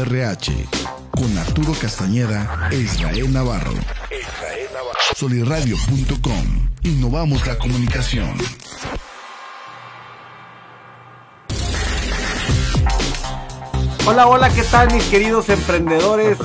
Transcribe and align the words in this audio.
RH 0.00 0.52
con 1.10 1.36
Arturo 1.36 1.74
Castañeda 1.78 2.68
e 2.70 2.76
Israel 2.76 3.32
Navarro. 3.32 3.72
Soliradio.com. 5.14 6.68
Innovamos 6.84 7.46
la 7.46 7.58
comunicación. 7.58 8.32
Hola, 14.06 14.26
hola, 14.26 14.48
¿qué 14.48 14.62
tal 14.62 14.90
mis 14.92 15.04
queridos 15.04 15.50
emprendedores? 15.50 16.38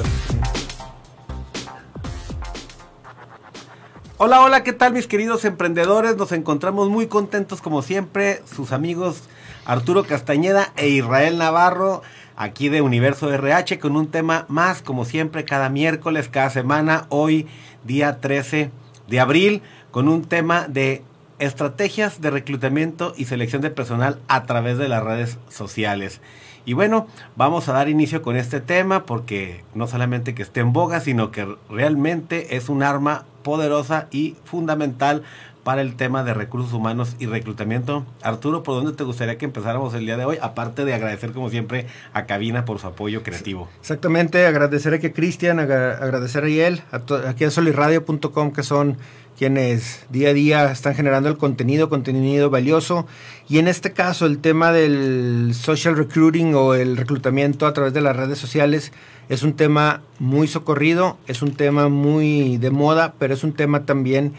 Hola, 4.18 4.42
hola, 4.42 4.64
¿qué 4.64 4.74
tal 4.74 4.92
mis 4.92 5.08
queridos 5.08 5.46
emprendedores? 5.46 6.18
Nos 6.18 6.34
encontramos 6.34 6.90
muy 6.90 7.08
contentos 7.08 7.62
como 7.62 7.82
siempre, 7.82 8.44
sus 8.54 8.74
amigos 8.74 9.24
Arturo 9.66 10.04
Castañeda 10.04 10.72
e 10.76 10.90
Israel 10.90 11.38
Navarro, 11.38 12.02
aquí 12.36 12.70
de 12.70 12.82
Universo 12.82 13.32
RH, 13.32 13.80
con 13.80 13.96
un 13.96 14.08
tema 14.08 14.46
más, 14.48 14.82
como 14.82 15.06
siempre, 15.06 15.46
cada 15.46 15.70
miércoles, 15.70 16.30
cada 16.30 16.50
semana, 16.50 17.06
hoy 17.10 17.48
día 17.84 18.20
13 18.20 18.72
de 19.08 19.20
abril, 19.20 19.62
con 19.92 20.08
un 20.08 20.24
tema 20.24 20.68
de 20.68 21.04
estrategias 21.40 22.22
de 22.22 22.32
reclutamiento 22.32 23.14
y 23.18 23.26
selección 23.26 23.62
de 23.62 23.70
personal 23.70 24.20
a 24.28 24.44
través 24.44 24.78
de 24.78 24.90
las 24.90 25.04
redes 25.04 25.38
sociales. 25.50 26.22
Y 26.66 26.74
bueno, 26.74 27.08
vamos 27.36 27.70
a 27.70 27.74
dar 27.74 27.90
inicio 27.90 28.22
con 28.22 28.36
este 28.38 28.60
tema 28.60 29.06
porque 29.06 29.64
no 29.76 29.86
solamente 29.86 30.34
que 30.34 30.42
esté 30.42 30.62
en 30.62 30.74
boga, 30.74 31.00
sino 31.00 31.30
que 31.32 31.48
realmente 31.70 32.56
es 32.56 32.70
un 32.70 32.82
arma 32.82 33.26
poderosa 33.44 34.08
y 34.12 34.36
fundamental 34.46 35.24
para 35.66 35.82
el 35.82 35.96
tema 35.96 36.24
de 36.24 36.36
recursos 36.36 36.74
humanos 36.74 37.16
y 37.18 37.26
reclutamiento. 37.26 38.06
Arturo, 38.22 38.62
¿por 38.62 38.76
dónde 38.76 38.94
te 38.94 39.04
gustaría 39.04 39.40
que 39.40 39.46
empezáramos 39.46 39.96
el 39.96 40.06
día 40.06 40.16
de 40.16 40.24
hoy? 40.24 40.38
Aparte 40.40 40.86
de 40.86 40.94
agradecer 40.94 41.32
como 41.32 41.50
siempre 41.50 41.88
a 42.14 42.28
Cabina 42.28 42.66
por 42.66 42.78
su 42.78 42.86
apoyo 42.86 43.24
creativo. 43.24 43.68
Exactamente, 43.82 44.46
agradecer 44.46 44.94
a 44.94 45.00
Cristian, 45.00 45.60
agradecer 45.60 46.44
a 46.44 46.48
él, 46.48 46.84
aquí 47.28 47.46
a 47.46 47.50
solirradio.com 47.50 48.52
que 48.54 48.62
son 48.62 48.98
quienes 49.40 50.06
día 50.12 50.30
a 50.30 50.34
día 50.34 50.72
están 50.72 50.94
generando 50.94 51.30
el 51.30 51.38
contenido, 51.38 51.90
contenido 51.90 52.52
valioso. 52.52 53.08
Y 53.50 53.58
en 53.58 53.68
este 53.68 53.92
caso 53.92 54.28
el 54.28 54.38
tema 54.38 54.72
del 54.72 55.54
social 55.56 55.98
recruiting 55.98 56.54
o 56.54 56.76
el 56.76 56.96
reclutamiento 56.96 57.66
a 57.66 57.74
través 57.74 57.92
de 57.94 58.02
las 58.02 58.16
redes 58.16 58.38
sociales 58.38 58.92
es 59.30 59.42
un 59.42 59.54
tema 59.54 60.04
muy 60.20 60.48
socorrido, 60.48 61.18
es 61.26 61.42
un 61.42 61.56
tema 61.56 61.90
muy 61.90 62.58
de 62.58 62.70
moda, 62.70 63.16
pero 63.18 63.34
es 63.34 63.44
un 63.44 63.54
tema 63.54 63.86
también 63.86 64.34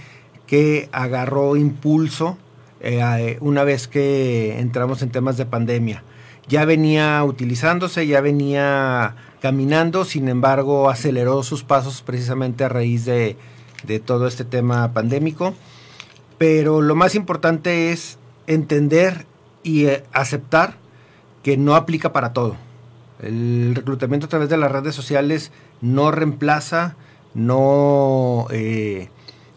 que 0.47 0.89
agarró 0.93 1.57
impulso 1.57 2.39
eh, 2.81 3.39
una 3.41 3.65
vez 3.65 3.89
que 3.89 4.59
entramos 4.59 5.03
en 5.03 5.11
temas 5.11 5.37
de 5.37 5.47
pandemia. 5.47 6.03
Ya 6.49 6.65
venía 6.65 7.23
utilizándose, 7.25 8.07
ya 8.07 8.21
venía 8.21 9.17
caminando, 9.41 10.05
sin 10.05 10.29
embargo 10.29 10.89
aceleró 10.89 11.43
sus 11.43 11.65
pasos 11.65 12.03
precisamente 12.03 12.65
a 12.65 12.69
raíz 12.69 13.05
de, 13.05 13.37
de 13.85 13.99
todo 13.99 14.27
este 14.27 14.45
tema 14.45 14.93
pandémico. 14.93 15.55
Pero 16.39 16.83
lo 16.83 16.95
más 16.95 17.15
importante 17.15 17.91
es 17.93 18.19
entender 18.47 19.27
y 19.63 19.87
eh, 19.87 20.05
aceptar 20.13 20.75
que 21.43 21.57
no 21.57 21.75
aplica 21.75 22.13
para 22.13 22.33
todo. 22.33 22.57
El 23.21 23.75
reclutamiento 23.75 24.27
a 24.27 24.29
través 24.29 24.49
de 24.49 24.57
las 24.57 24.71
redes 24.71 24.95
sociales 24.95 25.51
no 25.81 26.11
reemplaza, 26.11 26.97
no 27.35 28.47
eh, 28.51 29.09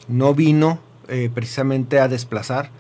no 0.09 0.34
vino 0.34 0.80
eh, 1.08 1.30
precisamente 1.34 2.00
a 2.00 2.08
desplazar 2.08 2.72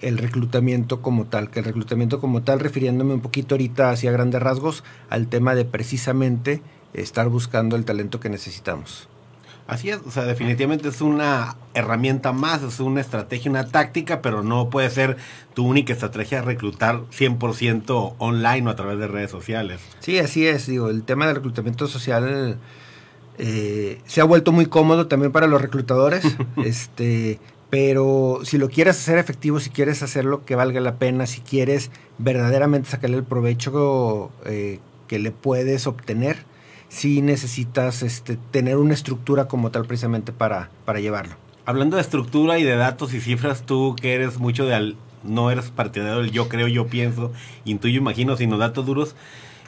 el 0.00 0.18
reclutamiento 0.18 1.02
como 1.02 1.26
tal, 1.26 1.50
que 1.50 1.58
el 1.58 1.64
reclutamiento 1.64 2.20
como 2.20 2.42
tal, 2.42 2.60
refiriéndome 2.60 3.14
un 3.14 3.20
poquito 3.20 3.54
ahorita 3.54 3.90
hacia 3.90 4.12
grandes 4.12 4.40
rasgos, 4.40 4.84
al 5.10 5.26
tema 5.26 5.54
de 5.54 5.64
precisamente 5.64 6.62
estar 6.94 7.28
buscando 7.28 7.76
el 7.76 7.84
talento 7.84 8.20
que 8.20 8.30
necesitamos. 8.30 9.08
Así 9.66 9.90
es, 9.90 9.98
o 10.06 10.10
sea, 10.10 10.24
definitivamente 10.24 10.88
es 10.88 11.02
una 11.02 11.56
herramienta 11.74 12.32
más, 12.32 12.62
es 12.62 12.80
una 12.80 13.02
estrategia, 13.02 13.50
una 13.50 13.66
táctica, 13.66 14.22
pero 14.22 14.42
no 14.42 14.70
puede 14.70 14.88
ser 14.88 15.18
tu 15.52 15.66
única 15.66 15.92
estrategia 15.92 16.40
reclutar 16.40 17.02
100% 17.10 18.14
online 18.16 18.66
o 18.66 18.70
a 18.70 18.76
través 18.76 18.98
de 18.98 19.08
redes 19.08 19.30
sociales. 19.30 19.80
Sí, 20.00 20.18
así 20.18 20.46
es, 20.46 20.66
digo, 20.66 20.88
el 20.88 21.02
tema 21.02 21.26
del 21.26 21.36
reclutamiento 21.36 21.86
social 21.86 22.56
eh, 23.38 24.00
se 24.06 24.20
ha 24.20 24.24
vuelto 24.24 24.52
muy 24.52 24.66
cómodo 24.66 25.06
también 25.06 25.32
para 25.32 25.46
los 25.46 25.62
reclutadores, 25.62 26.24
este, 26.64 27.38
pero 27.70 28.40
si 28.42 28.58
lo 28.58 28.68
quieres 28.68 28.96
hacer 28.96 29.18
efectivo, 29.18 29.60
si 29.60 29.70
quieres 29.70 30.02
hacerlo 30.02 30.44
que 30.44 30.56
valga 30.56 30.80
la 30.80 30.96
pena, 30.96 31.26
si 31.26 31.40
quieres 31.40 31.90
verdaderamente 32.18 32.90
sacarle 32.90 33.16
el 33.16 33.24
provecho 33.24 34.30
eh, 34.44 34.80
que 35.06 35.18
le 35.18 35.30
puedes 35.30 35.86
obtener, 35.86 36.38
si 36.88 37.22
necesitas 37.22 38.02
este, 38.02 38.38
tener 38.50 38.76
una 38.76 38.94
estructura 38.94 39.46
como 39.46 39.70
tal 39.70 39.84
precisamente 39.84 40.32
para, 40.32 40.70
para 40.84 41.00
llevarlo. 41.00 41.34
Hablando 41.64 41.96
de 41.96 42.02
estructura 42.02 42.58
y 42.58 42.64
de 42.64 42.76
datos 42.76 43.12
y 43.12 43.20
cifras, 43.20 43.62
tú 43.66 43.94
que 44.00 44.14
eres 44.14 44.38
mucho 44.38 44.64
de 44.64 44.74
al, 44.74 44.96
no 45.22 45.50
eres 45.50 45.70
partidario 45.70 46.22
del 46.22 46.30
yo 46.30 46.48
creo, 46.48 46.66
yo 46.66 46.86
pienso, 46.86 47.30
intuyo, 47.64 47.98
imagino, 47.98 48.36
sino 48.36 48.56
datos 48.56 48.86
duros. 48.86 49.14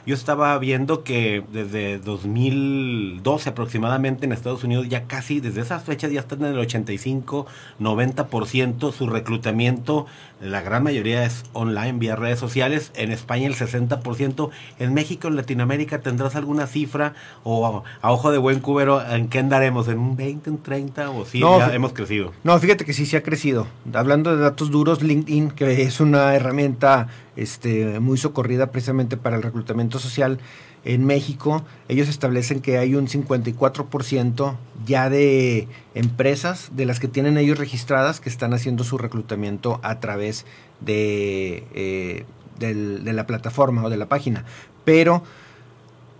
Yo 0.05 0.15
estaba 0.15 0.57
viendo 0.57 1.03
que 1.03 1.43
desde 1.51 1.99
2012 1.99 3.49
aproximadamente 3.49 4.25
en 4.25 4.31
Estados 4.31 4.63
Unidos 4.63 4.89
ya 4.89 5.03
casi 5.03 5.39
desde 5.39 5.61
esas 5.61 5.83
fechas 5.83 6.11
ya 6.11 6.21
están 6.21 6.39
en 6.39 6.53
el 6.53 6.59
85, 6.59 7.45
90% 7.79 8.91
su 8.93 9.07
reclutamiento, 9.07 10.07
la 10.41 10.61
gran 10.61 10.83
mayoría 10.83 11.23
es 11.23 11.43
online 11.53 11.93
vía 11.93 12.15
redes 12.15 12.39
sociales, 12.39 12.91
en 12.95 13.11
España 13.11 13.45
el 13.45 13.55
60%, 13.55 14.49
en 14.79 14.93
México, 14.93 15.27
en 15.27 15.35
Latinoamérica 15.35 16.01
tendrás 16.01 16.35
alguna 16.35 16.65
cifra 16.65 17.13
o 17.43 17.83
a, 18.01 18.11
ojo 18.11 18.31
de 18.31 18.39
buen 18.39 18.59
cubero, 18.59 19.07
¿en 19.07 19.27
qué 19.27 19.39
andaremos? 19.39 19.87
¿En 19.87 19.99
un 19.99 20.15
20, 20.15 20.49
en 20.49 20.57
30 20.57 21.09
o 21.11 21.25
sí, 21.25 21.39
ya 21.39 21.73
hemos 21.73 21.93
crecido? 21.93 22.33
No, 22.43 22.57
fíjate 22.59 22.85
que 22.85 22.93
sí, 22.93 23.05
sí 23.05 23.15
ha 23.15 23.23
crecido. 23.23 23.67
Hablando 23.93 24.35
de 24.35 24.41
datos 24.41 24.71
duros, 24.71 25.03
LinkedIn, 25.03 25.51
que 25.51 25.83
es 25.83 25.99
una 25.99 26.33
herramienta 26.33 27.07
este, 27.35 27.99
muy 27.99 28.17
socorrida 28.17 28.71
precisamente 28.71 29.17
para 29.17 29.35
el 29.35 29.43
reclutamiento 29.43 29.99
social 29.99 30.39
en 30.83 31.05
México, 31.05 31.63
ellos 31.89 32.09
establecen 32.09 32.59
que 32.59 32.77
hay 32.77 32.95
un 32.95 33.07
54% 33.07 34.55
ya 34.85 35.09
de 35.09 35.67
empresas 35.93 36.71
de 36.75 36.85
las 36.85 36.99
que 36.99 37.07
tienen 37.07 37.37
ellos 37.37 37.59
registradas 37.59 38.19
que 38.19 38.29
están 38.29 38.53
haciendo 38.53 38.83
su 38.83 38.97
reclutamiento 38.97 39.79
a 39.83 39.99
través 39.99 40.45
de, 40.79 41.63
eh, 41.75 42.25
de 42.59 43.13
la 43.13 43.27
plataforma 43.27 43.83
o 43.83 43.89
de 43.89 43.97
la 43.97 44.07
página. 44.07 44.43
Pero 44.83 45.23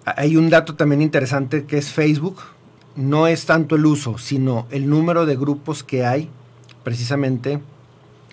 hay 0.05 0.37
un 0.37 0.49
dato 0.49 0.75
también 0.75 1.01
interesante 1.01 1.65
que 1.65 1.77
es 1.77 1.91
Facebook. 1.91 2.41
No 2.95 3.27
es 3.27 3.45
tanto 3.45 3.75
el 3.75 3.85
uso, 3.85 4.17
sino 4.17 4.67
el 4.69 4.89
número 4.89 5.25
de 5.25 5.35
grupos 5.35 5.83
que 5.83 6.05
hay 6.05 6.29
precisamente 6.83 7.59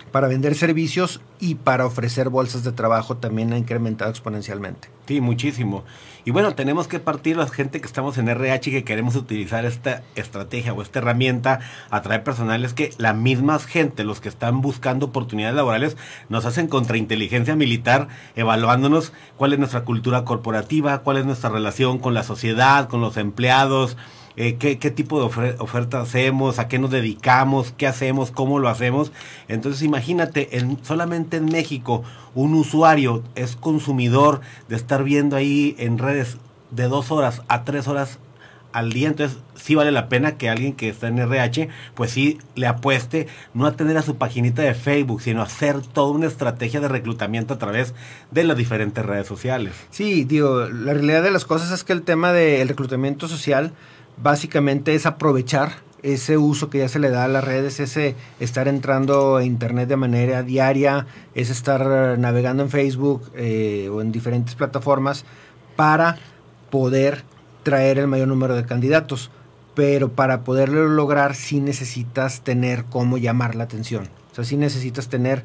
para 0.08 0.28
vender 0.28 0.54
servicios 0.54 1.20
y 1.40 1.56
para 1.56 1.86
ofrecer 1.86 2.28
bolsas 2.28 2.64
de 2.64 2.72
trabajo 2.72 3.16
también 3.16 3.52
ha 3.52 3.58
incrementado 3.58 4.10
exponencialmente. 4.10 4.88
Sí, 5.06 5.20
muchísimo. 5.20 5.84
Y 6.24 6.30
bueno, 6.30 6.54
tenemos 6.54 6.88
que 6.88 6.98
partir 6.98 7.36
la 7.36 7.46
gente 7.46 7.80
que 7.80 7.86
estamos 7.86 8.18
en 8.18 8.28
RH 8.28 8.68
y 8.68 8.72
que 8.74 8.84
queremos 8.84 9.16
utilizar 9.16 9.64
esta 9.64 10.02
estrategia 10.14 10.74
o 10.74 10.82
esta 10.82 10.98
herramienta, 10.98 11.60
atraer 11.90 12.22
personales 12.22 12.74
que 12.74 12.90
la 12.98 13.14
misma 13.14 13.58
gente, 13.58 14.04
los 14.04 14.20
que 14.20 14.28
están 14.28 14.60
buscando 14.60 15.06
oportunidades 15.06 15.56
laborales, 15.56 15.96
nos 16.28 16.44
hacen 16.44 16.68
contrainteligencia 16.68 17.56
militar, 17.56 18.08
evaluándonos 18.36 19.12
cuál 19.36 19.54
es 19.54 19.58
nuestra 19.58 19.84
cultura 19.84 20.24
corporativa, 20.24 20.98
cuál 20.98 21.16
es 21.16 21.24
nuestra 21.24 21.48
relación 21.48 21.98
con 21.98 22.12
la 22.12 22.24
sociedad, 22.24 22.88
con 22.88 23.00
los 23.00 23.16
empleados, 23.16 23.96
eh, 24.40 24.54
qué, 24.56 24.76
tipo 24.92 25.18
de 25.18 25.56
oferta 25.58 26.00
hacemos, 26.00 26.60
a 26.60 26.68
qué 26.68 26.78
nos 26.78 26.92
dedicamos, 26.92 27.74
qué 27.76 27.88
hacemos, 27.88 28.30
cómo 28.30 28.60
lo 28.60 28.68
hacemos. 28.68 29.10
Entonces 29.48 29.82
imagínate, 29.82 30.56
en, 30.56 30.78
solamente 30.84 31.38
en 31.38 31.46
México 31.46 32.04
un 32.36 32.54
usuario 32.54 33.24
es 33.34 33.56
consumidor 33.56 34.40
de 34.68 34.76
estar 34.76 35.02
viendo 35.02 35.34
ahí 35.34 35.74
en 35.78 35.98
redes 35.98 36.36
de 36.70 36.84
dos 36.84 37.10
horas 37.10 37.42
a 37.48 37.64
tres 37.64 37.88
horas 37.88 38.20
al 38.72 38.92
día, 38.92 39.08
entonces 39.08 39.38
sí 39.56 39.74
vale 39.74 39.90
la 39.90 40.08
pena 40.08 40.36
que 40.36 40.48
alguien 40.48 40.72
que 40.72 40.88
está 40.88 41.08
en 41.08 41.18
RH, 41.18 41.68
pues 41.94 42.12
sí 42.12 42.38
le 42.54 42.68
apueste 42.68 43.26
no 43.54 43.66
a 43.66 43.72
tener 43.72 43.96
a 43.96 44.02
su 44.02 44.18
paginita 44.18 44.62
de 44.62 44.74
Facebook, 44.74 45.20
sino 45.20 45.40
a 45.40 45.46
hacer 45.46 45.80
toda 45.80 46.12
una 46.12 46.26
estrategia 46.26 46.78
de 46.78 46.86
reclutamiento 46.86 47.54
a 47.54 47.58
través 47.58 47.92
de 48.30 48.44
las 48.44 48.56
diferentes 48.56 49.04
redes 49.04 49.26
sociales. 49.26 49.74
Sí, 49.90 50.22
digo, 50.22 50.68
la 50.68 50.94
realidad 50.94 51.24
de 51.24 51.32
las 51.32 51.44
cosas 51.44 51.72
es 51.72 51.82
que 51.82 51.92
el 51.92 52.02
tema 52.02 52.32
del 52.32 52.68
reclutamiento 52.68 53.26
social 53.26 53.72
básicamente 54.22 54.94
es 54.94 55.06
aprovechar 55.06 55.88
ese 56.02 56.36
uso 56.36 56.70
que 56.70 56.78
ya 56.78 56.88
se 56.88 56.98
le 56.98 57.10
da 57.10 57.24
a 57.24 57.28
las 57.28 57.44
redes, 57.44 57.80
ese 57.80 58.14
estar 58.40 58.68
entrando 58.68 59.36
a 59.36 59.44
internet 59.44 59.88
de 59.88 59.96
manera 59.96 60.42
diaria, 60.42 61.06
es 61.34 61.50
estar 61.50 62.18
navegando 62.18 62.62
en 62.62 62.70
Facebook 62.70 63.30
eh, 63.34 63.88
o 63.92 64.00
en 64.00 64.12
diferentes 64.12 64.54
plataformas 64.54 65.24
para 65.76 66.18
poder 66.70 67.24
traer 67.62 67.98
el 67.98 68.06
mayor 68.06 68.28
número 68.28 68.54
de 68.54 68.64
candidatos. 68.64 69.30
Pero 69.74 70.10
para 70.10 70.42
poderlo 70.42 70.88
lograr 70.88 71.34
sí 71.34 71.60
necesitas 71.60 72.40
tener 72.40 72.84
cómo 72.84 73.16
llamar 73.16 73.54
la 73.54 73.64
atención. 73.64 74.08
O 74.32 74.34
sea, 74.34 74.44
sí 74.44 74.56
necesitas 74.56 75.08
tener 75.08 75.44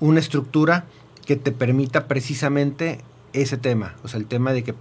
una 0.00 0.20
estructura 0.20 0.84
que 1.26 1.36
te 1.36 1.50
permita 1.50 2.06
precisamente 2.06 3.00
ese 3.32 3.56
tema. 3.56 3.96
O 4.04 4.08
sea, 4.08 4.20
el 4.20 4.26
tema 4.26 4.52
de 4.52 4.62
que 4.62 4.74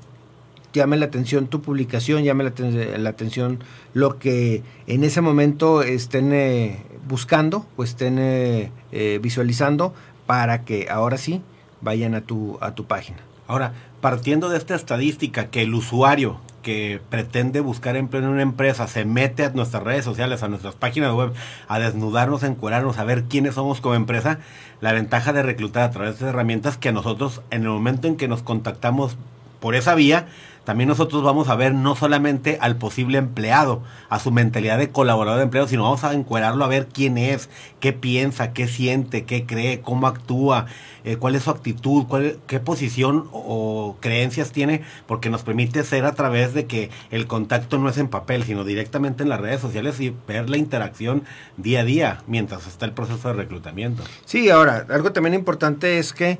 llame 0.73 0.97
la 0.97 1.05
atención 1.05 1.47
tu 1.47 1.61
publicación, 1.61 2.23
llame 2.23 2.43
la, 2.43 3.09
atención 3.09 3.63
lo 3.93 4.19
que 4.19 4.63
en 4.87 5.03
ese 5.03 5.21
momento 5.21 5.83
estén 5.83 6.33
eh, 6.33 6.81
buscando 7.07 7.65
o 7.77 7.83
estén 7.83 8.17
eh, 8.19 8.71
eh, 8.91 9.19
visualizando 9.21 9.93
para 10.25 10.65
que 10.65 10.87
ahora 10.89 11.17
sí 11.17 11.41
vayan 11.81 12.15
a 12.15 12.21
tu, 12.21 12.57
a 12.59 12.75
tu 12.75 12.85
página. 12.85 13.19
Ahora, 13.47 13.73
partiendo 14.01 14.49
de 14.49 14.57
esta 14.57 14.75
estadística 14.75 15.47
que 15.47 15.61
el 15.61 15.73
usuario 15.73 16.39
que 16.63 17.01
pretende 17.09 17.59
buscar 17.59 17.97
empleo 17.97 18.23
en 18.23 18.29
una 18.29 18.41
empresa 18.41 18.87
se 18.87 19.03
mete 19.03 19.43
a 19.43 19.49
nuestras 19.49 19.83
redes 19.83 20.05
sociales, 20.05 20.41
a 20.41 20.47
nuestras 20.47 20.75
páginas 20.75 21.13
web, 21.13 21.33
a 21.67 21.77
desnudarnos, 21.77 22.43
a 22.43 22.47
encuadrarnos, 22.47 22.97
a 22.97 23.03
ver 23.03 23.25
quiénes 23.25 23.55
somos 23.55 23.81
como 23.81 23.95
empresa, 23.95 24.39
la 24.79 24.93
ventaja 24.93 25.33
de 25.33 25.43
reclutar 25.43 25.83
a 25.83 25.91
través 25.91 26.19
de 26.19 26.29
herramientas 26.29 26.77
que 26.77 26.93
nosotros 26.93 27.41
en 27.51 27.63
el 27.63 27.69
momento 27.69 28.07
en 28.07 28.15
que 28.15 28.29
nos 28.29 28.41
contactamos 28.41 29.17
por 29.59 29.75
esa 29.75 29.95
vía, 29.95 30.27
también 30.63 30.87
nosotros 30.87 31.23
vamos 31.23 31.49
a 31.49 31.55
ver 31.55 31.73
no 31.73 31.95
solamente 31.95 32.57
al 32.61 32.77
posible 32.77 33.17
empleado, 33.17 33.81
a 34.09 34.19
su 34.19 34.31
mentalidad 34.31 34.77
de 34.77 34.89
colaborador 34.89 35.39
de 35.39 35.43
empleo, 35.43 35.67
sino 35.67 35.83
vamos 35.83 36.03
a 36.03 36.13
encuadrarlo 36.13 36.63
a 36.63 36.69
ver 36.69 36.87
quién 36.87 37.17
es, 37.17 37.49
qué 37.79 37.93
piensa, 37.93 38.53
qué 38.53 38.67
siente, 38.67 39.25
qué 39.25 39.45
cree, 39.45 39.81
cómo 39.81 40.07
actúa, 40.07 40.67
eh, 41.03 41.17
cuál 41.17 41.35
es 41.35 41.43
su 41.43 41.49
actitud, 41.49 42.05
cuál, 42.07 42.37
qué 42.47 42.59
posición 42.61 43.27
o, 43.33 43.97
creencias 43.99 44.51
tiene, 44.51 44.83
porque 45.05 45.29
nos 45.29 45.43
permite 45.43 45.83
ser 45.83 46.05
a 46.05 46.15
través 46.15 46.53
de 46.53 46.65
que 46.65 46.89
el 47.11 47.27
contacto 47.27 47.77
no 47.77 47.89
es 47.89 47.97
en 47.97 48.07
papel, 48.07 48.43
sino 48.43 48.63
directamente 48.63 49.23
en 49.23 49.29
las 49.29 49.41
redes 49.41 49.59
sociales 49.59 49.99
y 49.99 50.15
ver 50.27 50.49
la 50.49 50.57
interacción 50.57 51.23
día 51.57 51.81
a 51.81 51.83
día 51.83 52.23
mientras 52.27 52.67
está 52.67 52.85
el 52.85 52.93
proceso 52.93 53.27
de 53.27 53.33
reclutamiento. 53.33 54.03
Sí, 54.25 54.49
ahora, 54.49 54.85
algo 54.89 55.11
también 55.11 55.33
importante 55.33 55.99
es 55.99 56.13
que 56.13 56.39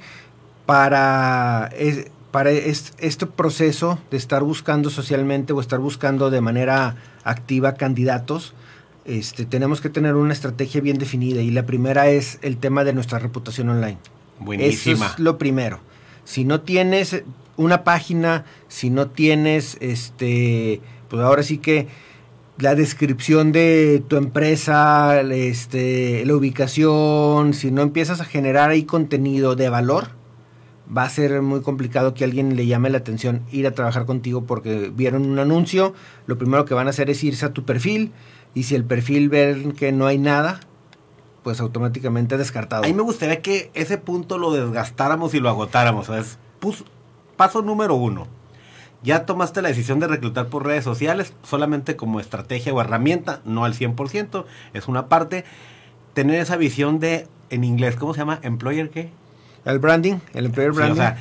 para 0.65 1.69
para 2.33 2.49
este 2.49 3.27
proceso 3.27 3.99
de 4.09 4.17
estar 4.17 4.41
buscando 4.41 4.89
socialmente 4.89 5.53
o 5.53 5.61
estar 5.61 5.77
buscando 5.77 6.31
de 6.31 6.41
manera 6.41 6.95
activa 7.23 7.75
candidatos, 7.75 8.55
este, 9.05 9.45
tenemos 9.45 9.81
que 9.81 9.89
tener 9.89 10.15
una 10.15 10.33
estrategia 10.33 10.81
bien 10.81 10.97
definida 10.97 11.43
y 11.43 11.51
la 11.51 11.67
primera 11.67 12.09
es 12.09 12.39
el 12.41 12.57
tema 12.57 12.83
de 12.85 12.93
nuestra 12.93 13.19
reputación 13.19 13.69
online. 13.69 13.99
Buenísima. 14.39 15.05
Eso 15.05 15.13
es 15.13 15.19
lo 15.19 15.37
primero. 15.37 15.79
Si 16.23 16.43
no 16.43 16.61
tienes 16.61 17.21
una 17.55 17.83
página, 17.83 18.45
si 18.67 18.89
no 18.89 19.11
tienes, 19.11 19.77
este, 19.79 20.81
pues 21.09 21.21
ahora 21.21 21.43
sí 21.43 21.59
que 21.59 21.87
la 22.57 22.73
descripción 22.73 23.51
de 23.51 24.03
tu 24.07 24.15
empresa, 24.15 25.21
este, 25.21 26.25
la 26.25 26.35
ubicación, 26.35 27.53
si 27.53 27.69
no 27.69 27.83
empiezas 27.83 28.21
a 28.21 28.25
generar 28.25 28.71
ahí 28.71 28.85
contenido 28.85 29.55
de 29.55 29.69
valor, 29.69 30.22
va 30.95 31.03
a 31.03 31.09
ser 31.09 31.41
muy 31.41 31.61
complicado 31.61 32.13
que 32.13 32.23
alguien 32.23 32.55
le 32.55 32.65
llame 32.65 32.89
la 32.89 32.97
atención 32.97 33.43
ir 33.51 33.67
a 33.67 33.71
trabajar 33.71 34.05
contigo 34.05 34.45
porque 34.45 34.91
vieron 34.93 35.25
un 35.25 35.39
anuncio, 35.39 35.93
lo 36.27 36.37
primero 36.37 36.65
que 36.65 36.73
van 36.73 36.87
a 36.87 36.91
hacer 36.91 37.09
es 37.09 37.23
irse 37.23 37.45
a 37.45 37.53
tu 37.53 37.63
perfil 37.63 38.11
y 38.53 38.63
si 38.63 38.75
el 38.75 38.83
perfil 38.83 39.29
ven 39.29 39.71
que 39.71 39.91
no 39.91 40.05
hay 40.05 40.17
nada, 40.17 40.59
pues 41.43 41.59
automáticamente 41.59 42.37
descartado. 42.37 42.83
A 42.83 42.87
mí 42.87 42.93
me 42.93 43.01
gustaría 43.01 43.41
que 43.41 43.71
ese 43.73 43.97
punto 43.97 44.37
lo 44.37 44.51
desgastáramos 44.51 45.33
y 45.33 45.39
lo 45.39 45.49
agotáramos. 45.49 46.07
¿sabes? 46.07 46.37
paso 47.35 47.61
número 47.61 47.95
uno. 47.95 48.27
Ya 49.03 49.25
tomaste 49.25 49.61
la 49.61 49.67
decisión 49.67 49.99
de 49.99 50.07
reclutar 50.07 50.47
por 50.47 50.65
redes 50.65 50.85
sociales 50.85 51.33
solamente 51.43 51.97
como 51.97 52.21
estrategia 52.21 52.73
o 52.73 52.79
herramienta, 52.79 53.41
no 53.43 53.65
al 53.65 53.73
100%, 53.73 54.45
es 54.73 54.87
una 54.87 55.09
parte. 55.09 55.43
Tener 56.13 56.39
esa 56.39 56.55
visión 56.55 56.99
de, 56.99 57.27
en 57.49 57.65
inglés, 57.65 57.97
¿cómo 57.97 58.13
se 58.13 58.19
llama? 58.19 58.39
¿Employer 58.43 58.89
qué? 58.91 59.11
El 59.65 59.79
branding, 59.79 60.15
el 60.33 60.45
employer 60.45 60.71
branding. 60.71 60.93
o 60.93 60.95
sea, 60.95 61.17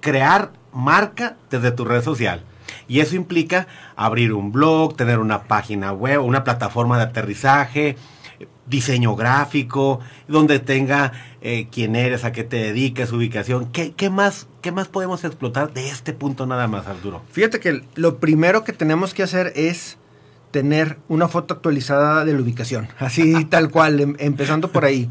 crear 0.00 0.52
marca 0.72 1.36
desde 1.50 1.70
tu 1.70 1.84
red 1.84 2.02
social. 2.02 2.42
Y 2.88 3.00
eso 3.00 3.16
implica 3.16 3.66
abrir 3.96 4.32
un 4.32 4.52
blog, 4.52 4.96
tener 4.96 5.18
una 5.18 5.44
página 5.44 5.92
web, 5.92 6.22
una 6.22 6.44
plataforma 6.44 6.96
de 6.98 7.04
aterrizaje, 7.04 7.96
diseño 8.66 9.14
gráfico, 9.16 10.00
donde 10.28 10.58
tenga 10.58 11.12
eh, 11.40 11.68
quién 11.70 11.96
eres, 11.96 12.24
a 12.24 12.32
qué 12.32 12.44
te 12.44 12.56
dedicas, 12.56 13.12
ubicación. 13.12 13.70
¿Qué, 13.70 13.92
¿Qué, 13.92 14.10
más, 14.10 14.48
¿Qué 14.60 14.72
más 14.72 14.88
podemos 14.88 15.24
explotar 15.24 15.72
de 15.72 15.88
este 15.88 16.12
punto 16.12 16.46
nada 16.46 16.66
más, 16.66 16.86
Arturo? 16.86 17.22
Fíjate 17.30 17.60
que 17.60 17.82
lo 17.94 18.18
primero 18.18 18.64
que 18.64 18.72
tenemos 18.72 19.14
que 19.14 19.22
hacer 19.22 19.52
es 19.54 19.98
tener 20.54 20.98
una 21.08 21.26
foto 21.26 21.52
actualizada 21.52 22.24
de 22.24 22.32
la 22.32 22.40
ubicación, 22.40 22.86
así 23.00 23.44
tal 23.50 23.72
cual, 23.72 23.98
em, 23.98 24.14
empezando 24.20 24.70
por 24.70 24.84
ahí, 24.84 25.10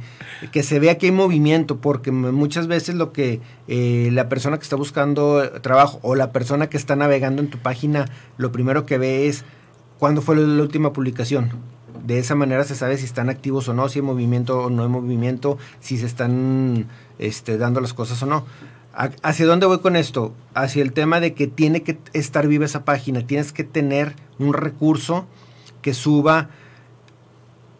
que 0.53 0.63
se 0.63 0.79
vea 0.79 0.97
que 0.97 1.07
hay 1.07 1.11
movimiento, 1.11 1.79
porque 1.81 2.11
muchas 2.13 2.67
veces 2.67 2.95
lo 2.95 3.11
que 3.11 3.41
eh, 3.67 4.09
la 4.13 4.29
persona 4.29 4.57
que 4.57 4.63
está 4.63 4.77
buscando 4.77 5.51
trabajo 5.59 5.99
o 6.01 6.15
la 6.15 6.31
persona 6.31 6.69
que 6.69 6.77
está 6.77 6.95
navegando 6.95 7.41
en 7.41 7.49
tu 7.49 7.57
página, 7.57 8.05
lo 8.37 8.53
primero 8.53 8.85
que 8.85 8.97
ve 8.97 9.27
es 9.27 9.43
cuándo 9.99 10.21
fue 10.21 10.37
la 10.37 10.61
última 10.61 10.93
publicación. 10.93 11.51
De 12.05 12.19
esa 12.19 12.35
manera 12.35 12.63
se 12.63 12.75
sabe 12.75 12.97
si 12.97 13.03
están 13.03 13.29
activos 13.29 13.67
o 13.67 13.73
no, 13.73 13.89
si 13.89 13.99
hay 13.99 14.03
movimiento 14.03 14.61
o 14.61 14.69
no 14.69 14.83
hay 14.83 14.89
movimiento, 14.89 15.57
si 15.81 15.97
se 15.97 16.05
están 16.05 16.87
este, 17.19 17.57
dando 17.57 17.81
las 17.81 17.93
cosas 17.93 18.23
o 18.23 18.27
no. 18.27 18.45
¿Hacia 18.93 19.45
dónde 19.45 19.65
voy 19.65 19.79
con 19.79 19.97
esto? 19.97 20.33
Hacia 20.53 20.83
el 20.83 20.93
tema 20.93 21.19
de 21.19 21.33
que 21.33 21.47
tiene 21.47 21.83
que 21.83 21.97
estar 22.13 22.47
viva 22.47 22.63
esa 22.63 22.85
página, 22.85 23.27
tienes 23.27 23.51
que 23.51 23.65
tener 23.65 24.15
un 24.39 24.53
recurso 24.53 25.25
que 25.81 25.93
suba 25.93 26.49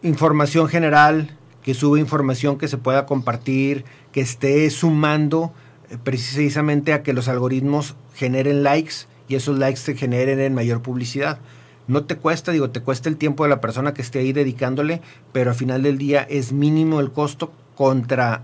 información 0.01 0.67
general, 0.67 1.37
que 1.63 1.73
suba 1.73 1.99
información 1.99 2.57
que 2.57 2.67
se 2.67 2.77
pueda 2.77 3.05
compartir, 3.05 3.85
que 4.11 4.21
esté 4.21 4.69
sumando 4.69 5.53
eh, 5.89 5.97
precisamente 6.03 6.93
a 6.93 7.03
que 7.03 7.13
los 7.13 7.27
algoritmos 7.27 7.95
generen 8.13 8.63
likes 8.63 9.07
y 9.27 9.35
esos 9.35 9.57
likes 9.57 9.81
te 9.85 9.95
generen 9.95 10.39
en 10.39 10.53
mayor 10.53 10.81
publicidad. 10.81 11.39
No 11.87 12.05
te 12.05 12.17
cuesta, 12.17 12.51
digo, 12.51 12.69
te 12.69 12.81
cuesta 12.81 13.09
el 13.09 13.17
tiempo 13.17 13.43
de 13.43 13.49
la 13.49 13.61
persona 13.61 13.93
que 13.93 14.01
esté 14.01 14.19
ahí 14.19 14.33
dedicándole, 14.33 15.01
pero 15.31 15.51
al 15.51 15.55
final 15.55 15.83
del 15.83 15.97
día 15.97 16.21
es 16.29 16.53
mínimo 16.53 16.99
el 16.99 17.11
costo 17.11 17.51
contra 17.75 18.43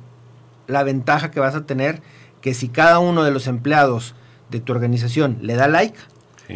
la 0.68 0.84
ventaja 0.84 1.32
que 1.32 1.40
vas 1.40 1.56
a 1.56 1.66
tener 1.66 2.02
que 2.42 2.54
si 2.54 2.70
cada 2.70 3.00
uno 3.00 3.24
de 3.24 3.32
los 3.32 3.48
empleados 3.48 4.16
de 4.50 4.60
tu 4.60 4.72
organización 4.72 5.40
le 5.42 5.56
da 5.56 5.68
like, 5.68 5.98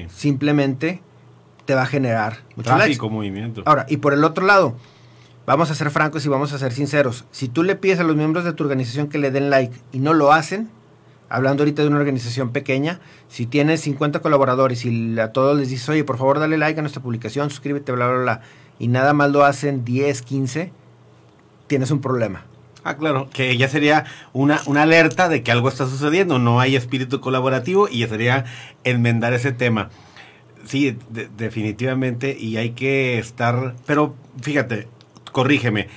simplemente 0.09 1.01
te 1.65 1.75
va 1.75 1.83
a 1.83 1.85
generar 1.85 2.39
mucho 2.55 2.75
Tráfico, 2.75 3.09
movimiento. 3.09 3.63
Ahora, 3.65 3.85
y 3.89 3.97
por 3.97 4.13
el 4.13 4.23
otro 4.23 4.45
lado, 4.45 4.75
vamos 5.45 5.71
a 5.71 5.75
ser 5.75 5.89
francos 5.91 6.25
y 6.25 6.29
vamos 6.29 6.53
a 6.53 6.57
ser 6.57 6.71
sinceros. 6.73 7.25
Si 7.31 7.47
tú 7.47 7.63
le 7.63 7.75
pides 7.75 7.99
a 7.99 8.03
los 8.03 8.15
miembros 8.15 8.43
de 8.45 8.53
tu 8.53 8.63
organización 8.63 9.07
que 9.07 9.17
le 9.17 9.31
den 9.31 9.49
like 9.49 9.75
y 9.91 9.99
no 9.99 10.13
lo 10.13 10.33
hacen, 10.33 10.69
hablando 11.29 11.63
ahorita 11.63 11.81
de 11.81 11.87
una 11.87 11.97
organización 11.97 12.51
pequeña, 12.51 12.99
si 13.27 13.45
tienes 13.45 13.81
50 13.81 14.19
colaboradores 14.19 14.85
y 14.85 15.19
a 15.19 15.31
todos 15.31 15.57
les 15.57 15.69
dices, 15.69 15.87
oye, 15.89 16.03
por 16.03 16.17
favor 16.17 16.39
dale 16.39 16.57
like 16.57 16.79
a 16.79 16.83
nuestra 16.83 17.01
publicación, 17.01 17.49
suscríbete, 17.49 17.91
bla, 17.91 18.07
bla, 18.07 18.21
bla, 18.21 18.41
y 18.79 18.87
nada 18.87 19.13
más 19.13 19.31
lo 19.31 19.43
hacen 19.43 19.83
10, 19.85 20.21
15, 20.21 20.71
tienes 21.67 21.91
un 21.91 22.01
problema. 22.01 22.45
Ah, 22.83 22.97
claro, 22.97 23.29
que 23.31 23.55
ya 23.55 23.69
sería 23.69 24.05
una, 24.33 24.59
una 24.65 24.81
alerta 24.81 25.29
de 25.29 25.41
que 25.41 25.51
algo 25.51 25.69
está 25.69 25.87
sucediendo, 25.87 26.37
no 26.37 26.59
hay 26.59 26.75
espíritu 26.75 27.21
colaborativo 27.21 27.87
y 27.89 27.99
ya 27.99 28.09
sería 28.09 28.45
enmendar 28.83 29.33
ese 29.33 29.53
tema. 29.53 29.89
Sí, 30.65 30.97
definitivamente, 31.37 32.37
y 32.39 32.57
hay 32.57 32.71
que 32.71 33.19
estar, 33.19 33.75
pero 33.85 34.15
fíjate, 34.41 34.87
corrígeme. 35.31 35.87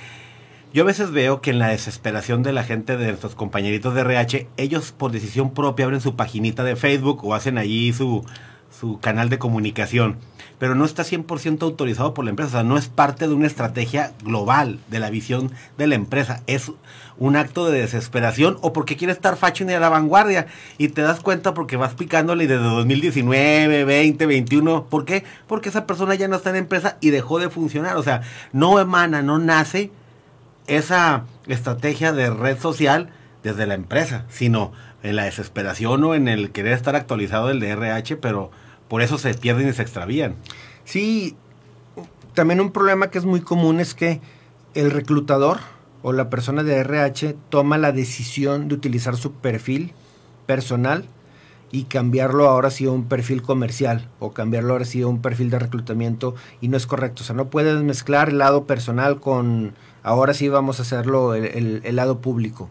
Yo 0.73 0.83
a 0.83 0.85
veces 0.85 1.11
veo 1.11 1.41
que 1.41 1.51
en 1.51 1.59
la 1.59 1.69
desesperación 1.69 2.43
de 2.43 2.51
la 2.51 2.63
gente, 2.63 2.97
de 2.97 3.07
nuestros 3.07 3.35
compañeritos 3.35 3.95
de 3.95 4.01
RH, 4.01 4.47
ellos 4.57 4.91
por 4.91 5.11
decisión 5.11 5.53
propia 5.53 5.85
abren 5.85 6.01
su 6.01 6.15
paginita 6.15 6.63
de 6.63 6.75
Facebook 6.75 7.23
o 7.23 7.33
hacen 7.33 7.57
allí 7.57 7.93
su, 7.93 8.25
su 8.69 8.99
canal 8.99 9.29
de 9.29 9.39
comunicación 9.39 10.17
pero 10.59 10.75
no 10.75 10.85
está 10.85 11.03
100% 11.03 11.61
autorizado 11.63 12.13
por 12.13 12.25
la 12.25 12.31
empresa, 12.31 12.49
o 12.49 12.51
sea, 12.51 12.63
no 12.63 12.77
es 12.77 12.87
parte 12.87 13.27
de 13.27 13.33
una 13.33 13.47
estrategia 13.47 14.13
global 14.23 14.79
de 14.89 14.99
la 14.99 15.09
visión 15.09 15.51
de 15.77 15.87
la 15.87 15.95
empresa, 15.95 16.41
es 16.47 16.71
un 17.19 17.35
acto 17.35 17.69
de 17.69 17.81
desesperación 17.81 18.57
o 18.61 18.73
porque 18.73 18.95
quiere 18.95 19.13
estar 19.13 19.37
fashion 19.37 19.69
y 19.69 19.73
a 19.73 19.79
la 19.79 19.89
vanguardia 19.89 20.47
y 20.77 20.89
te 20.89 21.01
das 21.01 21.19
cuenta 21.19 21.53
porque 21.53 21.77
vas 21.77 21.95
picándole 21.95 22.47
desde 22.47 22.63
2019, 22.63 23.85
20, 23.85 24.25
21, 24.25 24.85
¿por 24.85 25.05
qué? 25.05 25.23
Porque 25.47 25.69
esa 25.69 25.85
persona 25.85 26.15
ya 26.15 26.27
no 26.27 26.35
está 26.35 26.51
en 26.51 26.57
empresa 26.57 26.97
y 27.01 27.09
dejó 27.09 27.39
de 27.39 27.49
funcionar, 27.49 27.97
o 27.97 28.03
sea, 28.03 28.21
no 28.53 28.79
emana, 28.79 29.21
no 29.21 29.39
nace 29.39 29.91
esa 30.67 31.23
estrategia 31.47 32.11
de 32.13 32.29
red 32.29 32.59
social 32.59 33.09
desde 33.43 33.65
la 33.65 33.73
empresa, 33.73 34.25
sino 34.29 34.73
en 35.03 35.15
la 35.15 35.23
desesperación 35.23 36.03
o 36.03 36.15
en 36.15 36.27
el 36.27 36.51
querer 36.51 36.73
estar 36.73 36.95
actualizado 36.95 37.47
del 37.47 37.59
DRH, 37.59 38.17
pero 38.17 38.51
por 38.87 39.01
eso 39.01 39.17
se 39.17 39.33
pierden 39.33 39.69
y 39.69 39.73
se 39.73 39.81
extravían. 39.81 40.35
Sí, 40.83 41.35
también 42.33 42.61
un 42.61 42.71
problema 42.71 43.09
que 43.09 43.17
es 43.17 43.25
muy 43.25 43.41
común 43.41 43.79
es 43.79 43.93
que 43.93 44.21
el 44.73 44.91
reclutador 44.91 45.59
o 46.03 46.13
la 46.13 46.29
persona 46.29 46.63
de 46.63 46.75
RH 46.77 47.35
toma 47.49 47.77
la 47.77 47.91
decisión 47.91 48.67
de 48.67 48.75
utilizar 48.75 49.17
su 49.17 49.33
perfil 49.33 49.93
personal 50.45 51.05
y 51.71 51.83
cambiarlo 51.83 52.47
ahora 52.47 52.69
sí 52.69 52.85
a 52.85 52.91
un 52.91 53.05
perfil 53.05 53.41
comercial 53.41 54.07
o 54.19 54.31
cambiarlo 54.31 54.73
ahora 54.73 54.85
sí 54.85 55.01
a 55.01 55.07
un 55.07 55.21
perfil 55.21 55.49
de 55.49 55.59
reclutamiento 55.59 56.35
y 56.61 56.69
no 56.69 56.77
es 56.77 56.87
correcto. 56.87 57.23
O 57.23 57.25
sea, 57.25 57.35
no 57.35 57.49
puedes 57.49 57.81
mezclar 57.81 58.29
el 58.29 58.37
lado 58.37 58.65
personal 58.65 59.19
con 59.19 59.73
ahora 60.03 60.33
sí 60.33 60.47
vamos 60.47 60.79
a 60.79 60.83
hacerlo 60.83 61.35
el, 61.35 61.81
el 61.83 61.95
lado 61.95 62.19
público. 62.19 62.69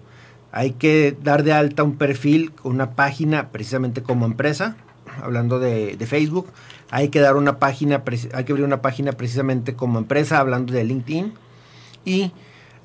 Hay 0.52 0.72
que 0.72 1.16
dar 1.22 1.42
de 1.42 1.52
alta 1.52 1.82
un 1.82 1.96
perfil, 1.96 2.52
una 2.62 2.92
página 2.92 3.50
precisamente 3.50 4.02
como 4.02 4.24
empresa 4.24 4.76
hablando 5.22 5.58
de, 5.58 5.96
de 5.96 6.06
Facebook, 6.06 6.46
hay 6.90 7.08
que 7.08 7.20
dar 7.20 7.36
una 7.36 7.58
página, 7.58 8.02
hay 8.32 8.44
que 8.44 8.52
abrir 8.52 8.64
una 8.64 8.82
página 8.82 9.12
precisamente 9.12 9.74
como 9.74 9.98
empresa, 9.98 10.38
hablando 10.38 10.72
de 10.72 10.84
LinkedIn, 10.84 11.32
y 12.04 12.32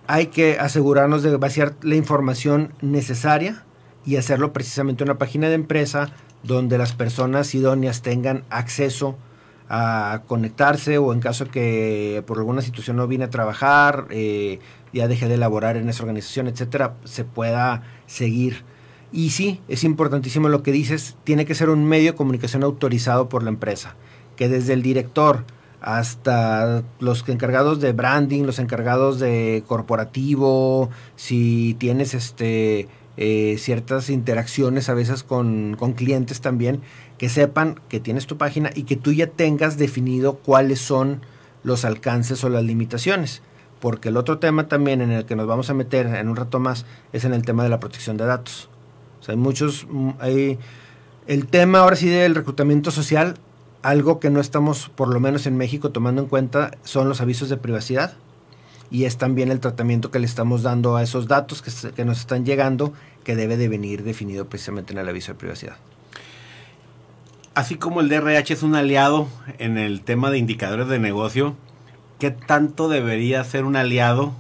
hay 0.08 0.28
que 0.28 0.60
asegurarnos 0.60 1.24
de 1.24 1.36
vaciar 1.38 1.76
la 1.82 1.96
información 1.96 2.74
necesaria 2.82 3.64
y 4.06 4.16
hacerlo 4.16 4.54
precisamente 4.54 5.04
una 5.04 5.18
página 5.18 5.48
de 5.48 5.56
empresa 5.56 6.12
donde 6.44 6.78
las 6.78 6.94
personas 6.94 7.54
idóneas 7.54 8.02
tengan 8.02 8.44
acceso 8.50 9.18
a 9.70 10.24
conectarse 10.28 10.98
o 10.98 11.14
en 11.14 11.22
caso 11.22 11.50
que 11.50 12.24
por 12.28 12.40
alguna 12.40 12.62
situación 12.62 12.98
no 12.98 13.08
viene 13.08 13.26
a 13.26 13.30
trabajar, 13.30 14.08
eh, 14.10 14.60
ya 14.92 15.08
deje 15.08 15.30
de 15.30 15.36
elaborar 15.36 15.78
en 15.78 15.88
esa 15.88 16.04
organización, 16.04 16.48
etcétera, 16.48 16.96
se 17.06 17.24
pueda 17.24 17.84
seguir. 18.06 18.66
Y 19.14 19.30
sí, 19.30 19.62
es 19.70 19.84
importantísimo 19.84 20.50
lo 20.50 20.64
que 20.64 20.72
dices, 20.72 21.16
tiene 21.24 21.46
que 21.46 21.56
ser 21.56 21.70
un 21.70 21.86
medio 21.86 22.12
de 22.12 22.18
comunicación 22.18 22.64
autorizado 22.64 23.30
por 23.30 23.44
la 23.44 23.50
empresa, 23.50 23.96
que 24.36 24.50
desde 24.50 24.74
el 24.74 24.82
director 24.82 25.46
hasta 25.82 26.84
los 27.00 27.28
encargados 27.28 27.82
de 27.82 27.92
branding, 27.92 28.44
los 28.44 28.60
encargados 28.60 29.20
de 29.20 29.64
corporativo, 29.68 30.90
si 31.16 31.76
tienes 31.80 32.14
este 32.14 32.88
eh, 33.18 33.58
ciertas 33.60 34.10
interacciones 34.10 34.88
a 34.88 34.94
veces 34.94 35.24
con, 35.24 35.76
con 35.78 35.94
clientes 35.94 36.40
también, 36.40 36.82
que 37.18 37.30
sepan 37.30 37.80
que 37.90 38.00
tienes 38.00 38.26
tu 38.26 38.38
página 38.38 38.70
y 38.74 38.84
que 38.84 38.96
tú 38.96 39.12
ya 39.12 39.28
tengas 39.28 39.78
definido 39.78 40.36
cuáles 40.36 40.80
son 40.80 41.22
los 41.64 41.84
alcances 41.84 42.44
o 42.44 42.50
las 42.50 42.64
limitaciones. 42.64 43.42
Porque 43.80 44.10
el 44.10 44.18
otro 44.18 44.38
tema 44.38 44.68
también 44.68 45.02
en 45.02 45.12
el 45.12 45.26
que 45.26 45.36
nos 45.36 45.48
vamos 45.48 45.70
a 45.70 45.74
meter 45.74 46.06
en 46.08 46.30
un 46.30 46.36
rato 46.36 46.60
más 46.60 46.86
es 47.14 47.26
en 47.26 47.34
el 47.34 47.42
tema 47.42 47.64
de 47.64 47.70
la 47.70 47.80
protección 47.80 48.16
de 48.16 48.26
datos. 48.26 48.70
O 49.20 49.24
sea, 49.24 49.34
hay 49.34 49.40
muchos, 49.40 49.88
mm, 49.90 50.10
hay, 50.20 50.60
el 51.28 51.48
tema 51.48 51.80
ahora 51.80 51.96
sí 51.96 52.08
del 52.08 52.36
reclutamiento 52.36 52.92
social, 52.92 53.36
algo 53.84 54.20
que 54.20 54.30
no 54.30 54.40
estamos, 54.40 54.90
por 54.90 55.14
lo 55.14 55.20
menos 55.20 55.46
en 55.48 55.58
México, 55.58 55.92
tomando 55.92 56.22
en 56.22 56.28
cuenta 56.28 56.72
son 56.84 57.10
los 57.10 57.22
avisos 57.22 57.50
de 57.50 57.58
privacidad 57.58 58.14
y 58.92 59.06
es 59.06 59.18
también 59.18 59.50
el 59.52 59.62
tratamiento 59.62 60.12
que 60.12 60.20
le 60.20 60.26
estamos 60.26 60.64
dando 60.64 60.98
a 60.98 61.04
esos 61.04 61.28
datos 61.28 61.62
que, 61.62 62.06
nos 62.06 62.20
están 62.20 62.46
llegando, 62.46 62.94
que 63.24 63.36
debe 63.36 63.56
de 63.56 63.70
venir 63.70 64.04
definido 64.04 64.48
precisamente 64.48 64.92
en 64.92 65.00
el 65.00 65.08
aviso 65.08 65.32
de 65.32 65.40
privacidad. 65.40 65.78
Así 67.56 67.76
como 67.76 68.02
el 68.02 68.10
DRH 68.10 68.54
es 68.54 68.64
un 68.64 68.76
aliado 68.76 69.28
en 69.60 69.78
el 69.78 70.02
tema 70.02 70.30
de 70.30 70.38
indicadores 70.38 70.88
de 70.90 71.00
negocio, 71.00 71.56
¿qué 72.20 72.32
tanto 72.32 72.90
debería 72.90 73.44
ser 73.46 73.64
un 73.64 73.78
aliado 73.78 74.34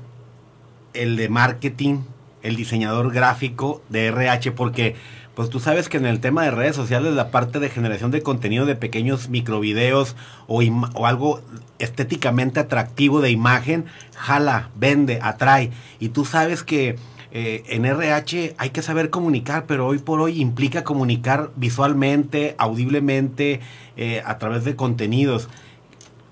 el 0.93 1.15
de 1.15 1.29
marketing, 1.29 1.99
el 2.43 2.57
diseñador 2.57 3.13
gráfico 3.13 3.81
de 3.87 4.07
RH? 4.07 4.51
Porque 4.51 4.95
pues 5.41 5.49
tú 5.49 5.59
sabes 5.59 5.89
que 5.89 5.97
en 5.97 6.05
el 6.05 6.19
tema 6.19 6.43
de 6.43 6.51
redes 6.51 6.75
sociales 6.75 7.15
la 7.15 7.31
parte 7.31 7.59
de 7.59 7.71
generación 7.71 8.11
de 8.11 8.21
contenido 8.21 8.67
de 8.67 8.75
pequeños 8.75 9.29
microvideos 9.29 10.15
o, 10.45 10.61
o 10.93 11.07
algo 11.07 11.41
estéticamente 11.79 12.59
atractivo 12.59 13.21
de 13.21 13.31
imagen, 13.31 13.85
jala, 14.15 14.69
vende, 14.75 15.17
atrae. 15.19 15.71
Y 15.99 16.09
tú 16.09 16.25
sabes 16.25 16.61
que 16.61 16.95
eh, 17.31 17.63
en 17.69 17.85
RH 17.85 18.53
hay 18.55 18.69
que 18.69 18.83
saber 18.83 19.09
comunicar, 19.09 19.65
pero 19.65 19.87
hoy 19.87 19.97
por 19.97 20.21
hoy 20.21 20.39
implica 20.39 20.83
comunicar 20.83 21.49
visualmente, 21.55 22.53
audiblemente, 22.59 23.61
eh, 23.97 24.21
a 24.23 24.37
través 24.37 24.63
de 24.63 24.75
contenidos. 24.75 25.49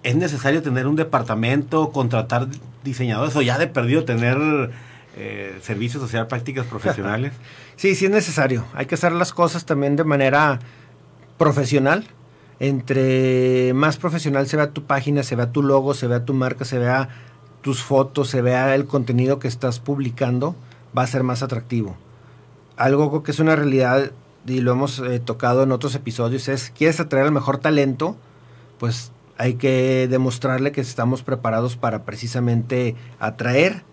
¿Es 0.04 0.18
necesario 0.18 0.62
tener 0.62 0.86
un 0.86 0.96
departamento, 0.96 1.90
contratar 1.90 2.48
diseñadores 2.84 3.36
o 3.36 3.42
ya 3.42 3.58
de 3.58 3.66
perdido 3.66 4.06
tener 4.06 4.38
eh, 5.16 5.58
servicios 5.62 6.02
social, 6.02 6.28
prácticas 6.28 6.66
profesionales? 6.70 7.34
sí, 7.76 7.96
sí 7.96 8.06
es 8.06 8.12
necesario. 8.12 8.66
Hay 8.74 8.86
que 8.86 8.96
hacer 8.96 9.12
las 9.12 9.34
cosas 9.34 9.66
también 9.66 9.96
de 9.96 10.04
manera 10.04 10.60
profesional. 11.38 12.06
Entre 12.60 13.74
más 13.74 13.98
profesional 13.98 14.48
se 14.48 14.58
vea 14.58 14.72
tu 14.72 14.84
página, 14.84 15.24
se 15.24 15.36
vea 15.36 15.52
tu 15.52 15.64
logo, 15.64 15.94
se 15.94 16.08
vea 16.08 16.26
tu 16.26 16.34
marca, 16.34 16.66
se 16.66 16.78
vea 16.78 17.10
tus 17.62 17.82
fotos, 17.82 18.30
se 18.30 18.42
vea 18.42 18.76
el 18.76 18.86
contenido 18.86 19.40
que 19.40 19.48
estás 19.48 19.80
publicando, 19.80 20.56
va 20.98 21.04
a 21.04 21.08
ser 21.08 21.24
más 21.24 21.42
atractivo. 21.42 21.96
Algo 22.76 23.24
que 23.24 23.32
es 23.32 23.40
una 23.40 23.56
realidad 23.56 24.12
y 24.46 24.62
lo 24.62 24.72
hemos 24.72 25.00
eh, 25.00 25.20
tocado 25.20 25.64
en 25.64 25.72
otros 25.72 25.96
episodios 25.96 26.48
es, 26.48 26.72
¿quieres 26.76 27.00
atraer 27.00 27.26
al 27.26 27.32
mejor 27.32 27.58
talento? 27.58 28.18
Pues 28.78 29.12
hay 29.38 29.56
que 29.56 30.08
demostrarle 30.10 30.72
que 30.72 30.82
estamos 30.82 31.24
preparados 31.24 31.78
para 31.78 32.04
precisamente 32.04 32.96
atraer 33.20 33.84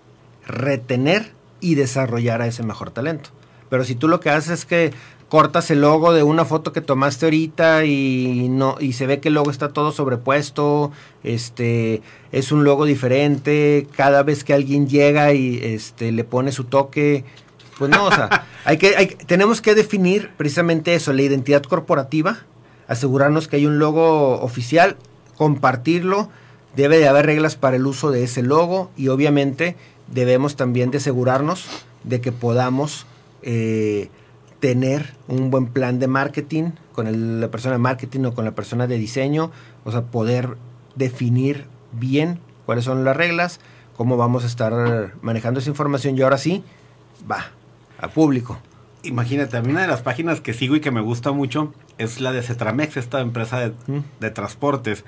retener 0.47 1.33
y 1.61 1.75
desarrollar 1.75 2.43
a 2.43 2.47
ese 2.47 2.63
mejor 2.63 2.91
talento. 2.91 3.31
Pero 3.69 3.85
si 3.85 3.95
tú 3.95 4.09
lo 4.09 4.21
que 4.21 4.31
haces 4.31 4.51
es 4.51 4.65
que 4.65 4.93
cortas 5.29 5.71
el 5.71 5.81
logo 5.81 6.13
de 6.13 6.23
una 6.23 6.45
foto 6.45 6.73
que 6.73 6.81
tomaste 6.81 7.27
ahorita 7.27 7.85
y 7.85 8.49
no 8.49 8.77
y 8.79 8.93
se 8.93 9.07
ve 9.07 9.21
que 9.21 9.29
el 9.29 9.35
logo 9.35 9.51
está 9.51 9.71
todo 9.71 9.91
sobrepuesto, 9.91 10.93
este 11.25 12.03
es 12.31 12.53
un 12.53 12.65
logo 12.65 12.85
diferente, 12.85 13.87
cada 13.97 14.23
vez 14.23 14.45
que 14.45 14.55
alguien 14.55 14.89
llega 14.89 15.33
y 15.33 15.59
este 15.63 16.13
le 16.13 16.25
pone 16.25 16.53
su 16.53 16.65
toque, 16.65 17.25
pues 17.79 17.91
no, 17.91 18.07
o 18.07 18.13
sea, 18.13 18.47
hay 18.65 18.79
que 18.79 18.97
hay, 18.97 19.07
tenemos 19.09 19.61
que 19.61 19.75
definir 19.75 20.31
precisamente 20.37 20.95
eso, 20.95 21.13
la 21.13 21.23
identidad 21.23 21.63
corporativa, 21.63 22.39
asegurarnos 22.87 23.49
que 23.49 23.57
hay 23.57 23.67
un 23.67 23.81
logo 23.81 24.41
oficial, 24.41 24.97
compartirlo, 25.37 26.31
debe 26.77 26.99
de 26.99 27.09
haber 27.09 27.27
reglas 27.27 27.57
para 27.57 27.77
el 27.77 27.87
uso 27.87 28.13
de 28.13 28.23
ese 28.23 28.43
logo 28.43 28.91
y 28.97 29.09
obviamente 29.09 29.77
debemos 30.09 30.57
también 30.57 30.91
de 30.91 30.99
asegurarnos 30.99 31.67
de 32.05 32.21
que 32.21 32.33
podamos 32.33 33.07
eh, 33.43 34.09
tener 34.61 35.15
un 35.29 35.51
buen 35.51 35.67
plan 35.67 35.99
de 35.99 36.07
marketing 36.07 36.71
con 36.93 37.41
la 37.41 37.51
persona 37.51 37.75
de 37.75 37.79
marketing 37.79 38.25
o 38.25 38.35
con 38.35 38.45
la 38.45 38.53
persona 38.53 38.87
de 38.87 38.97
diseño, 38.97 39.51
o 39.85 39.93
sea, 39.93 40.03
poder 40.03 40.57
definir 40.95 41.67
bien 41.93 42.39
cuáles 42.65 42.85
son 42.85 43.05
las 43.05 43.17
reglas, 43.17 43.61
cómo 43.97 44.17
vamos 44.17 44.45
a 44.45 44.47
estar 44.47 45.15
manejando 45.21 45.61
esa 45.61 45.69
información. 45.69 46.17
Y 46.17 46.23
ahora 46.23 46.39
sí, 46.39 46.65
va, 47.31 47.51
a 48.01 48.09
público. 48.09 48.59
Imagínate, 49.03 49.57
a 49.57 49.63
mí 49.63 49.71
una 49.71 49.83
de 49.83 49.89
las 49.89 50.03
páginas 50.03 50.41
que 50.41 50.55
sigo 50.55 50.75
y 50.75 50.81
que 50.81 50.91
me 50.91 51.01
gusta 51.01 51.33
mucho 51.33 51.73
es 51.99 52.21
la 52.21 52.33
de 52.33 52.43
Cetramex, 52.43 52.97
esta 52.97 53.21
empresa 53.21 53.59
de, 53.61 53.73
de 54.21 54.31
transportes 54.31 55.05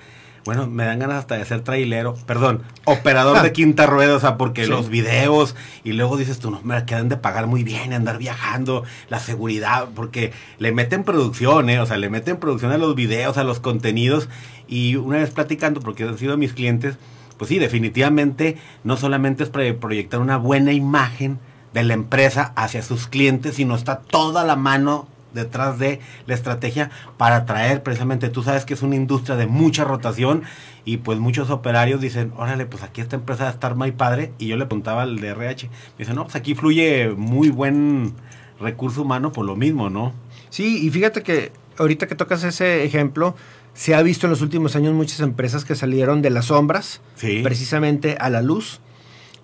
bueno, 0.48 0.66
me 0.66 0.86
dan 0.86 0.98
ganas 0.98 1.18
hasta 1.18 1.36
de 1.36 1.44
ser 1.44 1.60
trailero, 1.60 2.14
perdón, 2.24 2.62
operador 2.86 3.42
de 3.42 3.52
quinta 3.52 3.84
rueda, 3.84 4.16
o 4.16 4.18
sea, 4.18 4.38
porque 4.38 4.66
los 4.66 4.88
videos 4.88 5.54
y 5.84 5.92
luego 5.92 6.16
dices 6.16 6.38
tú, 6.38 6.50
no, 6.50 6.62
me 6.62 6.86
quedan 6.86 7.10
de 7.10 7.18
pagar 7.18 7.46
muy 7.46 7.64
bien, 7.64 7.92
andar 7.92 8.16
viajando, 8.16 8.82
la 9.10 9.20
seguridad, 9.20 9.88
porque 9.94 10.32
le 10.58 10.72
meten 10.72 11.04
producción, 11.04 11.68
¿eh? 11.68 11.80
o 11.80 11.84
sea, 11.84 11.98
le 11.98 12.08
meten 12.08 12.38
producción 12.38 12.72
a 12.72 12.78
los 12.78 12.94
videos, 12.94 13.36
a 13.36 13.44
los 13.44 13.60
contenidos, 13.60 14.30
y 14.66 14.96
una 14.96 15.18
vez 15.18 15.32
platicando, 15.32 15.80
porque 15.80 16.04
han 16.04 16.16
sido 16.16 16.38
mis 16.38 16.54
clientes, 16.54 16.96
pues 17.36 17.50
sí, 17.50 17.58
definitivamente 17.58 18.56
no 18.84 18.96
solamente 18.96 19.44
es 19.44 19.50
para 19.50 19.70
proyectar 19.74 20.18
una 20.18 20.38
buena 20.38 20.72
imagen 20.72 21.38
de 21.74 21.84
la 21.84 21.92
empresa 21.92 22.54
hacia 22.56 22.82
sus 22.82 23.06
clientes, 23.06 23.56
sino 23.56 23.74
está 23.74 23.98
toda 23.98 24.44
la 24.44 24.56
mano 24.56 25.08
detrás 25.38 25.78
de 25.78 26.00
la 26.26 26.34
estrategia 26.34 26.90
para 27.16 27.36
atraer 27.36 27.82
precisamente, 27.82 28.28
tú 28.28 28.42
sabes 28.42 28.64
que 28.64 28.74
es 28.74 28.82
una 28.82 28.96
industria 28.96 29.36
de 29.36 29.46
mucha 29.46 29.84
rotación 29.84 30.42
y 30.84 30.98
pues 30.98 31.18
muchos 31.18 31.50
operarios 31.50 32.00
dicen, 32.00 32.32
órale, 32.36 32.66
pues 32.66 32.82
aquí 32.82 33.00
esta 33.00 33.16
empresa 33.16 33.44
va 33.44 33.50
a 33.50 33.52
estar 33.52 33.74
muy 33.74 33.92
padre 33.92 34.32
y 34.38 34.46
yo 34.48 34.56
le 34.56 34.66
preguntaba 34.66 35.02
al 35.02 35.20
DRH, 35.20 35.64
me 35.64 35.98
dice, 35.98 36.14
no, 36.14 36.24
pues 36.24 36.36
aquí 36.36 36.54
fluye 36.54 37.10
muy 37.16 37.50
buen 37.50 38.14
recurso 38.60 39.02
humano 39.02 39.32
por 39.32 39.46
lo 39.46 39.56
mismo, 39.56 39.90
¿no? 39.90 40.12
Sí, 40.50 40.86
y 40.86 40.90
fíjate 40.90 41.22
que 41.22 41.52
ahorita 41.78 42.06
que 42.06 42.14
tocas 42.14 42.42
ese 42.44 42.84
ejemplo, 42.84 43.34
se 43.74 43.94
ha 43.94 44.02
visto 44.02 44.26
en 44.26 44.30
los 44.30 44.42
últimos 44.42 44.74
años 44.76 44.94
muchas 44.94 45.20
empresas 45.20 45.64
que 45.64 45.74
salieron 45.76 46.22
de 46.22 46.30
las 46.30 46.46
sombras, 46.46 47.00
precisamente 47.42 48.16
a 48.18 48.28
la 48.30 48.42
luz 48.42 48.80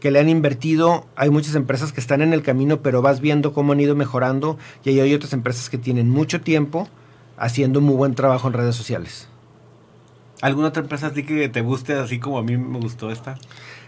que 0.05 0.11
le 0.11 0.21
han 0.21 0.29
invertido. 0.29 1.07
Hay 1.17 1.31
muchas 1.31 1.55
empresas 1.55 1.95
que 1.95 1.99
están 1.99 2.21
en 2.21 2.35
el 2.35 2.43
camino, 2.43 2.83
pero 2.83 3.01
vas 3.01 3.23
viendo 3.23 3.55
cómo 3.55 3.73
han 3.73 3.81
ido 3.81 3.97
mejorando. 3.97 4.59
Y 4.85 5.01
hay 5.01 5.15
otras 5.15 5.33
empresas 5.33 5.71
que 5.71 5.79
tienen 5.79 6.11
mucho 6.11 6.43
tiempo 6.43 6.91
haciendo 7.39 7.81
muy 7.81 7.95
buen 7.95 8.15
trabajo 8.15 8.47
en 8.47 8.53
redes 8.53 8.77
sociales. 8.77 9.29
¿Alguna 10.43 10.69
otra 10.69 10.83
empresa 10.83 11.07
así 11.07 11.23
que 11.23 11.49
te 11.49 11.63
guste, 11.63 11.95
así 11.95 12.19
como 12.19 12.37
a 12.37 12.43
mí 12.43 12.59
me 12.59 12.81
gustó 12.81 13.11
esta? 13.11 13.39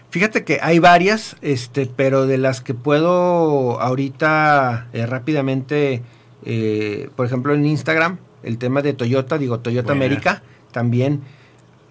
Fíjate 0.09 0.43
que 0.43 0.57
hay 0.59 0.79
varias, 0.79 1.37
este, 1.43 1.85
pero 1.85 2.25
de 2.25 2.39
las 2.39 2.61
que 2.61 2.73
puedo 2.73 3.79
ahorita 3.79 4.87
eh, 4.93 5.05
rápidamente, 5.05 6.01
eh, 6.45 7.11
por 7.15 7.27
ejemplo 7.27 7.53
en 7.53 7.63
Instagram, 7.63 8.17
el 8.41 8.57
tema 8.57 8.81
de 8.81 8.93
Toyota, 8.93 9.37
digo 9.37 9.59
Toyota 9.59 9.91
América, 9.91 10.41
también 10.71 11.21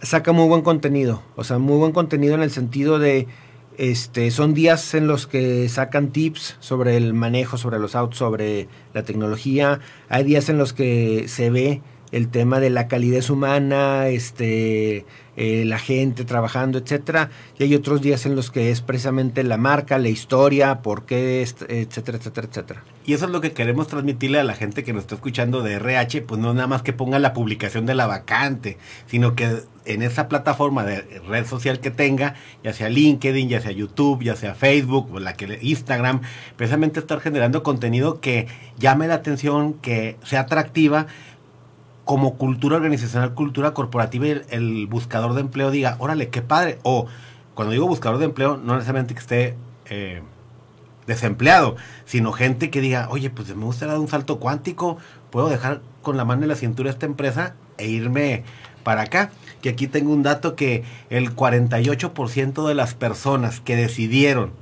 saca 0.03 0.33
muy 0.33 0.49
buen 0.49 0.63
contenido. 0.63 1.23
O 1.37 1.45
sea, 1.45 1.59
muy 1.59 1.79
buen 1.79 1.93
contenido 1.93 2.35
en 2.35 2.43
el 2.43 2.51
sentido 2.51 2.99
de 2.99 3.29
este, 3.79 4.31
son 4.31 4.55
días 4.55 4.95
en 4.95 5.07
los 5.07 5.27
que 5.27 5.69
sacan 5.69 6.09
tips 6.09 6.57
sobre 6.61 6.97
el 6.97 7.15
manejo, 7.15 7.59
sobre 7.59 7.79
los 7.79 7.95
autos, 7.95 8.19
sobre 8.19 8.69
la 8.95 9.03
tecnología. 9.03 9.81
Hay 10.09 10.25
días 10.25 10.49
en 10.49 10.59
los 10.59 10.73
que 10.73 11.27
se 11.29 11.51
ve 11.51 11.83
el 12.13 12.29
tema 12.29 12.61
de 12.61 12.71
la 12.71 12.89
calidez 12.89 13.31
humana, 13.31 14.09
este, 14.09 15.05
eh, 15.37 15.65
la 15.67 15.79
gente 15.79 16.25
trabajando, 16.25 16.79
etcétera. 16.79 17.31
Y 17.59 17.65
hay 17.65 17.75
otros 17.75 18.01
días 18.01 18.27
en 18.27 18.37
los 18.37 18.51
que 18.51 18.71
es 18.71 18.81
precisamente 18.81 19.43
la 19.43 19.57
marca, 19.57 19.99
la 19.99 20.09
historia, 20.09 20.83
por 20.83 21.05
qué, 21.05 21.43
etcétera, 21.43 22.19
etcétera, 22.19 22.49
etcétera. 22.49 22.85
Y 23.05 23.15
eso 23.15 23.27
es 23.27 23.31
lo 23.31 23.41
que 23.41 23.53
queremos 23.53 23.89
transmitirle 23.89 24.39
a 24.41 24.45
la 24.45 24.55
gente 24.55 24.85
que 24.85 24.93
nos 24.93 25.03
está 25.03 25.15
escuchando 25.17 25.63
de 25.63 25.75
RH, 25.75 26.23
pues 26.23 26.41
no 26.41 26.55
nada 26.55 26.67
más 26.67 26.83
que 26.83 26.93
ponga 26.93 27.19
la 27.19 27.33
publicación 27.33 27.87
de 27.87 27.95
la 27.95 28.07
vacante, 28.07 28.79
sino 29.07 29.35
que 29.35 29.63
en 29.87 30.03
esa 30.03 30.29
plataforma 30.29 30.85
de 30.85 31.03
red 31.29 31.47
social 31.47 31.81
que 31.81 31.91
tenga, 31.91 32.35
ya 32.63 32.73
sea 32.73 32.89
LinkedIn, 32.89 33.49
ya 33.49 33.61
sea 33.61 33.71
YouTube, 33.73 34.23
ya 34.23 34.37
sea 34.37 34.55
Facebook, 34.55 35.13
o 35.13 35.21
la 35.21 35.35
que 35.35 35.59
Instagram, 35.63 36.21
precisamente 36.57 37.01
estar 37.01 37.21
generando 37.21 37.63
contenido 37.63 38.21
que 38.21 38.49
llame 38.79 39.07
la 39.07 39.15
atención, 39.15 39.75
que 39.75 40.17
sea 40.25 40.41
atractiva 40.41 41.07
como 42.05 42.37
cultura 42.37 42.77
organizacional, 42.77 43.35
cultura 43.35 43.75
corporativa, 43.75 44.27
y 44.27 44.43
el, 44.51 44.87
buscador 44.87 45.35
de 45.35 45.41
empleo 45.41 45.71
diga, 45.71 45.97
órale, 45.99 46.29
qué 46.29 46.41
padre. 46.41 46.79
O 46.85 47.07
cuando 47.55 47.73
digo 47.73 47.89
buscador 47.89 48.19
de 48.19 48.27
empleo, 48.27 48.57
no 48.57 48.75
necesariamente 48.75 49.15
que 49.15 49.21
esté 49.21 49.57
eh, 49.87 50.23
desempleado, 51.07 51.77
sino 52.05 52.33
gente 52.33 52.71
que 52.71 52.81
diga, 52.81 53.09
oye, 53.11 53.31
pues 53.31 53.55
me 53.57 53.65
gustaría 53.65 53.93
dar 53.93 54.01
un 54.01 54.09
salto 54.09 54.39
cuántico, 54.39 54.99
puedo 55.31 55.49
dejar 55.49 55.81
con 56.03 56.17
la 56.17 56.25
mano 56.25 56.43
en 56.43 56.49
la 56.49 56.55
cintura 56.55 56.91
esta 56.91 57.07
empresa 57.07 57.55
e 57.79 57.89
irme 57.89 58.45
para 58.87 59.03
acá. 59.03 59.33
Que 59.63 59.71
aquí 59.71 59.89
tengo 59.89 60.13
un 60.13 60.23
dato 60.23 60.55
que 60.55 60.85
el 61.11 61.35
48% 61.35 62.69
de 62.69 62.75
las 62.75 62.95
personas 62.95 63.59
que 63.59 63.75
decidieron, 63.75 64.53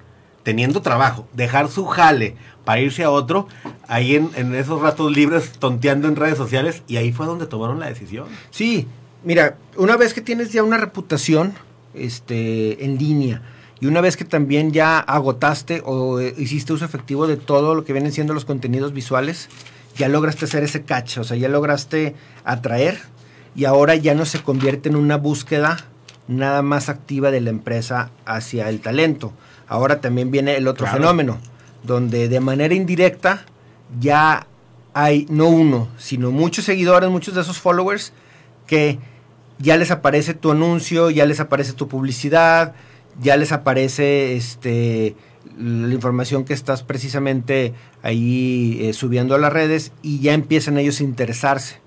teniendo 0.42 0.80
trabajo, 0.80 1.28
dejar 1.34 1.68
su 1.68 1.84
jale 1.84 2.34
para 2.64 2.80
irse 2.80 3.04
a 3.04 3.10
otro, 3.10 3.48
ahí 3.86 4.16
en, 4.16 4.54
esos 4.54 4.80
ratos 4.80 5.14
libres 5.14 5.52
tonteando 5.58 6.08
en 6.08 6.16
redes 6.16 6.38
sociales, 6.38 6.82
y 6.88 6.96
ahí 6.96 7.12
fue 7.12 7.26
donde 7.26 7.46
tomaron 7.46 7.80
la 7.80 7.88
decisión. 7.88 8.24
Sí, 8.50 8.88
mira, 9.24 9.58
una 9.76 9.98
vez 9.98 10.14
que 10.14 10.22
tienes 10.22 10.50
ya 10.52 10.62
una 10.62 10.78
reputación 10.78 11.52
este, 11.92 12.82
en 12.82 12.96
línea, 12.96 13.42
y 13.80 13.86
una 13.86 14.00
vez 14.00 14.16
que 14.16 14.24
también 14.24 14.72
ya 14.72 15.00
agotaste 15.00 15.82
o 15.84 16.18
eh, 16.18 16.34
hiciste 16.38 16.72
uso 16.72 16.86
efectivo 16.86 17.26
de 17.26 17.36
todo 17.36 17.74
lo 17.74 17.84
que 17.84 17.92
vienen 17.92 18.12
siendo 18.12 18.32
los 18.32 18.46
contenidos 18.46 18.94
visuales, 18.94 19.50
ya 19.98 20.08
lograste 20.08 20.46
hacer 20.46 20.62
ese 20.62 20.84
catch, 20.84 21.18
o 21.18 21.24
sea, 21.24 21.36
ya 21.36 21.50
lograste 21.50 22.14
atraer 22.44 23.12
y 23.54 23.64
ahora 23.64 23.94
ya 23.94 24.14
no 24.14 24.24
se 24.24 24.42
convierte 24.42 24.88
en 24.88 24.96
una 24.96 25.16
búsqueda 25.16 25.76
nada 26.26 26.62
más 26.62 26.88
activa 26.88 27.30
de 27.30 27.40
la 27.40 27.50
empresa 27.50 28.10
hacia 28.24 28.68
el 28.68 28.80
talento. 28.80 29.32
Ahora 29.68 30.00
también 30.00 30.30
viene 30.30 30.56
el 30.56 30.68
otro 30.68 30.86
fenómeno, 30.86 31.38
donde 31.82 32.28
de 32.28 32.40
manera 32.40 32.74
indirecta 32.74 33.44
ya 34.00 34.46
hay 34.94 35.26
no 35.28 35.48
uno, 35.48 35.88
sino 35.98 36.30
muchos 36.30 36.64
seguidores, 36.64 37.10
muchos 37.10 37.34
de 37.34 37.42
esos 37.42 37.58
followers 37.58 38.12
que 38.66 38.98
ya 39.58 39.76
les 39.76 39.90
aparece 39.90 40.34
tu 40.34 40.52
anuncio, 40.52 41.10
ya 41.10 41.26
les 41.26 41.40
aparece 41.40 41.72
tu 41.72 41.88
publicidad, 41.88 42.74
ya 43.20 43.36
les 43.36 43.52
aparece 43.52 44.36
este 44.36 45.14
la 45.58 45.92
información 45.92 46.44
que 46.44 46.54
estás 46.54 46.82
precisamente 46.82 47.74
ahí 48.02 48.78
eh, 48.80 48.92
subiendo 48.92 49.34
a 49.34 49.38
las 49.38 49.52
redes 49.52 49.92
y 50.02 50.20
ya 50.20 50.32
empiezan 50.32 50.78
ellos 50.78 51.00
a 51.00 51.04
interesarse, 51.04 51.80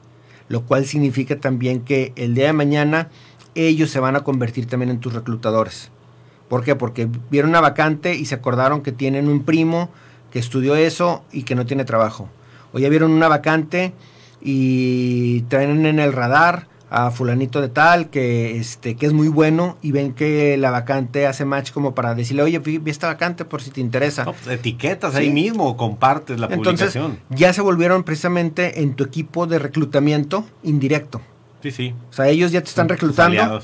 lo 0.49 0.65
cual 0.65 0.85
significa 0.85 1.37
también 1.37 1.81
que 1.81 2.13
el 2.15 2.33
día 2.33 2.47
de 2.47 2.53
mañana 2.53 3.09
ellos 3.55 3.89
se 3.89 3.99
van 3.99 4.15
a 4.15 4.21
convertir 4.21 4.67
también 4.67 4.89
en 4.89 4.99
tus 4.99 5.13
reclutadores. 5.13 5.89
¿Por 6.47 6.63
qué? 6.63 6.75
Porque 6.75 7.09
vieron 7.29 7.49
una 7.49 7.61
vacante 7.61 8.15
y 8.15 8.25
se 8.25 8.35
acordaron 8.35 8.81
que 8.81 8.91
tienen 8.91 9.27
un 9.27 9.43
primo 9.43 9.89
que 10.31 10.39
estudió 10.39 10.75
eso 10.75 11.23
y 11.31 11.43
que 11.43 11.55
no 11.55 11.65
tiene 11.65 11.83
trabajo. 11.83 12.29
O 12.73 12.79
ya 12.79 12.89
vieron 12.89 13.11
una 13.11 13.27
vacante 13.27 13.93
y 14.41 15.41
traen 15.43 15.85
en 15.85 15.99
el 15.99 16.13
radar 16.13 16.67
a 16.89 17.11
fulanito 17.11 17.59
de 17.61 17.67
tal 17.69 18.09
que 18.09 18.57
este 18.57 18.95
que 18.95 19.05
es 19.05 19.13
muy 19.13 19.27
bueno 19.27 19.77
y 19.81 19.91
ven 19.91 20.13
que 20.13 20.55
la 20.57 20.71
vacante 20.71 21.27
hace 21.27 21.43
match 21.43 21.71
como 21.71 21.93
para 21.93 22.15
decirle 22.15 22.43
oye 22.43 22.59
vi, 22.59 22.81
esta 22.85 23.07
vacante 23.07 23.43
por 23.43 23.61
si 23.61 23.71
te 23.71 23.81
interesa 23.81 24.23
pues, 24.23 24.47
etiquetas 24.47 25.13
ahí 25.15 25.29
mismo 25.29 25.75
compartes 25.75 26.39
la 26.39 26.47
Entonces, 26.47 26.93
publicación. 26.93 27.19
ya 27.29 27.51
se 27.51 27.61
volvieron 27.61 28.03
precisamente 28.03 28.81
en 28.81 28.93
tu 28.95 29.03
equipo 29.03 29.47
de 29.47 29.59
reclutamiento 29.59 30.45
indirecto. 30.63 31.21
Sí 31.61 31.71
sí. 31.71 31.93
O 32.09 32.13
sea 32.13 32.27
ellos 32.29 32.51
ya 32.51 32.61
te 32.61 32.69
están 32.69 32.87
reclutando. 32.87 33.61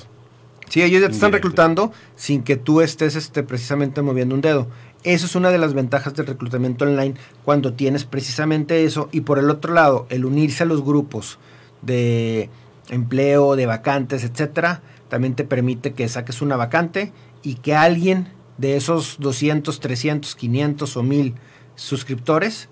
Sí, 0.70 0.82
ellos 0.82 1.02
ya 1.02 1.08
te 1.08 1.14
están 1.14 1.32
reclutando 1.32 1.92
sin 2.16 2.42
que 2.42 2.56
tú 2.58 2.82
estés 2.82 3.16
este, 3.16 3.44
precisamente 3.44 4.02
moviendo 4.02 4.34
un 4.34 4.42
dedo. 4.42 4.68
Eso 5.04 5.26
es 5.28 5.36
una 5.36 5.52
de 5.52 5.60
las 5.60 5.74
ventajas 5.74 6.16
del 6.16 6.26
reclutamiento 6.26 6.86
online 6.86 7.14
cuando 7.46 7.74
tienes 7.74 8.06
precisamente 8.06 8.84
eso. 8.84 9.08
Y 9.12 9.22
por 9.22 9.38
el 9.38 9.50
otro 9.50 9.74
lado, 9.74 10.08
el 10.10 10.26
unirse 10.26 10.64
a 10.64 10.66
los 10.66 10.84
grupos 10.84 11.38
de 11.84 12.50
empleo, 12.90 13.56
de 13.56 13.66
vacantes, 13.66 14.24
etcétera, 14.24 14.82
también 15.10 15.36
te 15.36 15.44
permite 15.44 15.94
que 15.94 16.08
saques 16.08 16.42
una 16.42 16.56
vacante 16.56 17.14
y 17.42 17.56
que 17.56 17.76
alguien 17.76 18.30
de 18.58 18.76
esos 18.76 19.18
200, 19.20 19.80
300, 19.80 20.36
500 20.36 20.98
o 20.98 21.04
1000 21.04 21.36
suscriptores 21.76 22.70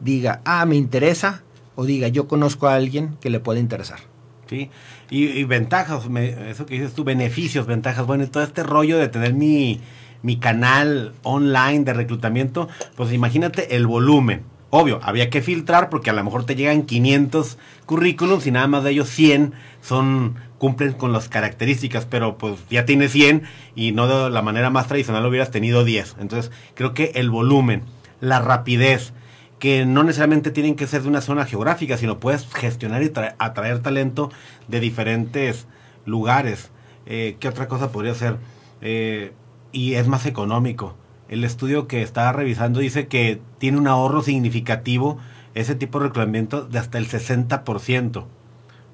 diga, 0.00 0.40
ah, 0.44 0.64
me 0.66 0.76
interesa, 0.76 1.42
o 1.74 1.84
diga, 1.84 2.08
yo 2.08 2.28
conozco 2.28 2.68
a 2.68 2.74
alguien 2.74 3.16
que 3.20 3.30
le 3.30 3.40
puede 3.40 3.60
interesar. 3.60 4.00
¿sí? 4.48 4.70
Y, 5.10 5.44
ventajas, 5.44 6.04
eso 6.48 6.66
que 6.66 6.74
dices 6.74 6.94
tú, 6.94 7.04
beneficios, 7.04 7.66
ventajas. 7.66 8.06
Bueno, 8.06 8.24
y 8.24 8.26
todo 8.26 8.42
este 8.42 8.62
rollo 8.62 8.98
de 8.98 9.08
tener 9.08 9.34
mi, 9.34 9.80
mi 10.22 10.38
canal 10.38 11.14
online 11.22 11.84
de 11.84 11.94
reclutamiento, 11.94 12.68
pues 12.96 13.12
imagínate 13.12 13.76
el 13.76 13.86
volumen. 13.86 14.42
Obvio, 14.70 15.00
había 15.02 15.30
que 15.30 15.42
filtrar 15.42 15.90
porque 15.90 16.10
a 16.10 16.12
lo 16.12 16.22
mejor 16.22 16.46
te 16.46 16.54
llegan 16.54 16.82
500 16.82 17.58
currículums 17.86 18.46
y 18.46 18.52
nada 18.52 18.68
más 18.68 18.84
de 18.84 18.92
ellos 18.92 19.08
100 19.08 19.52
son 19.82 20.36
cumplen 20.58 20.92
con 20.92 21.12
las 21.12 21.28
características, 21.28 22.06
pero 22.06 22.38
pues 22.38 22.60
ya 22.70 22.84
tienes 22.84 23.10
100 23.12 23.42
y 23.74 23.92
no 23.92 24.06
de 24.06 24.30
la 24.30 24.42
manera 24.42 24.70
más 24.70 24.86
tradicional 24.86 25.26
hubieras 25.26 25.50
tenido 25.50 25.84
10. 25.84 26.16
Entonces, 26.20 26.52
creo 26.74 26.94
que 26.94 27.12
el 27.16 27.30
volumen, 27.30 27.82
la 28.20 28.40
rapidez, 28.40 29.12
que 29.58 29.84
no 29.86 30.04
necesariamente 30.04 30.50
tienen 30.50 30.76
que 30.76 30.86
ser 30.86 31.02
de 31.02 31.08
una 31.08 31.20
zona 31.20 31.46
geográfica, 31.46 31.96
sino 31.96 32.20
puedes 32.20 32.46
gestionar 32.52 33.02
y 33.02 33.12
atraer 33.38 33.80
talento 33.80 34.30
de 34.68 34.80
diferentes 34.80 35.66
lugares. 36.06 36.70
Eh, 37.06 37.36
¿Qué 37.40 37.48
otra 37.48 37.66
cosa 37.66 37.90
podría 37.90 38.14
ser? 38.14 38.36
Eh, 38.80 39.32
y 39.72 39.94
es 39.94 40.08
más 40.08 40.26
económico. 40.26 40.94
El 41.30 41.44
estudio 41.44 41.86
que 41.86 42.02
estaba 42.02 42.32
revisando 42.32 42.80
dice 42.80 43.06
que 43.06 43.40
tiene 43.58 43.78
un 43.78 43.86
ahorro 43.86 44.20
significativo 44.20 45.18
ese 45.54 45.76
tipo 45.76 46.00
de 46.00 46.06
reclutamiento 46.06 46.64
de 46.64 46.80
hasta 46.80 46.98
el 46.98 47.08
60%. 47.08 48.24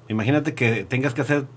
Imagínate 0.07 0.53
que 0.53 0.85
tengas 0.85 1.15
que 1.15 1.21
hacer 1.21 1.47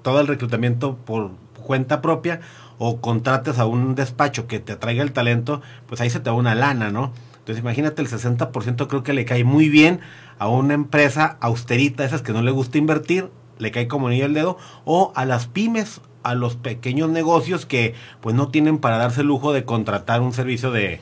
todo 0.00 0.18
el 0.20 0.26
reclutamiento 0.26 0.96
por 0.96 1.32
cuenta 1.62 2.00
propia 2.00 2.40
o 2.78 3.02
contrates 3.02 3.58
a 3.58 3.66
un 3.66 3.94
despacho 3.94 4.46
que 4.46 4.60
te 4.60 4.72
atraiga 4.72 5.02
el 5.02 5.12
talento, 5.12 5.60
pues 5.86 6.00
ahí 6.00 6.08
se 6.08 6.20
te 6.20 6.30
va 6.30 6.36
una 6.36 6.54
lana, 6.54 6.90
¿no? 6.90 7.12
Entonces 7.40 7.62
imagínate 7.62 8.00
el 8.00 8.08
60% 8.08 8.86
creo 8.86 9.02
que 9.02 9.12
le 9.12 9.26
cae 9.26 9.44
muy 9.44 9.68
bien 9.68 10.00
a 10.38 10.48
una 10.48 10.72
empresa 10.72 11.36
austerita, 11.40 12.06
esas 12.06 12.22
que 12.22 12.32
no 12.32 12.40
le 12.40 12.50
gusta 12.50 12.78
invertir, 12.78 13.28
le 13.58 13.72
cae 13.72 13.88
como 13.88 14.08
niño 14.08 14.24
el 14.24 14.32
dedo, 14.32 14.56
o 14.86 15.12
a 15.14 15.26
las 15.26 15.48
pymes, 15.48 16.00
a 16.22 16.34
los 16.34 16.56
pequeños 16.56 17.08
negocios 17.10 17.66
que 17.66 17.94
pues 18.20 18.34
no 18.34 18.48
tienen 18.48 18.78
para 18.78 18.98
darse 18.98 19.22
el 19.22 19.28
lujo 19.28 19.52
de 19.52 19.64
contratar 19.64 20.20
un 20.20 20.32
servicio 20.32 20.70
de, 20.70 21.00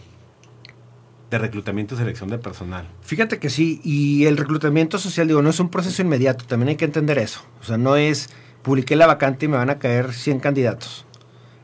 de 1.30 1.38
reclutamiento 1.38 1.94
y 1.94 1.98
selección 1.98 2.28
de 2.28 2.38
personal. 2.38 2.86
Fíjate 3.02 3.38
que 3.38 3.50
sí, 3.50 3.80
y 3.82 4.26
el 4.26 4.36
reclutamiento 4.36 4.98
social, 4.98 5.26
digo, 5.26 5.42
no 5.42 5.50
es 5.50 5.60
un 5.60 5.68
proceso 5.68 6.02
inmediato, 6.02 6.44
también 6.44 6.70
hay 6.70 6.76
que 6.76 6.84
entender 6.84 7.18
eso. 7.18 7.40
O 7.60 7.64
sea, 7.64 7.78
no 7.78 7.96
es 7.96 8.30
publiqué 8.62 8.96
la 8.96 9.06
vacante 9.06 9.46
y 9.46 9.48
me 9.48 9.56
van 9.56 9.70
a 9.70 9.78
caer 9.78 10.12
100 10.12 10.40
candidatos. 10.40 11.06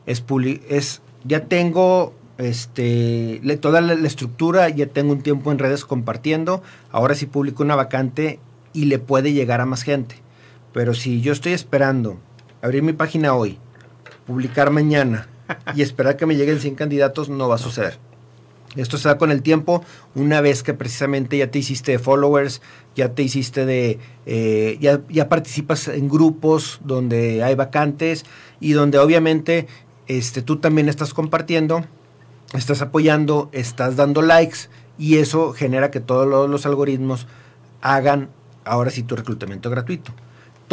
Es, 0.05 0.23
es 0.69 1.01
ya 1.25 1.45
tengo 1.45 2.13
este, 2.37 3.41
toda 3.61 3.81
la, 3.81 3.93
estructura, 3.93 4.69
ya 4.69 4.87
tengo 4.87 5.11
un 5.11 5.21
tiempo 5.21 5.51
en 5.51 5.59
redes 5.59 5.85
compartiendo, 5.85 6.63
ahora 6.91 7.15
sí 7.15 7.25
publico 7.25 7.61
una 7.61 7.75
vacante 7.75 8.39
y 8.73 8.85
le 8.85 8.99
puede 8.99 9.33
llegar 9.33 9.61
a 9.61 9.65
más 9.65 9.83
gente. 9.83 10.15
Pero 10.73 10.93
si 10.93 11.21
yo 11.21 11.33
estoy 11.33 11.53
esperando 11.53 12.19
abrir 12.63 12.81
mi 12.81 12.93
página 12.93 13.35
hoy, 13.35 13.59
publicar 14.25 14.71
mañana 14.71 15.27
y 15.75 15.83
esperar 15.83 16.17
que 16.17 16.25
me 16.25 16.35
lleguen 16.35 16.59
100 16.59 16.73
candidatos, 16.73 17.29
no 17.29 17.47
va 17.47 17.55
a 17.55 17.59
suceder. 17.59 17.99
Esto 18.75 18.97
se 18.97 19.07
da 19.07 19.19
con 19.19 19.29
el 19.29 19.43
tiempo, 19.43 19.83
una 20.15 20.41
vez 20.41 20.63
que 20.63 20.73
precisamente 20.73 21.37
ya 21.37 21.51
te 21.51 21.59
hiciste 21.59 21.91
de 21.91 21.99
followers, 21.99 22.63
ya 22.95 23.13
te 23.13 23.21
hiciste 23.21 23.67
de, 23.67 23.99
eh, 24.25 24.79
ya, 24.81 25.01
ya 25.09 25.29
participas 25.29 25.87
en 25.89 26.09
grupos 26.09 26.79
donde 26.83 27.43
hay 27.43 27.53
vacantes 27.53 28.25
y 28.59 28.71
donde 28.71 28.97
obviamente 28.97 29.67
este, 30.07 30.41
tú 30.41 30.57
también 30.57 30.89
estás 30.89 31.13
compartiendo 31.13 31.85
estás 32.53 32.81
apoyando, 32.81 33.49
estás 33.51 33.95
dando 33.95 34.21
likes 34.21 34.69
y 34.97 35.17
eso 35.17 35.53
genera 35.53 35.91
que 35.91 35.99
todos 35.99 36.27
los, 36.49 36.65
algoritmos 36.65 37.27
hagan 37.81 38.29
ahora 38.63 38.91
sí 38.91 39.03
tu 39.03 39.15
reclutamiento 39.15 39.69
gratuito. 39.69 40.13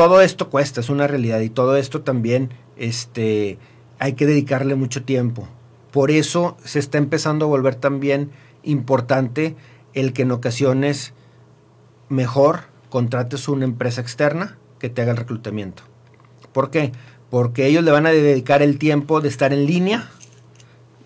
Todo 0.01 0.23
esto 0.23 0.49
cuesta, 0.49 0.81
es 0.81 0.89
una 0.89 1.07
realidad 1.07 1.41
y 1.41 1.51
todo 1.51 1.77
esto 1.77 2.01
también 2.01 2.49
este, 2.79 3.59
hay 3.99 4.15
que 4.15 4.25
dedicarle 4.25 4.75
mucho 4.75 5.05
tiempo. 5.05 5.47
Por 5.91 6.11
eso 6.11 6.57
se 6.65 6.79
está 6.79 6.97
empezando 6.97 7.45
a 7.45 7.49
volver 7.49 7.75
también 7.75 8.31
importante 8.63 9.57
el 9.93 10.15
que 10.15 10.23
en 10.23 10.33
ocasiones 10.33 11.13
mejor 12.09 12.61
contrates 12.89 13.47
una 13.47 13.67
empresa 13.67 14.01
externa 14.01 14.57
que 14.79 14.89
te 14.89 15.03
haga 15.03 15.11
el 15.11 15.19
reclutamiento. 15.19 15.83
¿Por 16.51 16.71
qué? 16.71 16.93
porque 17.29 17.67
ellos 17.67 17.85
le 17.85 17.91
van 17.91 18.07
a 18.07 18.11
dedicar 18.11 18.63
el 18.63 18.79
tiempo 18.79 19.21
de 19.21 19.29
estar 19.29 19.53
en 19.53 19.67
línea, 19.67 20.09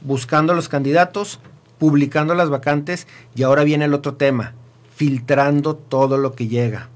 buscando 0.02 0.52
a 0.52 0.56
los 0.56 0.68
candidatos, 0.68 1.40
publicando 1.78 2.36
las 2.36 2.48
vacantes 2.48 3.08
y 3.34 3.42
ahora 3.42 3.64
viene 3.64 3.86
el 3.86 3.94
otro 3.94 4.14
tema, 4.14 4.54
filtrando 4.94 5.74
todo 5.74 6.16
lo 6.16 6.32
que 6.36 6.46
llega. 6.46 6.90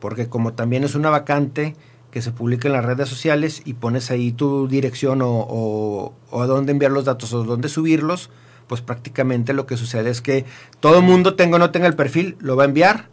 Porque 0.00 0.28
como 0.28 0.52
también 0.54 0.84
es 0.84 0.94
una 0.94 1.10
vacante 1.10 1.74
que 2.10 2.22
se 2.22 2.30
publica 2.32 2.68
en 2.68 2.74
las 2.74 2.84
redes 2.84 3.08
sociales 3.08 3.62
y 3.64 3.74
pones 3.74 4.10
ahí 4.10 4.32
tu 4.32 4.68
dirección 4.68 5.20
o, 5.22 6.14
a 6.32 6.46
dónde 6.46 6.72
enviar 6.72 6.90
los 6.90 7.04
datos 7.04 7.32
o 7.32 7.44
dónde 7.44 7.68
subirlos, 7.68 8.30
pues 8.66 8.80
prácticamente 8.80 9.52
lo 9.52 9.66
que 9.66 9.76
sucede 9.76 10.10
es 10.10 10.20
que 10.20 10.44
todo 10.80 10.98
el 10.98 11.04
mundo 11.04 11.34
tenga 11.34 11.56
o 11.56 11.58
no 11.58 11.70
tenga 11.70 11.86
el 11.86 11.96
perfil, 11.96 12.36
lo 12.40 12.56
va 12.56 12.62
a 12.62 12.66
enviar, 12.66 13.08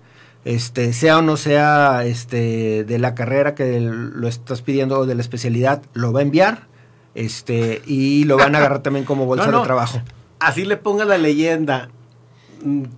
este, 0.46 0.94
sea 0.94 1.20
o 1.20 1.22
no 1.22 1.38
sea 1.38 2.06
este, 2.06 2.84
de 2.84 3.00
la 3.00 3.16
carrera 3.16 3.56
que 3.56 3.80
lo 3.80 4.28
estás 4.28 4.62
pidiendo 4.62 5.00
o 5.00 5.06
de 5.06 5.16
la 5.16 5.22
especialidad, 5.22 5.82
lo 5.94 6.14
va 6.14 6.20
a 6.20 6.24
enviar 6.24 6.68
este, 7.16 7.82
y 7.86 8.26
lo 8.26 8.38
van 8.38 8.54
a 8.56 8.60
agarrar 8.60 8.84
también 8.84 9.06
como 9.06 9.26
bolsa 9.26 9.50
de 9.50 9.64
trabajo. 9.64 10.02
Así 10.40 10.66
le 10.66 10.78
ponga 10.78 11.06
la 11.06 11.18
leyenda. 11.18 11.90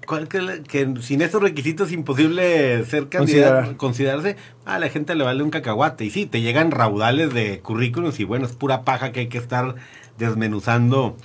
¿Cuál 0.06 0.30
que, 0.30 0.94
sin 1.02 1.22
esos 1.22 1.42
requisitos 1.42 1.90
es 1.90 1.94
imposible 1.94 2.86
ser 2.86 3.10
candidato, 3.10 3.76
considerarse, 3.76 4.38
a 4.66 4.80
la 4.80 4.88
gente 4.88 5.14
le 5.14 5.26
vale 5.26 5.44
un 5.44 5.50
cacahuate. 5.50 6.06
Y 6.06 6.10
sí, 6.10 6.26
te 6.26 6.40
llegan 6.40 6.72
raudales 6.72 7.34
de 7.34 7.60
currículums 7.60 8.18
y 8.20 8.24
bueno, 8.24 8.46
es 8.46 8.54
pura 8.54 8.86
paja 8.86 9.12
que 9.12 9.22
hay 9.22 9.28
que 9.28 9.38
estar 9.38 9.76
desmenuzando 10.18 11.18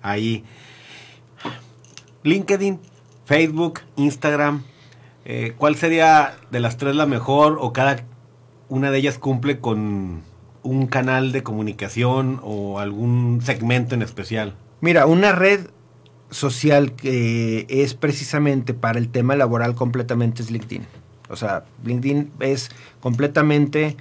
ahí. 0.00 0.44
LinkedIn, 2.22 2.78
Facebook, 3.24 3.80
Instagram, 3.96 4.62
eh, 5.24 5.54
¿cuál 5.58 5.74
sería 5.74 6.36
de 6.52 6.60
las 6.60 6.76
tres 6.76 6.94
la 6.94 7.06
mejor 7.06 7.58
o 7.60 7.72
cada 7.72 8.04
una 8.68 8.92
de 8.92 8.98
ellas 8.98 9.18
cumple 9.18 9.58
con 9.58 10.22
un 10.62 10.86
canal 10.86 11.32
de 11.32 11.42
comunicación 11.42 12.38
o 12.44 12.78
algún 12.78 13.40
segmento 13.42 13.96
en 13.96 14.02
especial? 14.02 14.54
Mira, 14.80 15.06
una 15.06 15.32
red 15.32 15.66
social 16.30 16.92
que 16.92 17.66
es 17.68 17.94
precisamente 17.94 18.74
para 18.74 18.98
el 18.98 19.08
tema 19.08 19.36
laboral 19.36 19.74
completamente 19.74 20.42
es 20.42 20.50
LinkedIn. 20.50 20.86
O 21.28 21.36
sea, 21.36 21.64
LinkedIn 21.84 22.30
es 22.40 22.70
completamente 23.00 23.96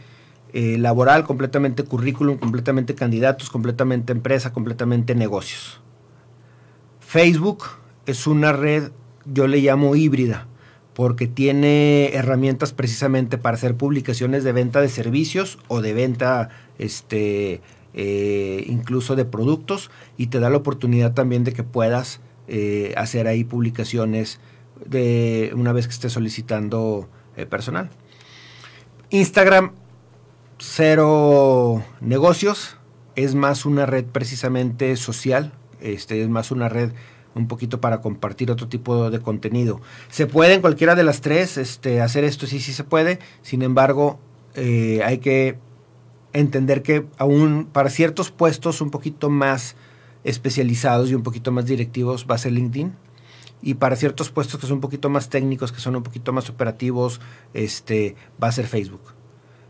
eh, 0.54 0.78
laboral, 0.78 1.26
completamente 1.26 1.84
currículum, 1.84 2.38
completamente 2.38 2.96
candidatos, 2.96 3.50
completamente 3.50 4.14
empresa, 4.14 4.54
completamente 4.54 5.14
negocios. 5.14 5.82
Facebook 7.00 7.66
es 8.06 8.28
una 8.28 8.54
red, 8.54 8.92
yo 9.26 9.48
le 9.48 9.60
llamo 9.60 9.96
híbrida, 9.96 10.48
porque 10.94 11.28
tiene 11.28 12.12
herramientas 12.14 12.74
precisamente 12.74 13.38
para 13.38 13.56
hacer 13.56 13.76
publicaciones 13.76 14.44
de 14.44 14.54
venta 14.54 14.82
de 14.82 14.90
servicios 14.90 15.60
o 15.68 15.82
de 15.82 15.94
venta 15.94 16.50
este, 16.80 17.62
eh, 18.00 18.64
incluso 18.68 19.16
de 19.16 19.26
productos, 19.26 19.90
y 20.18 20.28
te 20.28 20.40
da 20.40 20.52
la 20.52 20.58
oportunidad 20.58 21.16
también 21.16 21.44
de 21.44 21.52
que 21.52 21.64
puedas 21.64 22.20
eh, 22.48 22.94
hacer 22.96 23.26
ahí 23.26 23.44
publicaciones 23.44 24.40
de 24.86 25.52
una 25.56 25.74
vez 25.74 25.88
que 25.88 25.94
estés 25.94 26.14
solicitando 26.14 27.10
eh, 27.38 27.48
personal. 27.48 27.90
Instagram, 29.10 29.72
cero 30.60 31.84
negocios, 32.00 32.78
es 33.16 33.34
más 33.34 33.66
una 33.66 33.88
red 33.88 34.06
precisamente 34.06 34.96
social, 34.96 35.54
este, 35.82 36.22
es 36.22 36.30
más 36.30 36.52
una 36.52 36.70
red 36.70 36.92
un 37.34 37.48
poquito 37.48 37.82
para 37.82 38.02
compartir 38.02 38.52
otro 38.52 38.68
tipo 38.68 39.10
de 39.10 39.22
contenido. 39.22 39.82
Se 40.10 40.28
puede 40.28 40.54
en 40.54 40.62
cualquiera 40.62 40.94
de 40.94 41.02
las 41.02 41.22
tres 41.22 41.58
este, 41.58 42.00
hacer 42.02 42.26
esto, 42.26 42.46
sí, 42.46 42.60
sí 42.60 42.74
se 42.74 42.84
puede, 42.84 43.18
sin 43.42 43.64
embargo, 43.64 44.20
hay 44.56 45.18
que 45.18 45.58
entender 46.40 46.84
que 46.84 47.06
aún 47.18 47.68
para 47.72 47.90
ciertos 47.90 48.32
puestos 48.32 48.82
un 48.82 48.92
poquito 48.92 49.30
más 49.30 49.76
especializados 50.24 51.10
y 51.10 51.16
un 51.16 51.24
poquito 51.24 51.52
más 51.52 51.66
directivos 51.66 52.28
va 52.30 52.36
a 52.36 52.38
ser 52.38 52.52
LinkedIn. 52.52 52.94
Y 53.62 53.76
para 53.76 53.96
ciertos 53.96 54.30
puestos 54.30 54.60
que 54.60 54.68
son 54.68 54.76
un 54.76 54.82
poquito 54.82 55.10
más 55.10 55.30
técnicos, 55.30 55.72
que 55.72 55.80
son 55.80 55.96
un 55.96 56.04
poquito 56.04 56.32
más 56.32 56.50
operativos, 56.50 57.20
este, 57.56 58.16
va 58.42 58.50
a 58.50 58.52
ser 58.52 58.68
Facebook. 58.68 59.02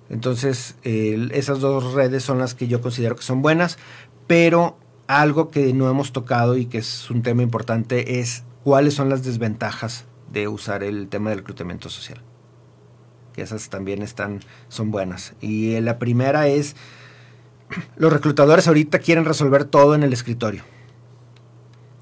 Entonces, 0.09 0.75
esas 0.83 1.59
dos 1.59 1.93
redes 1.93 2.23
son 2.23 2.39
las 2.39 2.53
que 2.53 2.67
yo 2.67 2.81
considero 2.81 3.15
que 3.15 3.23
son 3.23 3.41
buenas, 3.41 3.77
pero 4.25 4.77
algo 5.07 5.51
que 5.51 5.73
no 5.73 5.89
hemos 5.89 6.11
tocado 6.11 6.57
y 6.57 6.65
que 6.65 6.79
es 6.79 7.09
un 7.09 7.21
tema 7.21 7.43
importante 7.43 8.19
es 8.19 8.43
cuáles 8.63 8.93
son 8.93 9.09
las 9.09 9.23
desventajas 9.23 10.05
de 10.31 10.49
usar 10.49 10.83
el 10.83 11.07
tema 11.07 11.29
del 11.29 11.39
reclutamiento 11.39 11.89
social 11.89 12.21
esas 13.41 13.69
también 13.69 14.01
están, 14.01 14.41
son 14.67 14.91
buenas. 14.91 15.33
Y 15.41 15.73
eh, 15.73 15.81
la 15.81 15.99
primera 15.99 16.47
es, 16.47 16.75
los 17.95 18.11
reclutadores 18.11 18.67
ahorita 18.67 18.99
quieren 18.99 19.25
resolver 19.25 19.65
todo 19.65 19.95
en 19.95 20.03
el 20.03 20.13
escritorio. 20.13 20.63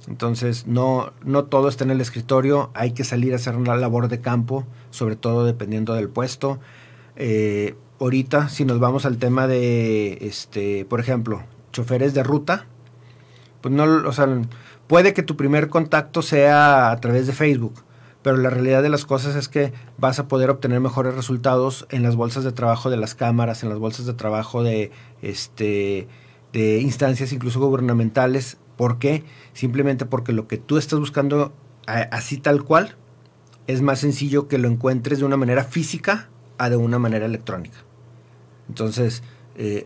Entonces, 0.08 0.68
no, 0.68 1.14
no 1.24 1.46
todo 1.46 1.68
está 1.68 1.84
en 1.84 1.92
el 1.92 2.02
escritorio, 2.02 2.70
hay 2.76 2.92
que 2.92 3.04
salir 3.04 3.34
a 3.34 3.38
hacer 3.38 3.56
una 3.56 3.76
labor 3.76 4.08
de 4.08 4.22
campo, 4.22 4.66
sobre 4.92 5.16
todo 5.16 5.46
dependiendo 5.46 5.94
del 5.96 6.10
puesto. 6.10 6.60
Eh, 7.16 7.76
ahorita, 8.00 8.50
si 8.50 8.66
nos 8.66 8.80
vamos 8.80 9.06
al 9.06 9.18
tema 9.18 9.48
de, 9.48 10.20
este, 10.22 10.86
por 10.86 11.00
ejemplo, 11.00 11.44
choferes 11.72 12.14
de 12.14 12.24
ruta, 12.24 12.68
pues 13.62 13.74
no, 13.74 13.84
o 14.08 14.12
sea, 14.12 14.28
puede 14.88 15.14
que 15.14 15.24
tu 15.24 15.36
primer 15.36 15.70
contacto 15.70 16.22
sea 16.22 16.92
a 16.92 17.00
través 17.00 17.26
de 17.26 17.34
Facebook, 17.34 17.85
pero 18.26 18.38
la 18.38 18.50
realidad 18.50 18.82
de 18.82 18.90
las 18.90 19.06
cosas 19.06 19.36
es 19.36 19.48
que 19.48 19.72
vas 20.00 20.18
a 20.18 20.28
poder 20.28 20.50
obtener 20.50 20.80
mejores 20.80 21.14
resultados 21.14 21.86
en 21.92 22.02
las 22.02 22.16
bolsas 22.16 22.44
de 22.44 22.52
trabajo 22.52 22.90
de 22.90 22.98
las 22.98 23.14
cámaras, 23.14 23.62
en 23.62 23.70
las 23.70 23.78
bolsas 23.78 24.08
de 24.08 24.16
trabajo 24.16 24.64
de, 24.64 24.90
este, 25.22 26.08
de 26.52 26.80
instancias 26.80 27.32
incluso 27.34 27.60
gubernamentales. 27.60 28.58
¿Por 28.78 28.98
qué? 28.98 29.24
Simplemente 29.54 30.08
porque 30.08 30.34
lo 30.34 30.48
que 30.48 30.58
tú 30.58 30.80
estás 30.80 31.00
buscando 31.00 31.54
así 31.86 32.40
tal 32.40 32.64
cual 32.64 32.96
es 33.68 33.84
más 33.84 34.00
sencillo 34.00 34.48
que 34.48 34.58
lo 34.58 34.70
encuentres 34.70 35.20
de 35.20 35.26
una 35.26 35.38
manera 35.38 35.64
física 35.64 36.28
a 36.58 36.72
de 36.72 36.78
una 36.78 36.98
manera 36.98 37.28
electrónica. 37.28 37.78
Entonces, 38.70 39.22
eh, 39.56 39.86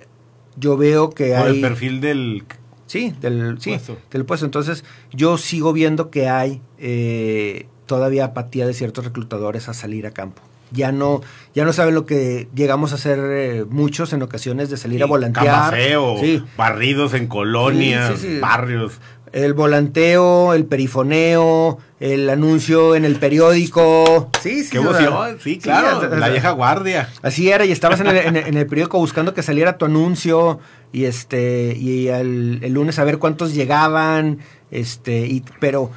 yo 0.55 0.77
veo 0.77 1.09
que 1.09 1.35
hay... 1.35 1.55
el 1.55 1.61
perfil 1.61 1.99
del... 1.99 2.45
Sí, 2.85 3.13
del, 3.19 3.59
sí, 3.59 3.75
del 4.11 4.23
puesto. 4.23 4.45
Entonces, 4.45 4.85
yo 5.11 5.37
sigo 5.37 5.73
viendo 5.73 6.09
que 6.09 6.29
hay... 6.29 6.61
Eh, 6.77 7.67
todavía 7.89 8.23
apatía 8.23 8.67
de 8.67 8.75
ciertos 8.75 9.03
reclutadores 9.03 9.67
a 9.67 9.73
salir 9.73 10.05
a 10.05 10.11
campo. 10.11 10.43
Ya 10.71 10.91
no, 10.91 11.21
ya 11.55 11.65
no 11.65 11.73
saben 11.73 11.95
lo 11.95 12.05
que 12.05 12.47
llegamos 12.53 12.91
a 12.91 12.95
hacer 12.95 13.17
eh, 13.19 13.65
muchos 13.67 14.13
en 14.13 14.21
ocasiones 14.21 14.69
de 14.69 14.77
salir 14.77 15.01
a 15.01 15.07
volantear. 15.07 15.75
sí. 16.21 16.43
barridos 16.55 17.15
en 17.15 17.25
colonias, 17.25 18.23
barrios. 18.39 18.99
El 19.31 19.55
volanteo, 19.55 20.53
el 20.53 20.65
perifoneo, 20.65 21.79
el 21.99 22.29
anuncio 22.29 22.95
en 22.95 23.05
el 23.05 23.15
periódico. 23.15 24.29
Sí, 24.39 24.63
sí. 24.63 24.69
Qué 24.69 24.77
emoción. 24.77 25.39
sí, 25.39 25.57
claro. 25.57 26.15
la 26.15 26.29
vieja 26.29 26.51
guardia. 26.51 27.09
Así 27.23 27.49
era, 27.49 27.65
y 27.65 27.71
estabas 27.71 27.99
en 28.01 28.07
el, 28.07 28.67
periódico 28.67 28.99
buscando 28.99 29.33
que 29.33 29.41
saliera 29.41 29.79
tu 29.79 29.85
anuncio 29.85 30.59
y 30.91 31.05
este 31.05 31.75
y 31.75 32.09
el, 32.09 32.59
el, 32.61 32.71
lunes 32.71 32.99
a 32.99 33.03
ver 33.03 33.17
cuántos 33.17 33.55
llegaban, 33.55 34.37
este, 34.69 35.25
y, 35.25 35.43
pero 35.59 35.89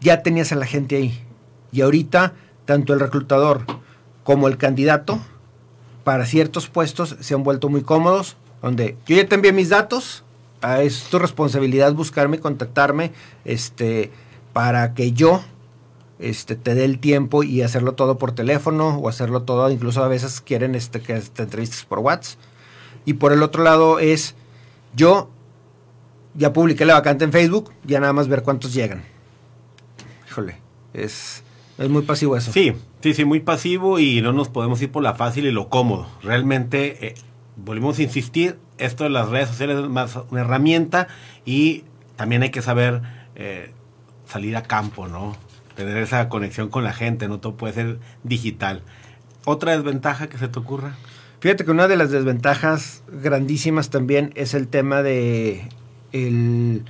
ya 0.00 0.22
tenías 0.22 0.52
a 0.52 0.54
la 0.54 0.66
gente 0.66 0.96
ahí. 0.96 1.20
Y 1.74 1.82
ahorita, 1.82 2.34
tanto 2.64 2.94
el 2.94 3.00
reclutador 3.00 3.66
como 4.22 4.46
el 4.46 4.56
candidato, 4.56 5.18
para 6.04 6.24
ciertos 6.24 6.68
puestos, 6.68 7.16
se 7.18 7.34
han 7.34 7.42
vuelto 7.42 7.68
muy 7.68 7.82
cómodos, 7.82 8.36
donde 8.62 8.96
yo 9.06 9.16
ya 9.16 9.26
te 9.28 9.34
envié 9.34 9.52
mis 9.52 9.70
datos, 9.70 10.22
es 10.80 11.02
tu 11.10 11.18
responsabilidad 11.18 11.92
buscarme, 11.92 12.38
contactarme, 12.38 13.12
este, 13.44 14.12
para 14.52 14.94
que 14.94 15.12
yo 15.12 15.42
este, 16.20 16.54
te 16.54 16.74
dé 16.74 16.84
el 16.84 17.00
tiempo 17.00 17.42
y 17.42 17.62
hacerlo 17.62 17.94
todo 17.94 18.18
por 18.18 18.32
teléfono 18.32 18.96
o 18.96 19.08
hacerlo 19.08 19.42
todo, 19.42 19.68
incluso 19.68 20.04
a 20.04 20.08
veces 20.08 20.40
quieren 20.40 20.76
este, 20.76 21.00
que 21.00 21.14
te 21.14 21.42
entrevistes 21.42 21.84
por 21.84 21.98
WhatsApp. 21.98 22.38
Y 23.04 23.14
por 23.14 23.32
el 23.32 23.42
otro 23.42 23.64
lado 23.64 23.98
es, 23.98 24.34
yo 24.94 25.28
ya 26.34 26.52
publiqué 26.52 26.84
la 26.84 26.94
vacante 26.94 27.24
en 27.24 27.32
Facebook, 27.32 27.72
ya 27.84 27.98
nada 28.00 28.12
más 28.12 28.28
ver 28.28 28.42
cuántos 28.42 28.72
llegan. 28.72 29.02
Híjole, 30.28 30.58
es, 30.94 31.43
es 31.78 31.88
muy 31.88 32.02
pasivo 32.02 32.36
eso. 32.36 32.52
Sí, 32.52 32.72
sí, 33.00 33.14
sí, 33.14 33.24
muy 33.24 33.40
pasivo 33.40 33.98
y 33.98 34.20
no 34.22 34.32
nos 34.32 34.48
podemos 34.48 34.80
ir 34.82 34.90
por 34.90 35.02
la 35.02 35.14
fácil 35.14 35.46
y 35.46 35.50
lo 35.50 35.68
cómodo. 35.68 36.06
Realmente, 36.22 37.06
eh, 37.06 37.14
volvemos 37.56 37.98
a 37.98 38.02
insistir, 38.02 38.58
esto 38.78 39.04
de 39.04 39.10
las 39.10 39.28
redes 39.28 39.48
sociales 39.48 39.78
es 39.78 39.88
más 39.88 40.18
una 40.30 40.40
herramienta 40.40 41.08
y 41.44 41.84
también 42.16 42.42
hay 42.42 42.50
que 42.50 42.62
saber 42.62 43.02
eh, 43.36 43.72
salir 44.26 44.56
a 44.56 44.62
campo, 44.62 45.08
¿no? 45.08 45.36
Tener 45.76 45.96
esa 45.98 46.28
conexión 46.28 46.68
con 46.68 46.84
la 46.84 46.92
gente, 46.92 47.28
no 47.28 47.40
todo 47.40 47.56
puede 47.56 47.74
ser 47.74 47.98
digital. 48.22 48.82
¿Otra 49.44 49.76
desventaja 49.76 50.28
que 50.28 50.38
se 50.38 50.48
te 50.48 50.58
ocurra? 50.58 50.94
Fíjate 51.40 51.64
que 51.64 51.70
una 51.70 51.88
de 51.88 51.96
las 51.96 52.10
desventajas 52.10 53.02
grandísimas 53.12 53.90
también 53.90 54.32
es 54.34 54.54
el 54.54 54.68
tema 54.68 55.02
de 55.02 55.68
el 56.12 56.84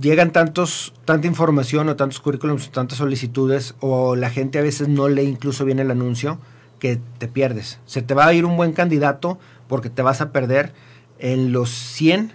llegan 0.00 0.32
tantos, 0.32 0.94
tanta 1.04 1.26
información 1.26 1.88
o 1.88 1.96
tantos 1.96 2.20
currículums, 2.20 2.70
tantas 2.70 2.98
solicitudes, 2.98 3.74
o 3.80 4.16
la 4.16 4.30
gente 4.30 4.58
a 4.58 4.62
veces 4.62 4.88
no 4.88 5.08
lee 5.08 5.22
incluso 5.22 5.64
bien 5.64 5.78
el 5.78 5.90
anuncio, 5.90 6.38
que 6.78 7.00
te 7.18 7.28
pierdes. 7.28 7.80
Se 7.86 8.02
te 8.02 8.14
va 8.14 8.26
a 8.26 8.34
ir 8.34 8.44
un 8.44 8.56
buen 8.56 8.72
candidato 8.72 9.38
porque 9.66 9.90
te 9.90 10.02
vas 10.02 10.20
a 10.20 10.32
perder 10.32 10.72
en 11.18 11.52
los 11.52 11.70
100 11.70 12.32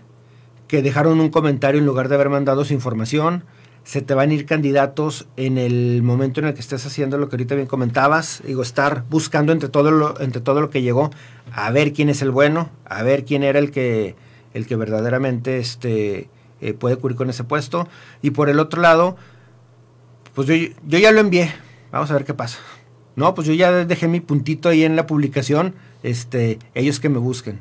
que 0.68 0.82
dejaron 0.82 1.20
un 1.20 1.30
comentario 1.30 1.80
en 1.80 1.86
lugar 1.86 2.10
de 2.10 2.16
haber 2.16 2.30
mandado 2.30 2.66
su 2.66 2.74
información. 2.74 3.44
Se 3.84 4.02
te 4.02 4.14
van 4.14 4.30
a 4.30 4.34
ir 4.34 4.46
candidatos 4.46 5.28
en 5.36 5.58
el 5.58 6.02
momento 6.04 6.40
en 6.40 6.48
el 6.48 6.54
que 6.54 6.62
estés 6.62 6.86
haciendo 6.86 7.18
lo 7.18 7.30
que 7.30 7.36
ahorita 7.36 7.56
bien 7.56 7.68
comentabas. 7.68 8.42
Digo, 8.46 8.64
estar 8.64 9.04
buscando 9.10 9.52
entre 9.52 9.70
todo 9.70 9.92
lo, 9.92 10.20
entre 10.20 10.42
todo 10.42 10.62
lo 10.62 10.70
que 10.70 10.82
llegó, 10.82 11.12
a 11.52 11.70
ver 11.72 11.94
quién 11.94 12.10
es 12.10 12.22
el 12.22 12.32
bueno, 12.32 12.70
a 12.86 13.04
ver 13.04 13.26
quién 13.26 13.44
era 13.44 13.60
el 13.60 13.72
que, 13.72 14.16
el 14.54 14.68
que 14.68 14.76
verdaderamente 14.76 15.58
este, 15.58 16.30
eh, 16.70 16.74
puede 16.74 16.98
cubrir 16.98 17.18
con 17.18 17.30
ese 17.30 17.44
puesto. 17.44 17.88
Y 18.22 18.32
por 18.32 18.50
el 18.50 18.60
otro 18.60 18.82
lado, 18.82 19.16
pues 20.34 20.48
yo, 20.48 20.56
yo 20.86 21.00
ya 21.00 21.12
lo 21.12 21.20
envié. 21.20 21.52
Vamos 21.92 22.10
a 22.12 22.14
ver 22.14 22.26
qué 22.26 22.34
pasa. 22.34 22.60
No, 23.16 23.36
pues 23.36 23.48
yo 23.48 23.54
ya 23.54 23.72
dejé 23.86 24.08
mi 24.08 24.20
puntito 24.20 24.70
ahí 24.70 24.84
en 24.84 24.96
la 24.96 25.06
publicación. 25.06 25.76
Este, 26.02 26.60
ellos 26.74 27.00
que 27.00 27.10
me 27.10 27.20
busquen 27.20 27.60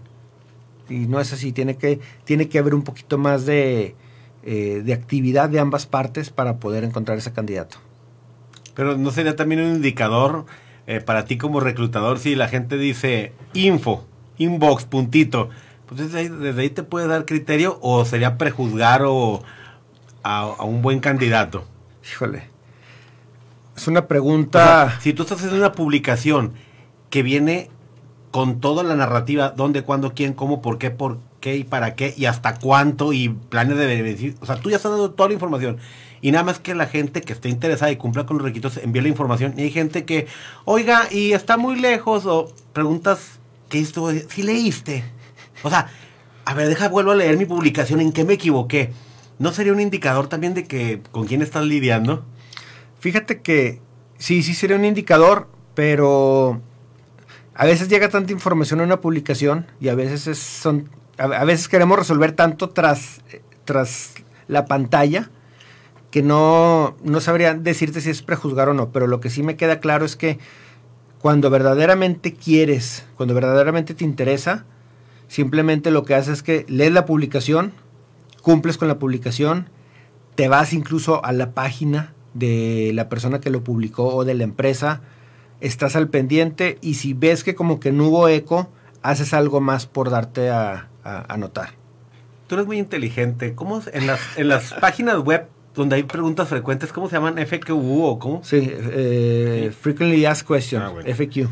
y 0.92 1.06
no 1.06 1.20
es 1.20 1.32
así, 1.32 1.52
tiene 1.52 1.76
que, 1.76 2.00
tiene 2.24 2.48
que 2.48 2.58
haber 2.58 2.74
un 2.74 2.82
poquito 2.82 3.18
más 3.18 3.46
de, 3.46 3.94
eh, 4.42 4.82
de 4.84 4.92
actividad 4.92 5.48
de 5.48 5.60
ambas 5.60 5.86
partes 5.86 6.30
para 6.30 6.58
poder 6.58 6.84
encontrar 6.84 7.18
ese 7.18 7.32
candidato. 7.32 7.78
Pero 8.74 8.96
no 8.96 9.10
sería 9.10 9.36
también 9.36 9.60
un 9.60 9.76
indicador 9.76 10.46
eh, 10.86 11.00
para 11.00 11.24
ti 11.24 11.36
como 11.38 11.60
reclutador 11.60 12.18
si 12.18 12.34
la 12.34 12.48
gente 12.48 12.76
dice 12.76 13.32
info, 13.54 14.06
inbox, 14.38 14.84
puntito. 14.84 15.50
Pues 15.86 16.00
desde 16.00 16.18
ahí, 16.18 16.28
desde 16.28 16.60
ahí 16.60 16.70
te 16.70 16.82
puede 16.82 17.06
dar 17.06 17.26
criterio 17.26 17.78
o 17.82 18.04
sería 18.04 18.38
prejuzgar 18.38 19.02
o 19.04 19.42
a, 20.22 20.64
un 20.64 20.82
buen 20.82 21.00
candidato. 21.00 21.64
Híjole. 22.10 22.48
Es 23.76 23.88
una 23.88 24.06
pregunta. 24.06 24.98
si 25.00 25.12
tú 25.12 25.22
estás 25.22 25.38
haciendo 25.38 25.58
una 25.58 25.72
publicación 25.72 26.52
que 27.10 27.22
viene 27.22 27.70
con 28.30 28.60
toda 28.60 28.82
la 28.82 28.94
narrativa, 28.94 29.50
dónde, 29.50 29.82
cuándo, 29.82 30.14
quién, 30.14 30.32
cómo, 30.32 30.62
por 30.62 30.78
qué, 30.78 30.90
por 30.90 31.18
qué 31.40 31.56
y 31.56 31.64
para 31.64 31.94
qué 31.94 32.14
y 32.16 32.24
hasta 32.24 32.58
cuánto 32.58 33.12
y 33.12 33.28
planes 33.28 33.76
de 33.76 33.86
beneficio. 33.86 34.34
O 34.40 34.46
sea, 34.46 34.56
tú 34.56 34.70
ya 34.70 34.76
estás 34.76 34.92
dando 34.92 35.10
toda 35.10 35.28
la 35.28 35.34
información. 35.34 35.78
Y 36.22 36.30
nada 36.30 36.44
más 36.44 36.58
que 36.60 36.74
la 36.74 36.86
gente 36.86 37.20
que 37.20 37.32
esté 37.32 37.48
interesada 37.48 37.90
y 37.90 37.96
cumpla 37.96 38.24
con 38.24 38.38
los 38.38 38.44
requisitos 38.44 38.78
envíe 38.78 39.02
la 39.02 39.08
información. 39.08 39.54
Y 39.56 39.62
hay 39.62 39.70
gente 39.70 40.04
que, 40.04 40.28
oiga, 40.64 41.08
y 41.10 41.32
está 41.32 41.56
muy 41.56 41.78
lejos 41.78 42.24
o 42.26 42.52
preguntas, 42.72 43.40
¿qué 43.68 43.80
esto? 43.80 44.08
Si 44.28 44.42
leíste. 44.42 45.04
O 45.62 45.70
sea, 45.70 45.88
a 46.44 46.54
ver, 46.54 46.68
deja, 46.68 46.88
vuelvo 46.88 47.12
a 47.12 47.16
leer 47.16 47.36
mi 47.36 47.44
publicación, 47.44 48.00
¿en 48.00 48.12
qué 48.12 48.24
me 48.24 48.34
equivoqué? 48.34 48.92
¿No 49.38 49.52
sería 49.52 49.72
un 49.72 49.80
indicador 49.80 50.28
también 50.28 50.54
de 50.54 50.64
que 50.64 51.00
con 51.10 51.26
quién 51.26 51.42
estás 51.42 51.64
lidiando? 51.64 52.24
Fíjate 53.00 53.40
que 53.40 53.80
sí, 54.18 54.42
sí 54.42 54.54
sería 54.54 54.76
un 54.76 54.84
indicador, 54.84 55.48
pero 55.74 56.60
a 57.54 57.66
veces 57.66 57.88
llega 57.88 58.08
tanta 58.08 58.32
información 58.32 58.80
en 58.80 58.86
una 58.86 59.00
publicación 59.00 59.66
y 59.80 59.88
a 59.88 59.94
veces 59.94 60.38
son 60.38 60.90
a, 61.18 61.44
veces 61.44 61.68
queremos 61.68 61.98
resolver 61.98 62.32
tanto 62.32 62.70
tras 62.70 63.20
tras 63.64 64.14
la 64.48 64.64
pantalla 64.64 65.30
que 66.10 66.22
no, 66.22 66.96
no 67.02 67.20
sabría 67.20 67.54
decirte 67.54 68.00
si 68.00 68.10
es 68.10 68.22
prejuzgar 68.22 68.68
o 68.68 68.74
no, 68.74 68.90
pero 68.90 69.06
lo 69.06 69.20
que 69.20 69.30
sí 69.30 69.42
me 69.42 69.56
queda 69.56 69.80
claro 69.80 70.04
es 70.04 70.14
que 70.14 70.38
cuando 71.20 71.48
verdaderamente 71.48 72.34
quieres, 72.34 73.06
cuando 73.16 73.34
verdaderamente 73.34 73.94
te 73.94 74.04
interesa, 74.04 74.66
simplemente 75.32 75.90
lo 75.90 76.04
que 76.04 76.14
haces 76.14 76.34
es 76.34 76.42
que 76.42 76.66
lees 76.68 76.92
la 76.92 77.06
publicación, 77.06 77.72
cumples 78.42 78.76
con 78.76 78.86
la 78.86 78.98
publicación, 78.98 79.70
te 80.34 80.46
vas 80.48 80.74
incluso 80.74 81.24
a 81.24 81.32
la 81.32 81.52
página 81.52 82.12
de 82.34 82.90
la 82.92 83.08
persona 83.08 83.40
que 83.40 83.48
lo 83.48 83.64
publicó 83.64 84.14
o 84.14 84.26
de 84.26 84.34
la 84.34 84.44
empresa, 84.44 85.00
estás 85.62 85.96
al 85.96 86.08
pendiente 86.08 86.76
y 86.82 86.94
si 86.94 87.14
ves 87.14 87.44
que 87.44 87.54
como 87.54 87.80
que 87.80 87.92
no 87.92 88.08
hubo 88.08 88.28
eco, 88.28 88.68
haces 89.00 89.32
algo 89.32 89.62
más 89.62 89.86
por 89.86 90.10
darte 90.10 90.50
a, 90.50 90.90
a, 91.02 91.36
notar. 91.38 91.70
Tú 92.46 92.56
eres 92.56 92.66
muy 92.66 92.76
inteligente. 92.78 93.54
¿Cómo 93.54 93.80
en 93.90 94.06
las, 94.06 94.20
en 94.36 94.48
las 94.48 94.74
páginas 94.74 95.16
web 95.20 95.46
donde 95.74 95.96
hay 95.96 96.02
preguntas 96.02 96.46
frecuentes, 96.46 96.92
cómo 96.92 97.08
se 97.08 97.16
llaman? 97.16 97.38
¿FQ 97.38 97.70
o 97.70 98.18
cómo? 98.18 98.44
Sí, 98.44 98.70
eh, 98.70 99.72
Frequently 99.80 100.26
Asked 100.26 100.46
Questions, 100.46 100.84
ah, 100.84 101.14
FQ. 101.14 101.48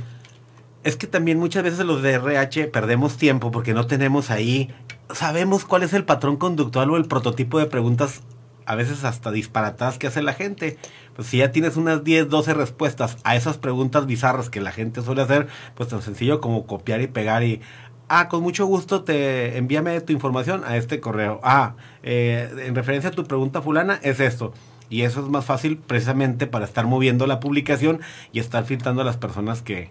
Es 0.82 0.96
que 0.96 1.06
también 1.06 1.38
muchas 1.38 1.62
veces 1.62 1.84
los 1.84 2.02
de 2.02 2.12
RH 2.12 2.68
perdemos 2.68 3.16
tiempo 3.18 3.50
porque 3.50 3.74
no 3.74 3.86
tenemos 3.86 4.30
ahí, 4.30 4.72
sabemos 5.12 5.64
cuál 5.64 5.82
es 5.82 5.92
el 5.92 6.04
patrón 6.04 6.36
conductual 6.36 6.90
o 6.90 6.96
el 6.96 7.04
prototipo 7.04 7.58
de 7.58 7.66
preguntas 7.66 8.22
a 8.64 8.76
veces 8.76 9.04
hasta 9.04 9.30
disparatadas 9.30 9.98
que 9.98 10.06
hace 10.06 10.22
la 10.22 10.32
gente. 10.32 10.78
Pues 11.16 11.28
si 11.28 11.38
ya 11.38 11.52
tienes 11.52 11.76
unas 11.76 12.04
10, 12.04 12.28
12 12.28 12.54
respuestas 12.54 13.16
a 13.24 13.36
esas 13.36 13.58
preguntas 13.58 14.06
bizarras 14.06 14.48
que 14.48 14.60
la 14.60 14.72
gente 14.72 15.02
suele 15.02 15.22
hacer, 15.22 15.48
pues 15.74 15.88
tan 15.88 16.02
sencillo 16.02 16.40
como 16.40 16.66
copiar 16.66 17.00
y 17.00 17.08
pegar 17.08 17.42
y, 17.42 17.60
ah, 18.08 18.28
con 18.28 18.42
mucho 18.42 18.66
gusto 18.66 19.02
te 19.02 19.58
envíame 19.58 20.00
tu 20.00 20.12
información 20.12 20.62
a 20.64 20.76
este 20.76 21.00
correo. 21.00 21.40
Ah, 21.42 21.74
eh, 22.02 22.48
en 22.64 22.74
referencia 22.74 23.10
a 23.10 23.12
tu 23.12 23.24
pregunta 23.24 23.60
fulana 23.60 23.98
es 24.02 24.20
esto. 24.20 24.52
Y 24.88 25.02
eso 25.02 25.20
es 25.20 25.28
más 25.28 25.44
fácil 25.44 25.78
precisamente 25.78 26.46
para 26.46 26.64
estar 26.64 26.86
moviendo 26.86 27.26
la 27.26 27.38
publicación 27.38 28.00
y 28.32 28.40
estar 28.40 28.64
filtrando 28.64 29.02
a 29.02 29.04
las 29.04 29.16
personas 29.16 29.62
que, 29.62 29.90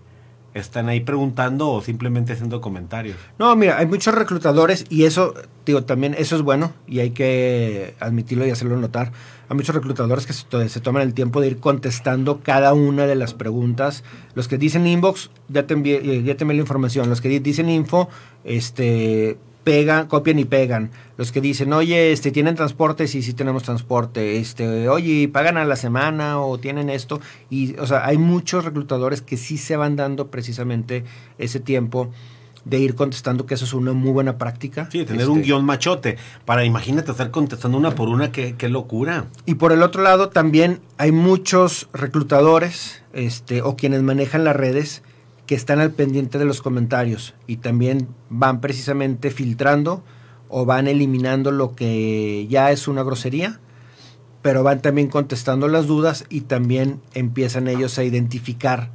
están 0.54 0.90
ahí 0.90 1.02
preguntando 1.02 1.70
o 1.70 1.82
simplemente 1.82 2.34
haciendo 2.34 2.62
comentarios. 2.62 3.18
No, 3.38 3.56
mira, 3.56 3.78
hay 3.78 3.86
muchos 3.86 4.14
reclutadores 4.14 4.86
y 4.90 5.06
eso, 5.06 5.34
digo, 5.66 5.84
también 5.84 6.16
eso 6.18 6.36
es 6.36 6.42
bueno 6.42 6.74
y 6.88 7.00
hay 7.00 7.12
que 7.12 7.96
admitirlo 8.00 8.46
y 8.46 8.52
hacerlo 8.52 8.78
notar. 8.78 9.12
Hay 9.50 9.56
muchos 9.56 9.74
reclutadores 9.74 10.28
que 10.28 10.34
se, 10.34 10.80
toman 10.80 11.02
el 11.02 11.14
tiempo 11.14 11.42
de 11.42 11.48
ir 11.48 11.58
contestando 11.58 12.42
cada 12.44 12.74
una 12.74 13.08
de 13.08 13.16
las 13.16 13.34
preguntas. 13.34 14.04
Los 14.36 14.48
que 14.48 14.58
dicen 14.58 14.86
inbox, 14.86 15.32
ya 15.48 15.66
te 15.66 15.74
envié, 15.74 15.98
eh, 15.98 16.24
ya 16.24 16.36
te 16.36 16.44
envié 16.44 16.58
la 16.58 16.62
información. 16.62 17.10
Los 17.10 17.20
que 17.20 17.40
dicen 17.40 17.70
info, 17.70 18.10
este, 18.44 19.38
pegan, 19.64 20.08
copian 20.08 20.40
y 20.40 20.46
pegan. 20.46 20.92
Los 21.18 21.32
que 21.32 21.42
dicen, 21.42 21.74
oye, 21.74 22.12
este, 22.12 22.32
tienen 22.32 22.56
transporte, 22.56 23.08
sí, 23.08 23.22
sí 23.22 23.34
tenemos 23.34 23.64
transporte. 23.64 24.38
Este, 24.38 24.90
oye, 24.90 25.28
pagan 25.28 25.58
a 25.58 25.66
la 25.66 25.76
semana 25.76 26.40
o 26.40 26.58
tienen 26.58 26.90
esto. 26.90 27.20
Y, 27.50 27.78
o 27.78 27.86
sea, 27.86 28.06
hay 28.06 28.18
muchos 28.18 28.66
reclutadores 28.66 29.22
que 29.22 29.38
sí 29.38 29.58
se 29.58 29.76
van 29.76 29.96
dando 29.96 30.28
precisamente 30.28 31.04
ese 31.38 31.60
tiempo 31.60 32.10
de 32.66 32.80
ir 32.80 32.96
contestando, 32.96 33.46
que 33.46 33.54
eso 33.56 33.66
es 33.66 33.74
una 33.74 33.94
muy 33.94 34.12
buena 34.12 34.38
práctica. 34.38 34.90
Sí, 34.92 35.06
tener 35.06 35.30
un 35.30 35.40
este 35.40 35.48
guion 35.48 35.66
machote. 35.66 36.18
Para, 36.46 36.66
imagínate, 36.66 37.12
estar 37.12 37.32
contestando 37.32 37.78
una 37.78 37.96
por 37.96 38.10
una, 38.10 38.32
qué, 38.32 38.56
qué, 38.58 38.70
locura. 38.70 39.26
Y 39.46 39.56
por 39.56 39.72
el 39.72 39.82
otro 39.82 40.04
lado, 40.04 40.30
también 40.30 40.80
hay 40.98 41.12
muchos 41.12 41.88
reclutadores, 41.94 43.02
este, 43.14 43.62
o 43.62 43.76
quienes 43.76 44.02
manejan 44.04 44.44
las 44.44 44.56
redes, 44.56 45.04
que 45.50 45.56
están 45.56 45.80
al 45.80 45.90
pendiente 45.90 46.38
de 46.38 46.46
los 46.46 46.62
comentarios 46.62 47.34
y 47.48 47.58
también 47.58 48.08
van 48.30 48.62
precisamente 48.62 49.32
filtrando 49.32 50.04
o 50.48 50.64
van 50.64 50.88
eliminando 50.88 51.50
lo 51.52 51.74
que 51.74 52.46
ya 52.48 52.70
es 52.70 52.88
una 52.88 53.02
grosería, 53.02 53.60
pero 54.44 54.62
van 54.62 54.84
también 54.84 55.08
contestando 55.08 55.68
las 55.68 55.88
dudas 55.88 56.26
y 56.30 56.42
también 56.42 57.02
empiezan 57.16 57.68
ellos 57.68 57.98
a 57.98 58.04
identificar 58.04 58.92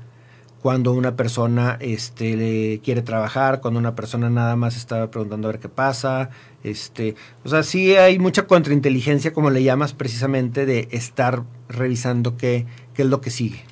cuando 0.62 0.92
una 0.92 1.16
persona 1.16 1.76
este, 1.80 2.80
quiere 2.84 3.02
trabajar, 3.02 3.60
cuando 3.60 3.80
una 3.80 3.96
persona 3.96 4.30
nada 4.30 4.54
más 4.54 4.76
está 4.76 5.10
preguntando 5.10 5.48
a 5.48 5.50
ver 5.50 5.60
qué 5.60 5.68
pasa. 5.68 6.30
Este, 6.62 7.16
o 7.42 7.48
sea, 7.48 7.64
sí 7.64 7.96
hay 7.96 8.20
mucha 8.20 8.46
contrainteligencia, 8.46 9.32
como 9.32 9.50
le 9.50 9.64
llamas, 9.64 9.92
precisamente 9.92 10.66
de 10.66 10.86
estar 10.92 11.42
revisando 11.68 12.36
qué, 12.36 12.64
qué 12.94 13.02
es 13.02 13.08
lo 13.08 13.20
que 13.20 13.30
sigue. 13.30 13.64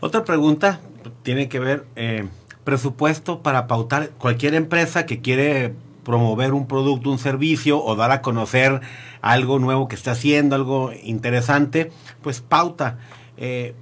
Otra 0.00 0.24
pregunta 0.24 0.80
tiene 1.22 1.48
que 1.48 1.58
ver 1.58 1.86
eh, 1.96 2.28
presupuesto 2.64 3.42
para 3.42 3.66
pautar 3.66 4.10
cualquier 4.10 4.54
empresa 4.54 5.06
que 5.06 5.20
quiere 5.20 5.74
promover 6.04 6.52
un 6.52 6.66
producto, 6.66 7.10
un 7.10 7.18
servicio 7.18 7.82
o 7.82 7.94
dar 7.96 8.10
a 8.10 8.22
conocer 8.22 8.80
algo 9.20 9.58
nuevo 9.58 9.88
que 9.88 9.96
está 9.96 10.12
haciendo, 10.12 10.56
algo 10.56 10.92
interesante, 11.02 11.92
pues 12.22 12.40
pauta. 12.40 12.98
Eh, 13.36 13.74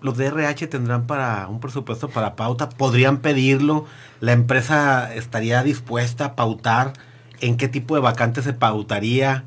los 0.00 0.16
DRH 0.16 0.66
tendrán 0.66 1.06
para 1.06 1.46
un 1.48 1.60
presupuesto 1.60 2.08
para 2.08 2.34
pauta, 2.34 2.68
podrían 2.68 3.18
pedirlo, 3.18 3.86
la 4.20 4.32
empresa 4.32 5.14
estaría 5.14 5.62
dispuesta 5.62 6.24
a 6.24 6.34
pautar, 6.34 6.92
en 7.40 7.56
qué 7.56 7.68
tipo 7.68 7.94
de 7.94 8.00
vacante 8.00 8.42
se 8.42 8.52
pautaría. 8.52 9.44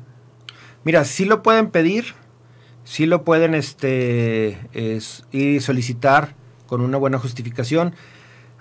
Mira, 0.84 1.04
sí 1.04 1.24
lo 1.24 1.42
pueden 1.42 1.70
pedir, 1.70 2.14
sí 2.84 3.04
lo 3.04 3.24
pueden 3.24 3.54
este, 3.54 4.58
ir 4.72 5.02
y 5.32 5.60
solicitar 5.60 6.34
con 6.66 6.80
una 6.80 6.98
buena 6.98 7.18
justificación. 7.18 7.94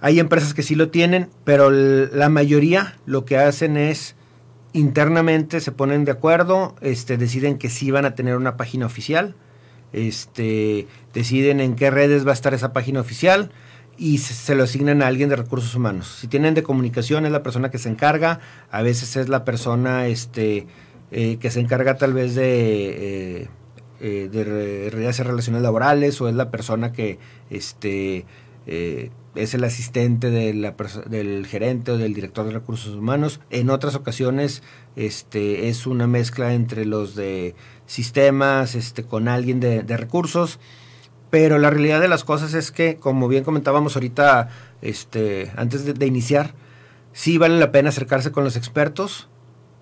Hay 0.01 0.19
empresas 0.19 0.53
que 0.53 0.63
sí 0.63 0.75
lo 0.75 0.89
tienen, 0.89 1.29
pero 1.43 1.69
la 1.69 2.29
mayoría 2.29 2.97
lo 3.05 3.25
que 3.25 3.37
hacen 3.37 3.77
es 3.77 4.15
internamente 4.75 5.61
se 5.61 5.71
ponen 5.71 6.03
de 6.03 6.11
acuerdo, 6.11 6.75
este, 6.81 7.17
deciden 7.17 7.57
que 7.57 7.69
sí 7.69 7.91
van 7.91 8.05
a 8.05 8.13
tener 8.13 8.35
una 8.35 8.57
página 8.57 8.85
oficial, 8.85 9.35
este, 9.93 10.87
deciden 11.13 11.61
en 11.61 11.75
qué 11.75 11.89
redes 11.89 12.27
va 12.27 12.31
a 12.31 12.33
estar 12.33 12.53
esa 12.53 12.73
página 12.73 12.99
oficial 12.99 13.51
y 13.97 14.17
se, 14.17 14.53
lo 14.53 14.63
asignan 14.63 15.01
a 15.01 15.07
alguien 15.07 15.29
de 15.29 15.37
recursos 15.37 15.73
humanos. 15.75 16.17
Si 16.19 16.27
tienen 16.27 16.53
de 16.53 16.63
comunicación 16.63 17.25
es 17.25 17.31
la 17.31 17.41
persona 17.41 17.71
que 17.71 17.77
se 17.77 17.87
encarga, 17.87 18.41
a 18.69 18.81
veces 18.81 19.15
es 19.15 19.29
la 19.29 19.45
persona 19.45 20.07
este, 20.07 20.67
eh, 21.11 21.37
que 21.37 21.49
se 21.51 21.61
encarga 21.61 21.95
tal 21.95 22.13
vez 22.13 22.35
de... 22.35 23.41
Eh, 23.41 23.47
eh, 23.99 24.29
de 24.31 24.89
relaciones 24.89 25.61
laborales 25.61 26.19
o 26.21 26.27
es 26.27 26.35
la 26.35 26.51
persona 26.51 26.91
que 26.91 27.19
este 27.49 28.25
eh, 28.67 29.11
es 29.35 29.53
el 29.53 29.63
asistente 29.65 30.29
de 30.29 30.53
la 30.53 30.75
del 31.07 31.45
gerente 31.45 31.91
o 31.91 31.97
del 31.97 32.13
director 32.13 32.45
de 32.45 32.53
recursos 32.53 32.95
humanos. 32.95 33.41
En 33.49 33.69
otras 33.69 33.95
ocasiones 33.95 34.63
este, 34.95 35.67
es 35.67 35.85
una 35.85 36.07
mezcla 36.07 36.53
entre 36.53 36.85
los 36.85 37.15
de 37.15 37.53
sistemas 37.85 38.75
este, 38.75 39.03
con 39.03 39.27
alguien 39.27 39.59
de, 39.59 39.83
recursos. 39.97 40.59
Pero 41.29 41.59
la 41.59 41.69
realidad 41.69 41.99
de 41.99 42.07
las 42.07 42.23
cosas 42.23 42.53
es 42.53 42.71
que, 42.71 42.95
como 42.95 43.27
bien 43.27 43.43
comentábamos 43.43 43.95
ahorita, 43.95 44.49
este, 44.81 45.51
antes 45.57 45.83
de, 45.83 46.05
iniciar, 46.05 46.53
sí 47.11 47.37
vale 47.37 47.59
la 47.59 47.73
pena 47.73 47.89
acercarse 47.89 48.31
con 48.31 48.45
los 48.45 48.55
expertos, 48.55 49.27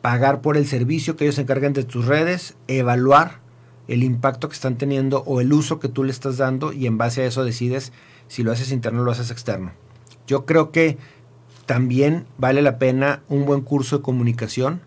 pagar 0.02 0.42
por 0.42 0.58
el 0.58 0.66
servicio 0.66 1.16
que 1.16 1.26
ellos 1.26 1.36
se 1.36 1.42
encarguen 1.42 1.74
de 1.74 1.84
tus 1.84 2.06
redes, 2.06 2.56
evaluar 2.68 3.43
el 3.88 4.04
impacto 4.04 4.48
que 4.48 4.56
están 4.56 4.78
teniendo 4.78 5.24
o 5.26 5.42
el 5.42 5.52
uso 5.54 5.80
que 5.80 5.90
tú 5.90 6.04
le 6.04 6.12
estás 6.12 6.38
dando 6.38 6.72
y 6.74 6.88
en 6.88 6.98
base 6.98 7.22
a 7.22 7.26
eso 7.26 7.44
decides 7.44 7.92
si 8.28 8.44
lo 8.44 8.52
haces 8.52 8.72
interno 8.72 9.02
o 9.02 9.06
lo 9.06 9.12
haces 9.12 9.32
externo. 9.32 9.74
Yo 10.28 10.46
creo 10.46 10.72
que 10.72 10.98
también 11.66 12.26
vale 12.38 12.62
la 12.62 12.78
pena 12.78 13.24
un 13.30 13.46
buen 13.46 13.62
curso 13.62 13.98
de 13.98 14.04
comunicación 14.04 14.82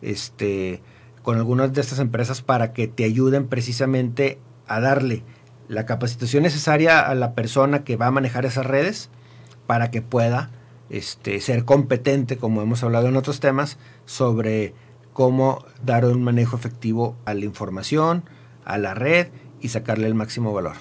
este, 0.00 0.82
con 1.22 1.36
algunas 1.36 1.72
de 1.72 1.80
estas 1.80 1.98
empresas 1.98 2.42
para 2.42 2.72
que 2.72 2.88
te 2.88 3.04
ayuden 3.04 3.48
precisamente 3.48 4.38
a 4.66 4.80
darle 4.80 5.22
la 5.68 5.86
capacitación 5.86 6.42
necesaria 6.42 7.00
a 7.00 7.14
la 7.14 7.34
persona 7.34 7.84
que 7.84 7.96
va 7.96 8.06
a 8.06 8.10
manejar 8.10 8.44
esas 8.44 8.66
redes 8.66 9.10
para 9.66 9.90
que 9.90 10.02
pueda 10.02 10.50
este, 10.90 11.40
ser 11.40 11.64
competente, 11.64 12.36
como 12.36 12.60
hemos 12.60 12.82
hablado 12.82 13.08
en 13.08 13.16
otros 13.16 13.40
temas, 13.40 13.78
sobre 14.04 14.74
cómo 15.12 15.64
dar 15.82 16.04
un 16.04 16.22
manejo 16.22 16.56
efectivo 16.56 17.16
a 17.24 17.34
la 17.34 17.44
información, 17.44 18.24
a 18.64 18.78
la 18.78 18.94
red 18.94 19.28
y 19.60 19.68
sacarle 19.68 20.06
el 20.06 20.14
máximo 20.14 20.52
valor. 20.52 20.76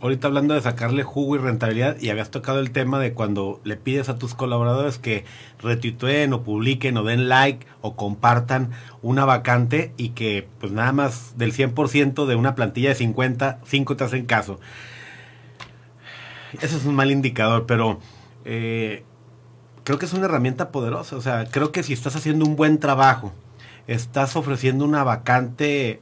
Ahorita 0.00 0.28
hablando 0.28 0.54
de 0.54 0.60
sacarle 0.60 1.02
jugo 1.02 1.34
y 1.34 1.38
rentabilidad, 1.38 2.00
y 2.00 2.10
habías 2.10 2.30
tocado 2.30 2.60
el 2.60 2.70
tema 2.70 3.00
de 3.00 3.14
cuando 3.14 3.60
le 3.64 3.76
pides 3.76 4.08
a 4.08 4.16
tus 4.16 4.32
colaboradores 4.34 4.98
que 4.98 5.24
retuiteen 5.60 6.32
o 6.32 6.44
publiquen 6.44 6.96
o 6.96 7.02
den 7.02 7.28
like 7.28 7.66
o 7.80 7.96
compartan 7.96 8.70
una 9.02 9.24
vacante 9.24 9.92
y 9.96 10.10
que 10.10 10.46
pues 10.60 10.70
nada 10.70 10.92
más 10.92 11.36
del 11.36 11.52
100% 11.52 12.26
de 12.26 12.36
una 12.36 12.54
plantilla 12.54 12.90
de 12.90 12.94
50, 12.94 13.58
5 13.64 13.96
te 13.96 14.04
hacen 14.04 14.26
caso. 14.26 14.60
Eso 16.62 16.76
es 16.76 16.84
un 16.84 16.94
mal 16.94 17.10
indicador, 17.10 17.66
pero 17.66 17.98
eh, 18.44 19.02
creo 19.82 19.98
que 19.98 20.06
es 20.06 20.12
una 20.12 20.26
herramienta 20.26 20.70
poderosa. 20.70 21.16
O 21.16 21.20
sea, 21.20 21.46
creo 21.50 21.72
que 21.72 21.82
si 21.82 21.92
estás 21.92 22.14
haciendo 22.14 22.44
un 22.44 22.54
buen 22.54 22.78
trabajo, 22.78 23.32
estás 23.88 24.36
ofreciendo 24.36 24.84
una 24.84 25.02
vacante 25.02 26.00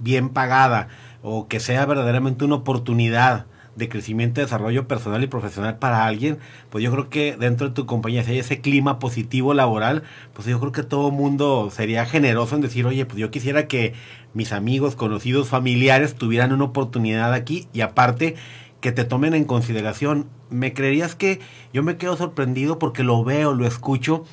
bien 0.00 0.28
pagada 0.30 0.88
o 1.22 1.48
que 1.48 1.60
sea 1.60 1.86
verdaderamente 1.86 2.44
una 2.44 2.56
oportunidad 2.56 3.46
de 3.76 3.88
crecimiento, 3.88 4.40
desarrollo 4.40 4.86
personal 4.86 5.22
y 5.22 5.26
profesional 5.26 5.78
para 5.78 6.06
alguien, 6.06 6.38
pues 6.70 6.84
yo 6.84 6.92
creo 6.92 7.08
que 7.08 7.36
dentro 7.36 7.68
de 7.68 7.74
tu 7.74 7.86
compañía, 7.86 8.22
si 8.22 8.32
hay 8.32 8.38
ese 8.38 8.60
clima 8.60 8.98
positivo 8.98 9.54
laboral, 9.54 10.04
pues 10.32 10.46
yo 10.46 10.60
creo 10.60 10.72
que 10.72 10.82
todo 10.82 11.10
mundo 11.10 11.70
sería 11.72 12.06
generoso 12.06 12.54
en 12.54 12.60
decir, 12.60 12.86
oye, 12.86 13.04
pues 13.06 13.18
yo 13.18 13.30
quisiera 13.30 13.66
que 13.66 13.94
mis 14.32 14.52
amigos, 14.52 14.96
conocidos, 14.96 15.48
familiares 15.48 16.14
tuvieran 16.14 16.52
una 16.52 16.64
oportunidad 16.64 17.32
aquí 17.32 17.68
y 17.72 17.80
aparte 17.80 18.36
que 18.80 18.92
te 18.92 19.04
tomen 19.04 19.34
en 19.34 19.44
consideración. 19.44 20.28
¿Me 20.50 20.72
creerías 20.72 21.14
que 21.14 21.40
yo 21.72 21.82
me 21.82 21.96
quedo 21.96 22.16
sorprendido 22.16 22.78
porque 22.78 23.02
lo 23.02 23.24
veo, 23.24 23.54
lo 23.54 23.66
escucho? 23.66 24.24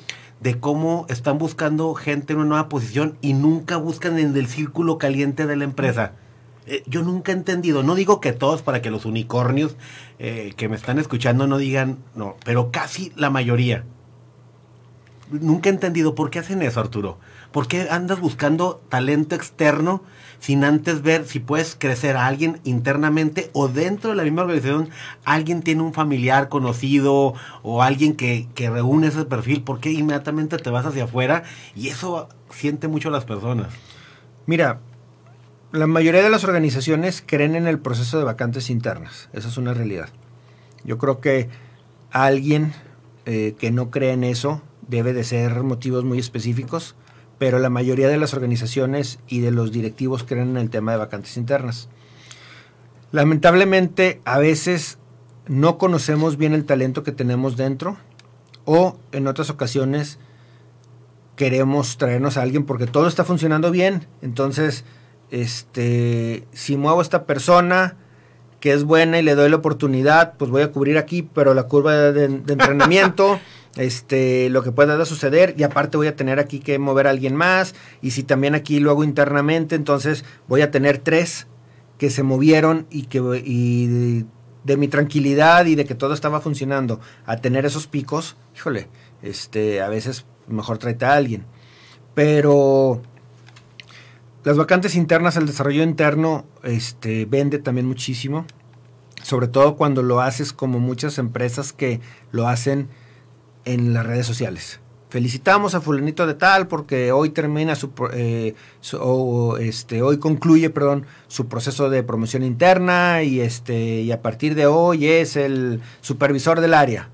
De 0.42 0.58
cómo 0.58 1.06
están 1.08 1.38
buscando 1.38 1.94
gente 1.94 2.32
en 2.32 2.40
una 2.40 2.48
nueva 2.48 2.68
posición 2.68 3.16
y 3.20 3.32
nunca 3.32 3.76
buscan 3.76 4.18
en 4.18 4.36
el 4.36 4.48
círculo 4.48 4.98
caliente 4.98 5.46
de 5.46 5.56
la 5.56 5.64
empresa. 5.64 6.12
Eh, 6.66 6.82
yo 6.86 7.02
nunca 7.02 7.32
he 7.32 7.34
entendido, 7.34 7.82
no 7.82 7.94
digo 7.94 8.20
que 8.20 8.32
todos 8.32 8.62
para 8.62 8.82
que 8.82 8.90
los 8.90 9.04
unicornios 9.04 9.76
eh, 10.18 10.52
que 10.56 10.68
me 10.68 10.76
están 10.76 10.98
escuchando 10.98 11.46
no 11.46 11.58
digan, 11.58 11.98
no, 12.14 12.36
pero 12.44 12.70
casi 12.72 13.12
la 13.16 13.30
mayoría. 13.30 13.84
Nunca 15.30 15.70
he 15.70 15.72
entendido 15.72 16.14
por 16.14 16.30
qué 16.30 16.40
hacen 16.40 16.60
eso, 16.62 16.80
Arturo. 16.80 17.18
¿Por 17.52 17.68
qué 17.68 17.88
andas 17.90 18.20
buscando 18.20 18.82
talento 18.88 19.34
externo 19.34 20.02
sin 20.40 20.64
antes 20.64 21.02
ver 21.02 21.26
si 21.26 21.38
puedes 21.38 21.76
crecer 21.78 22.16
a 22.16 22.26
alguien 22.26 22.60
internamente 22.64 23.50
o 23.52 23.68
dentro 23.68 24.10
de 24.10 24.16
la 24.16 24.24
misma 24.24 24.42
organización 24.42 24.88
alguien 25.24 25.62
tiene 25.62 25.82
un 25.82 25.92
familiar 25.92 26.48
conocido 26.48 27.34
o 27.62 27.82
alguien 27.82 28.16
que, 28.16 28.48
que 28.54 28.70
reúne 28.70 29.08
ese 29.08 29.26
perfil? 29.26 29.62
¿Por 29.62 29.80
qué 29.80 29.92
inmediatamente 29.92 30.56
te 30.56 30.70
vas 30.70 30.86
hacia 30.86 31.04
afuera? 31.04 31.44
Y 31.76 31.88
eso 31.88 32.28
siente 32.50 32.88
mucho 32.88 33.10
a 33.10 33.12
las 33.12 33.24
personas. 33.24 33.68
Mira, 34.46 34.80
la 35.72 35.86
mayoría 35.86 36.22
de 36.22 36.30
las 36.30 36.44
organizaciones 36.44 37.22
creen 37.24 37.54
en 37.54 37.66
el 37.66 37.78
proceso 37.78 38.18
de 38.18 38.24
vacantes 38.24 38.70
internas. 38.70 39.28
Esa 39.32 39.48
es 39.48 39.56
una 39.58 39.74
realidad. 39.74 40.08
Yo 40.84 40.98
creo 40.98 41.20
que 41.20 41.48
alguien 42.10 42.72
eh, 43.24 43.54
que 43.58 43.70
no 43.70 43.90
cree 43.90 44.12
en 44.12 44.24
eso 44.24 44.62
debe 44.88 45.12
de 45.12 45.24
ser 45.24 45.62
motivos 45.62 46.04
muy 46.04 46.18
específicos 46.18 46.96
pero 47.42 47.58
la 47.58 47.70
mayoría 47.70 48.06
de 48.06 48.18
las 48.18 48.34
organizaciones 48.34 49.18
y 49.26 49.40
de 49.40 49.50
los 49.50 49.72
directivos 49.72 50.22
creen 50.22 50.50
en 50.50 50.58
el 50.58 50.70
tema 50.70 50.92
de 50.92 50.98
vacantes 50.98 51.36
internas. 51.36 51.88
Lamentablemente, 53.10 54.20
a 54.24 54.38
veces 54.38 54.98
no 55.48 55.76
conocemos 55.76 56.36
bien 56.36 56.52
el 56.52 56.64
talento 56.64 57.02
que 57.02 57.10
tenemos 57.10 57.56
dentro 57.56 57.96
o 58.64 58.96
en 59.10 59.26
otras 59.26 59.50
ocasiones 59.50 60.20
queremos 61.34 61.98
traernos 61.98 62.36
a 62.36 62.42
alguien 62.42 62.64
porque 62.64 62.86
todo 62.86 63.08
está 63.08 63.24
funcionando 63.24 63.72
bien. 63.72 64.06
Entonces, 64.22 64.84
este, 65.32 66.46
si 66.52 66.76
muevo 66.76 67.00
a 67.00 67.02
esta 67.02 67.24
persona 67.24 67.96
que 68.60 68.72
es 68.72 68.84
buena 68.84 69.18
y 69.18 69.22
le 69.22 69.34
doy 69.34 69.50
la 69.50 69.56
oportunidad, 69.56 70.34
pues 70.38 70.48
voy 70.48 70.62
a 70.62 70.70
cubrir 70.70 70.96
aquí, 70.96 71.22
pero 71.22 71.54
la 71.54 71.64
curva 71.64 71.92
de, 71.96 72.28
de 72.28 72.52
entrenamiento 72.52 73.40
este, 73.76 74.50
lo 74.50 74.62
que 74.62 74.72
pueda 74.72 75.02
suceder 75.04 75.54
y 75.56 75.62
aparte 75.62 75.96
voy 75.96 76.06
a 76.06 76.16
tener 76.16 76.38
aquí 76.38 76.60
que 76.60 76.78
mover 76.78 77.06
a 77.06 77.10
alguien 77.10 77.34
más 77.34 77.74
y 78.00 78.10
si 78.10 78.22
también 78.22 78.54
aquí 78.54 78.80
lo 78.80 78.90
hago 78.90 79.04
internamente, 79.04 79.74
entonces 79.74 80.24
voy 80.48 80.60
a 80.60 80.70
tener 80.70 80.98
tres 80.98 81.46
que 81.98 82.10
se 82.10 82.22
movieron 82.22 82.86
y 82.90 83.04
que 83.04 83.20
y 83.44 84.26
de, 84.64 84.76
mi 84.76 84.88
tranquilidad 84.88 85.66
y 85.66 85.74
de 85.74 85.84
que 85.84 85.94
todo 85.94 86.14
estaba 86.14 86.40
funcionando 86.40 87.00
a 87.26 87.36
tener 87.36 87.64
esos 87.64 87.86
picos, 87.86 88.36
híjole, 88.56 88.88
este, 89.22 89.80
a 89.80 89.88
veces 89.88 90.26
mejor 90.48 90.78
tráete 90.78 91.04
a 91.04 91.14
alguien. 91.14 91.44
Pero 92.14 93.02
las 94.44 94.56
vacantes 94.56 94.96
internas, 94.96 95.36
el 95.36 95.46
desarrollo 95.46 95.82
interno, 95.82 96.44
este, 96.62 97.24
vende 97.24 97.58
también 97.58 97.86
muchísimo. 97.86 98.44
Sobre 99.22 99.46
todo 99.46 99.76
cuando 99.76 100.02
lo 100.02 100.20
haces 100.20 100.52
como 100.52 100.80
muchas 100.80 101.18
empresas 101.18 101.72
que 101.72 102.00
lo 102.32 102.48
hacen 102.48 102.88
en 103.64 103.94
las 103.94 104.06
redes 104.06 104.26
sociales. 104.26 104.80
Felicitamos 105.12 105.74
a 105.74 105.82
fulanito 105.82 106.26
de 106.26 106.32
tal 106.32 106.68
porque 106.68 107.12
hoy 107.12 107.30
termina 107.30 107.74
su, 107.74 107.90
eh, 108.14 108.54
o 108.98 109.58
este 109.58 110.00
hoy 110.00 110.16
concluye, 110.16 110.70
perdón, 110.70 111.04
su 111.28 111.48
proceso 111.48 111.90
de 111.90 112.02
promoción 112.02 112.42
interna 112.42 113.22
y 113.22 113.40
este 113.40 114.00
y 114.00 114.10
a 114.10 114.22
partir 114.22 114.54
de 114.54 114.66
hoy 114.66 115.06
es 115.06 115.36
el 115.36 115.82
supervisor 116.00 116.62
del 116.62 116.72
área 116.72 117.10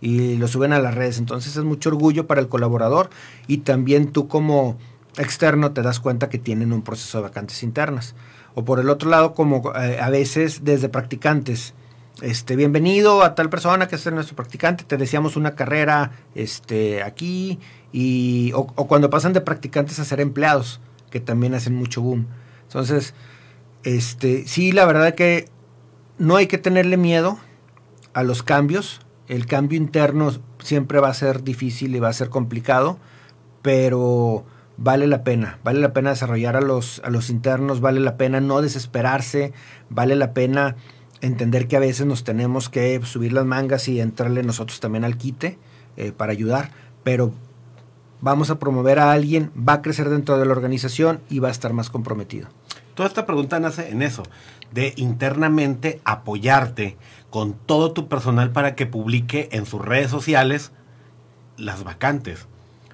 y 0.00 0.36
lo 0.36 0.48
suben 0.48 0.72
a 0.72 0.78
las 0.78 0.94
redes. 0.94 1.18
Entonces 1.18 1.54
es 1.54 1.62
mucho 1.62 1.90
orgullo 1.90 2.26
para 2.26 2.40
el 2.40 2.48
colaborador 2.48 3.10
y 3.46 3.58
también 3.58 4.12
tú 4.12 4.28
como 4.28 4.78
externo 5.18 5.72
te 5.72 5.82
das 5.82 6.00
cuenta 6.00 6.30
que 6.30 6.38
tienen 6.38 6.72
un 6.72 6.80
proceso 6.80 7.18
de 7.18 7.24
vacantes 7.24 7.62
internas. 7.62 8.14
O 8.54 8.64
por 8.64 8.80
el 8.80 8.88
otro 8.88 9.10
lado, 9.10 9.34
como 9.34 9.72
eh, 9.74 9.98
a 10.00 10.08
veces 10.10 10.64
desde 10.64 10.88
practicantes 10.88 11.74
este, 12.20 12.56
bienvenido 12.56 13.22
a 13.22 13.34
tal 13.34 13.48
persona 13.48 13.88
que 13.88 13.96
es 13.96 14.12
nuestro 14.12 14.36
practicante, 14.36 14.84
te 14.84 14.96
deseamos 14.96 15.36
una 15.36 15.54
carrera 15.54 16.12
este, 16.34 17.02
aquí, 17.02 17.58
y, 17.92 18.52
o, 18.54 18.66
cuando 18.66 19.10
pasan 19.10 19.32
de 19.32 19.40
practicantes 19.40 19.98
a 19.98 20.04
ser 20.04 20.20
empleados, 20.20 20.80
que 21.10 21.20
también 21.20 21.54
hacen 21.54 21.74
mucho 21.74 22.02
boom. 22.02 22.26
Entonces, 22.64 23.14
este, 23.84 24.46
sí, 24.46 24.72
la 24.72 24.84
verdad 24.84 25.14
que 25.14 25.48
no 26.18 26.36
hay 26.36 26.46
que 26.46 26.58
tenerle 26.58 26.96
miedo 26.96 27.38
a 28.14 28.22
los 28.22 28.42
cambios. 28.42 29.00
El 29.28 29.46
cambio 29.46 29.78
interno 29.78 30.32
siempre 30.58 31.00
va 31.00 31.08
a 31.08 31.14
ser 31.14 31.42
difícil 31.42 31.94
y 31.96 32.00
va 32.00 32.08
a 32.08 32.12
ser 32.12 32.28
complicado, 32.28 32.98
pero 33.62 34.44
vale 34.76 35.06
la 35.06 35.22
pena, 35.22 35.58
vale 35.64 35.80
la 35.80 35.92
pena 35.92 36.10
desarrollar 36.10 36.56
a 36.56 36.60
los, 36.60 37.00
a 37.04 37.10
los 37.10 37.30
internos, 37.30 37.80
vale 37.80 38.00
la 38.00 38.16
pena 38.16 38.40
no 38.40 38.62
desesperarse, 38.62 39.52
vale 39.90 40.16
la 40.16 40.32
pena 40.32 40.76
entender 41.22 41.68
que 41.68 41.76
a 41.76 41.80
veces 41.80 42.04
nos 42.04 42.24
tenemos 42.24 42.68
que 42.68 43.00
subir 43.04 43.32
las 43.32 43.46
mangas 43.46 43.88
y 43.88 44.00
entrarle 44.00 44.42
nosotros 44.42 44.80
también 44.80 45.04
al 45.04 45.16
quite 45.16 45.58
eh, 45.96 46.12
para 46.12 46.32
ayudar, 46.32 46.70
pero 47.04 47.32
vamos 48.20 48.50
a 48.50 48.58
promover 48.58 48.98
a 48.98 49.12
alguien, 49.12 49.50
va 49.56 49.74
a 49.74 49.82
crecer 49.82 50.10
dentro 50.10 50.36
de 50.36 50.44
la 50.44 50.52
organización 50.52 51.20
y 51.30 51.38
va 51.38 51.48
a 51.48 51.52
estar 51.52 51.72
más 51.72 51.90
comprometido. 51.90 52.48
Toda 52.94 53.08
esta 53.08 53.24
pregunta 53.24 53.58
nace 53.58 53.88
en 53.88 54.02
eso, 54.02 54.22
de 54.72 54.92
internamente 54.96 56.00
apoyarte 56.04 56.98
con 57.30 57.54
todo 57.54 57.92
tu 57.92 58.08
personal 58.08 58.50
para 58.50 58.74
que 58.74 58.86
publique 58.86 59.48
en 59.52 59.64
sus 59.64 59.82
redes 59.82 60.10
sociales 60.10 60.72
las 61.56 61.84
vacantes. 61.84 62.46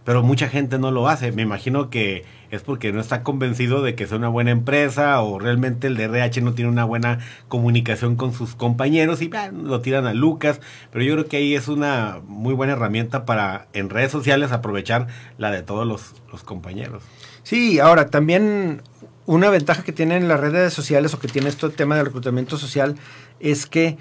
Pero 0.09 0.23
mucha 0.23 0.49
gente 0.49 0.79
no 0.79 0.91
lo 0.91 1.07
hace. 1.07 1.33
Me 1.33 1.43
imagino 1.43 1.91
que 1.91 2.25
es 2.51 2.63
porque 2.63 2.95
no 2.95 3.01
está 3.03 3.23
convencido 3.23 3.83
de 3.83 3.95
que 3.95 4.07
sea 4.07 4.17
una 4.17 4.29
buena 4.29 4.53
empresa 4.53 5.21
o 5.21 5.39
realmente 5.39 5.87
el 5.87 5.99
DRH 5.99 6.41
no 6.41 6.55
tiene 6.55 6.71
una 6.71 6.87
buena 6.87 7.19
comunicación 7.49 8.17
con 8.17 8.33
sus 8.33 8.55
compañeros 8.55 9.21
y 9.21 9.31
lo 9.53 9.83
tiran 9.83 10.07
a 10.07 10.15
Lucas. 10.15 10.63
Pero 10.91 11.05
yo 11.05 11.13
creo 11.13 11.27
que 11.27 11.37
ahí 11.37 11.55
es 11.55 11.69
una 11.69 12.21
muy 12.27 12.55
buena 12.55 12.73
herramienta 12.73 13.27
para 13.27 13.69
en 13.75 13.91
redes 13.91 14.11
sociales 14.11 14.51
aprovechar 14.51 15.09
la 15.37 15.51
de 15.51 15.63
todos 15.63 15.87
los, 15.87 16.43
compañeros. 16.43 17.03
Sí, 17.43 17.79
ahora 17.79 18.09
también 18.09 18.81
una 19.27 19.51
ventaja 19.51 19.83
que 19.83 19.93
tienen 19.93 20.27
las 20.27 20.41
redes 20.41 20.73
sociales 20.73 21.13
o 21.13 21.19
que 21.19 21.29
tiene 21.29 21.51
este 21.51 21.69
tema 21.69 21.97
del 21.97 22.07
reclutamiento 22.07 22.57
social 22.57 22.97
es 23.41 23.67
que 23.67 23.99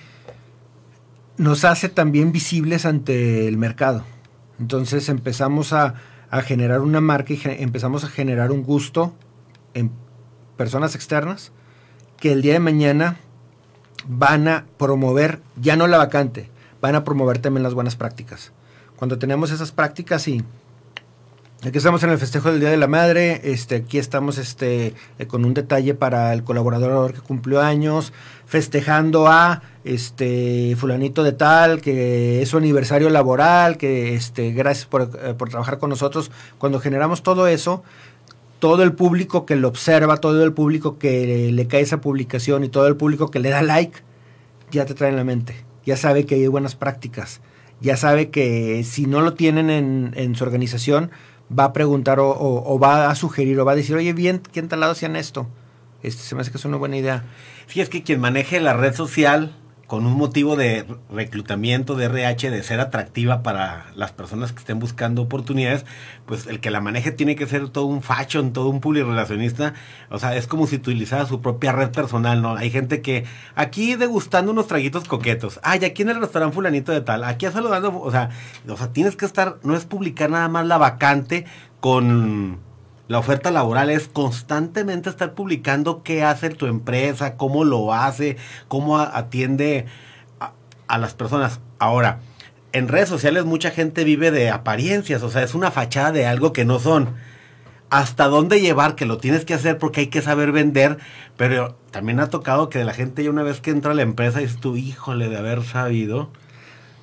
nos 1.35 1.65
hace 1.65 1.89
también 1.89 2.31
visibles 2.31 2.85
ante 2.85 3.49
el 3.49 3.57
mercado. 3.57 4.05
Entonces 4.59 5.09
empezamos 5.09 5.73
a, 5.73 5.95
generar 6.43 6.81
una 6.81 6.99
marca 6.99 7.33
y 7.33 7.39
empezamos 7.43 8.03
a 8.03 8.09
generar 8.09 8.51
un 8.51 8.63
gusto 8.63 9.13
en 9.73 9.91
personas 10.57 10.93
externas 10.93 11.53
que 12.17 12.33
el 12.33 12.41
día 12.41 12.53
de 12.53 12.59
mañana 12.59 13.17
van 14.07 14.47
a 14.47 14.65
promover, 14.77 15.39
ya 15.55 15.75
no 15.75 15.87
la 15.87 15.97
vacante, 15.97 16.49
van 16.81 16.95
a 16.95 17.03
promover 17.03 17.39
también 17.39 17.63
las 17.63 17.73
buenas 17.73 17.95
prácticas. 17.95 18.51
Cuando 18.97 19.19
tenemos 19.19 19.51
esas 19.51 19.71
prácticas 19.71 20.27
y 20.27 20.43
Aquí 21.65 21.79
estamos 21.79 22.03
en 22.03 22.11
el 22.11 22.19
festejo 22.19 22.51
del 22.51 22.59
Día 22.59 22.69
de 22.69 22.77
la 22.77 22.85
Madre. 22.85 23.41
Este, 23.43 23.77
aquí 23.77 23.97
estamos 23.97 24.37
este, 24.37 24.93
eh, 25.17 25.25
con 25.25 25.43
un 25.43 25.55
detalle 25.55 25.95
para 25.95 26.31
el 26.33 26.43
colaborador 26.43 27.15
que 27.15 27.21
cumplió 27.21 27.61
años, 27.61 28.13
festejando 28.45 29.27
a 29.27 29.63
este 29.83 30.75
fulanito 30.77 31.23
de 31.23 31.31
tal, 31.31 31.81
que 31.81 32.43
es 32.43 32.49
su 32.49 32.57
aniversario 32.57 33.09
laboral, 33.09 33.77
que 33.77 34.13
este, 34.13 34.51
gracias 34.51 34.85
por, 34.85 35.09
eh, 35.19 35.33
por 35.33 35.49
trabajar 35.49 35.79
con 35.79 35.89
nosotros. 35.89 36.29
Cuando 36.59 36.79
generamos 36.79 37.23
todo 37.23 37.47
eso, 37.47 37.81
todo 38.59 38.83
el 38.83 38.93
público 38.93 39.47
que 39.47 39.55
lo 39.55 39.67
observa, 39.67 40.17
todo 40.17 40.43
el 40.43 40.53
público 40.53 40.99
que 40.99 41.51
le 41.51 41.67
cae 41.67 41.81
esa 41.81 42.01
publicación 42.01 42.65
y 42.65 42.69
todo 42.69 42.85
el 42.85 42.97
público 42.97 43.31
que 43.31 43.39
le 43.39 43.49
da 43.49 43.63
like, 43.63 44.01
ya 44.69 44.85
te 44.85 44.93
trae 44.93 45.09
en 45.09 45.15
la 45.15 45.23
mente. 45.23 45.55
Ya 45.87 45.97
sabe 45.97 46.27
que 46.27 46.35
hay 46.35 46.45
buenas 46.45 46.75
prácticas. 46.75 47.41
Ya 47.81 47.97
sabe 47.97 48.29
que 48.29 48.83
si 48.83 49.07
no 49.07 49.21
lo 49.21 49.33
tienen 49.33 49.71
en, 49.71 50.13
en 50.15 50.35
su 50.35 50.43
organización, 50.43 51.09
va 51.49 51.65
a 51.65 51.73
preguntar 51.73 52.19
o, 52.19 52.79
va 52.79 53.09
a 53.09 53.15
sugerir 53.15 53.59
o 53.59 53.65
va 53.65 53.73
a 53.73 53.75
decir, 53.75 53.95
oye, 53.95 54.13
bien, 54.13 54.41
¿quién 54.51 54.67
tal 54.67 54.81
lado 54.81 54.91
hacían 54.91 55.15
esto? 55.15 55.47
Este, 56.03 56.23
se 56.23 56.35
me 56.35 56.41
hace 56.41 56.51
que 56.51 56.57
es 56.57 56.65
una 56.65 56.77
buena 56.77 56.97
idea. 56.97 57.25
Sí, 57.67 57.81
es 57.81 57.89
que 57.89 58.03
quien 58.03 58.19
maneje 58.19 58.59
la 58.59 58.73
red 58.73 58.93
social 58.93 59.55
con 59.87 60.05
un 60.05 60.17
motivo 60.17 60.57
de 60.57 60.85
reclutamiento 61.09 61.95
de 61.95 62.05
RH, 62.05 62.51
de 62.51 62.61
ser 62.61 62.81
atractiva 62.81 63.41
para 63.41 63.85
las 63.95 64.11
personas 64.11 64.51
que 64.51 64.59
estén 64.59 64.79
buscando 64.79 65.21
oportunidades, 65.21 65.85
pues 66.25 66.45
el 66.47 66.59
que 66.59 66.71
la 66.71 66.81
maneje 66.81 67.11
tiene 67.13 67.37
que 67.37 67.47
ser 67.47 67.69
todo 67.69 67.85
un 67.85 68.01
fashion, 68.01 68.51
todo 68.51 68.67
un 68.67 68.81
relacionista 68.81 69.73
O 70.09 70.19
sea, 70.19 70.35
es 70.35 70.45
como 70.45 70.67
si 70.67 70.75
utilizara 70.75 71.25
su 71.25 71.41
propia 71.41 71.71
red 71.71 71.91
personal, 71.91 72.41
¿no? 72.41 72.55
Hay 72.57 72.69
gente 72.69 73.01
que 73.01 73.23
aquí 73.55 73.95
degustando 73.95 74.51
unos 74.51 74.67
traguitos 74.67 75.05
coquetos. 75.05 75.59
Ay, 75.63 75.83
aquí 75.85 76.01
en 76.01 76.09
el 76.09 76.19
restaurante 76.19 76.55
fulanito 76.55 76.91
de 76.91 77.01
tal. 77.01 77.23
Aquí 77.23 77.47
saludando, 77.47 77.97
o 77.97 78.11
sea, 78.11 78.29
o 78.67 78.75
sea, 78.75 78.91
tienes 78.91 79.15
que 79.15 79.25
estar, 79.25 79.57
no 79.63 79.75
es 79.75 79.85
publicar 79.85 80.29
nada 80.29 80.49
más 80.49 80.65
la 80.67 80.77
vacante 80.77 81.45
con 81.79 82.66
la 83.07 83.19
oferta 83.19 83.51
laboral 83.51 83.89
es 83.89 84.09
constantemente 84.09 85.09
estar 85.09 85.33
publicando 85.33 86.03
qué 86.03 86.23
hace 86.23 86.49
tu 86.49 86.65
empresa, 86.65 87.37
cómo 87.37 87.63
lo 87.63 87.93
hace, 87.93 88.37
cómo 88.67 88.99
atiende 88.99 89.85
a, 90.87 90.97
las 90.97 91.13
personas. 91.13 91.61
Ahora, 91.79 92.19
en 92.73 92.89
redes 92.89 93.07
sociales 93.07 93.45
mucha 93.45 93.71
gente 93.71 94.03
vive 94.03 94.31
de 94.31 94.49
apariencias, 94.49 95.23
o 95.23 95.29
sea, 95.29 95.43
es 95.43 95.55
una 95.55 95.71
fachada 95.71 96.11
de 96.11 96.25
algo 96.25 96.51
que 96.51 96.65
no 96.65 96.79
son. 96.79 97.15
Hasta 97.89 98.27
dónde 98.27 98.59
llevar, 98.59 98.95
que 98.95 99.05
lo 99.05 99.17
tienes 99.17 99.45
que 99.45 99.53
hacer 99.53 99.77
porque 99.77 100.01
hay 100.01 100.07
que 100.07 100.21
saber 100.21 100.51
vender, 100.51 100.97
pero 101.37 101.77
también 101.91 102.19
ha 102.19 102.29
tocado 102.29 102.67
que 102.67 102.83
la 102.83 102.93
gente 102.93 103.23
ya 103.23 103.29
una 103.29 103.43
vez 103.43 103.61
que 103.61 103.71
entra 103.71 103.91
a 103.91 103.95
la 103.95 104.01
empresa 104.01 104.41
es 104.41 104.57
tu 104.57 104.75
híjole 104.75 105.29
de 105.29 105.37
haber 105.37 105.63
sabido. 105.63 106.29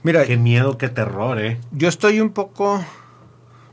Mira, 0.02 0.26
qué 0.26 0.36
miedo, 0.36 0.76
qué 0.76 0.90
terror, 0.90 1.40
eh. 1.40 1.58
Yo 1.72 1.88
estoy 1.88 2.20
un 2.20 2.28
poco 2.28 2.84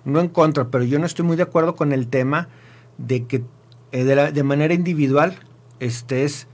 no 0.06 0.20
en 0.20 0.30
contra, 0.30 0.70
pero 0.70 0.84
yo 0.84 1.00
no 1.00 1.06
estoy 1.06 1.26
muy 1.26 1.36
de 1.36 1.44
acuerdo 1.44 1.76
con 1.76 1.92
el 1.92 2.08
tema 2.08 2.50
de 2.98 3.26
que 3.26 3.44
eh, 3.92 4.04
de, 4.04 4.44
manera 4.44 4.74
individual 4.74 5.36
estés 5.80 6.48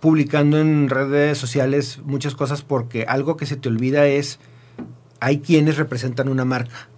publicando 0.00 0.58
en 0.58 0.88
redes 0.88 1.38
sociales 1.38 2.00
muchas 2.04 2.34
cosas 2.34 2.62
porque 2.62 3.04
algo 3.04 3.36
que 3.36 3.46
se 3.46 3.56
te 3.56 3.68
olvida 3.68 4.06
es 4.06 4.40
hay 5.20 5.38
quienes 5.40 5.76
representan 5.76 6.28
una 6.28 6.44
marca 6.44 6.88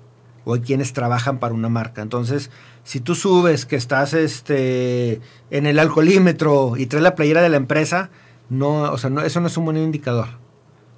o 0.45 0.55
hay 0.55 0.61
quienes 0.61 0.93
trabajan 0.93 1.39
para 1.39 1.55
una 1.55 1.69
marca. 1.69 2.01
Entonces, 2.01 2.51
si 2.85 3.01
tú 3.01 3.15
subes 3.15 3.67
que 3.67 3.77
estás 3.77 4.15
este 4.15 5.21
en 5.51 5.67
el 5.67 5.79
alcoholímetro 5.79 6.77
y 6.77 6.87
traes 6.87 7.03
la 7.03 7.15
playera 7.15 7.43
de 7.43 7.51
la 7.51 7.59
empresa, 7.59 8.11
no, 8.49 8.91
o 8.91 8.99
sea, 8.99 9.11
no, 9.11 9.21
eso 9.21 9.41
no 9.41 9.49
es 9.49 9.57
un 9.57 9.67
buen 9.67 9.77
indicador. 9.77 10.29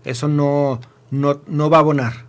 Eso 0.05 0.29
no, 0.29 0.81
no, 1.11 1.41
no 1.49 1.69
va 1.69 1.79
a 1.79 1.81
abonar. 1.81 2.27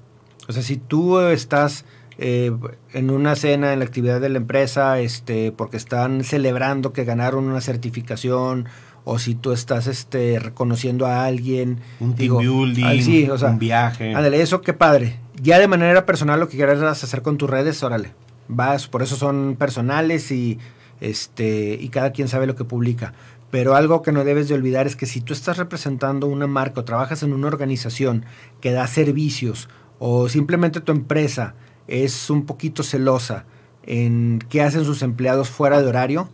O 0.47 0.51
sea, 0.51 0.63
si 0.63 0.77
tú 0.77 1.19
estás 1.19 1.85
eh, 2.23 2.51
en 2.93 3.09
una 3.09 3.35
cena 3.35 3.73
en 3.73 3.79
la 3.79 3.85
actividad 3.85 4.21
de 4.21 4.29
la 4.29 4.37
empresa, 4.37 4.99
este, 4.99 5.51
porque 5.51 5.75
están 5.75 6.23
celebrando 6.23 6.93
que 6.93 7.03
ganaron 7.03 7.45
una 7.45 7.61
certificación, 7.61 8.69
o 9.05 9.17
si 9.17 9.33
tú 9.33 9.51
estás 9.51 9.87
este, 9.87 10.37
reconociendo 10.37 11.07
a 11.07 11.25
alguien. 11.25 11.79
Un 11.99 12.13
team 12.13 12.37
building, 12.37 13.31
un 13.31 13.57
viaje. 13.57 14.13
Ándale, 14.13 14.39
eso 14.39 14.61
qué 14.61 14.73
padre. 14.73 15.17
Ya 15.41 15.57
de 15.57 15.67
manera 15.67 16.05
personal 16.05 16.39
lo 16.39 16.47
que 16.47 16.57
quieras 16.57 16.79
hacer 16.83 17.23
con 17.23 17.39
tus 17.39 17.49
redes, 17.49 17.81
órale. 17.81 18.13
Vas, 18.47 18.87
por 18.87 19.01
eso 19.01 19.15
son 19.15 19.55
personales 19.57 20.31
y, 20.31 20.59
este, 20.99 21.75
y 21.81 21.89
cada 21.89 22.11
quien 22.11 22.27
sabe 22.27 22.45
lo 22.45 22.55
que 22.55 22.65
publica. 22.65 23.13
Pero 23.49 23.75
algo 23.75 24.03
que 24.03 24.11
no 24.11 24.23
debes 24.23 24.47
de 24.47 24.53
olvidar 24.53 24.85
es 24.85 24.95
que 24.95 25.07
si 25.07 25.21
tú 25.21 25.33
estás 25.33 25.57
representando 25.57 26.27
una 26.27 26.45
marca 26.45 26.81
o 26.81 26.85
trabajas 26.85 27.23
en 27.23 27.33
una 27.33 27.47
organización 27.47 28.25
que 28.61 28.71
da 28.71 28.85
servicios 28.85 29.69
o 29.97 30.29
simplemente 30.29 30.81
tu 30.81 30.91
empresa 30.91 31.55
es 31.91 32.29
un 32.29 32.45
poquito 32.45 32.83
celosa 32.83 33.45
en 33.83 34.39
qué 34.49 34.61
hacen 34.61 34.85
sus 34.85 35.01
empleados 35.01 35.49
fuera 35.49 35.81
de 35.81 35.87
horario, 35.87 36.29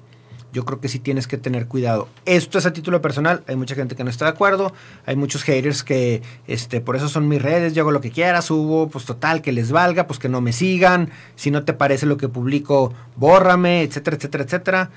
yo 0.54 0.66
creo 0.66 0.80
que 0.80 0.88
sí 0.88 1.00
tienes 1.00 1.28
que 1.28 1.38
tener 1.38 1.68
cuidado. 1.68 2.08
Esto 2.26 2.60
es 2.60 2.66
a 2.68 2.74
título 2.74 3.02
personal, 3.02 3.44
hay 3.48 3.56
mucha 3.56 3.74
gente 3.74 3.96
que 3.96 4.04
no 4.04 4.10
está 4.12 4.26
de 4.26 4.32
acuerdo, 4.32 4.72
hay 5.06 5.16
muchos 5.16 5.44
haters 5.44 5.84
que 5.84 6.22
este 6.46 6.80
por 6.80 6.96
eso 6.96 7.10
son 7.10 7.28
mis 7.28 7.42
redes, 7.42 7.74
yo 7.74 7.82
hago 7.82 7.92
lo 7.92 8.02
que 8.02 8.12
quiera, 8.12 8.42
subo, 8.44 8.88
pues 8.88 9.06
total 9.06 9.42
que 9.42 9.52
les 9.52 9.72
valga, 9.72 10.06
pues 10.06 10.20
que 10.20 10.30
no 10.30 10.42
me 10.42 10.54
sigan, 10.54 11.10
si 11.36 11.50
no 11.50 11.64
te 11.64 11.74
parece 11.74 12.06
lo 12.06 12.18
que 12.18 12.30
publico, 12.30 12.94
bórrame, 13.16 13.82
etcétera, 13.82 14.18
etcétera, 14.18 14.44
etcétera. 14.44 14.90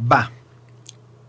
Va. 0.00 0.32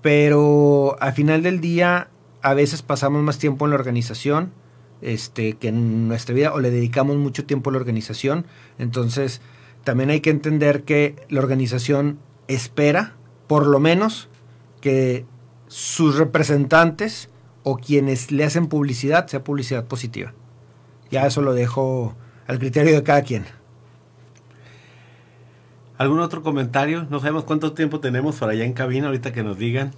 Pero 0.02 0.98
al 1.00 1.14
final 1.14 1.44
del 1.44 1.62
día 1.62 2.10
a 2.42 2.54
veces 2.56 2.82
pasamos 2.82 3.22
más 3.22 3.38
tiempo 3.38 3.66
en 3.66 3.72
la 3.72 3.76
organización 3.76 4.52
este, 5.02 5.54
que 5.54 5.70
en 5.70 6.08
nuestra 6.08 6.36
vida 6.36 6.54
o 6.54 6.60
le 6.60 6.72
dedicamos 6.72 7.18
mucho 7.18 7.46
tiempo 7.46 7.70
a 7.70 7.74
la 7.74 7.80
organización. 7.80 8.46
Entonces, 8.78 9.42
también 9.84 10.10
hay 10.10 10.22
que 10.22 10.30
entender 10.30 10.84
que 10.84 11.16
la 11.30 11.40
organización 11.40 12.20
espera, 12.48 13.16
por 13.48 13.68
lo 13.68 13.80
menos, 13.80 14.30
que 14.82 15.26
sus 15.68 16.18
representantes 16.18 17.30
o 17.64 17.78
quienes 17.78 18.32
le 18.32 18.44
hacen 18.44 18.68
publicidad 18.68 19.28
sea 19.28 19.44
publicidad 19.44 19.86
positiva. 19.86 20.34
Ya 21.12 21.26
eso 21.26 21.42
lo 21.42 21.54
dejo 21.54 22.16
al 22.48 22.60
criterio 22.60 22.94
de 22.94 23.04
cada 23.04 23.24
quien. 23.24 23.46
¿Algún 25.98 26.20
otro 26.20 26.44
comentario? 26.44 27.08
No 27.10 27.20
sabemos 27.20 27.46
cuánto 27.46 27.74
tiempo 27.74 28.00
tenemos 28.00 28.36
para 28.36 28.52
allá 28.52 28.66
en 28.66 28.74
cabina, 28.74 29.08
ahorita 29.08 29.32
que 29.32 29.44
nos 29.44 29.58
digan. 29.58 29.92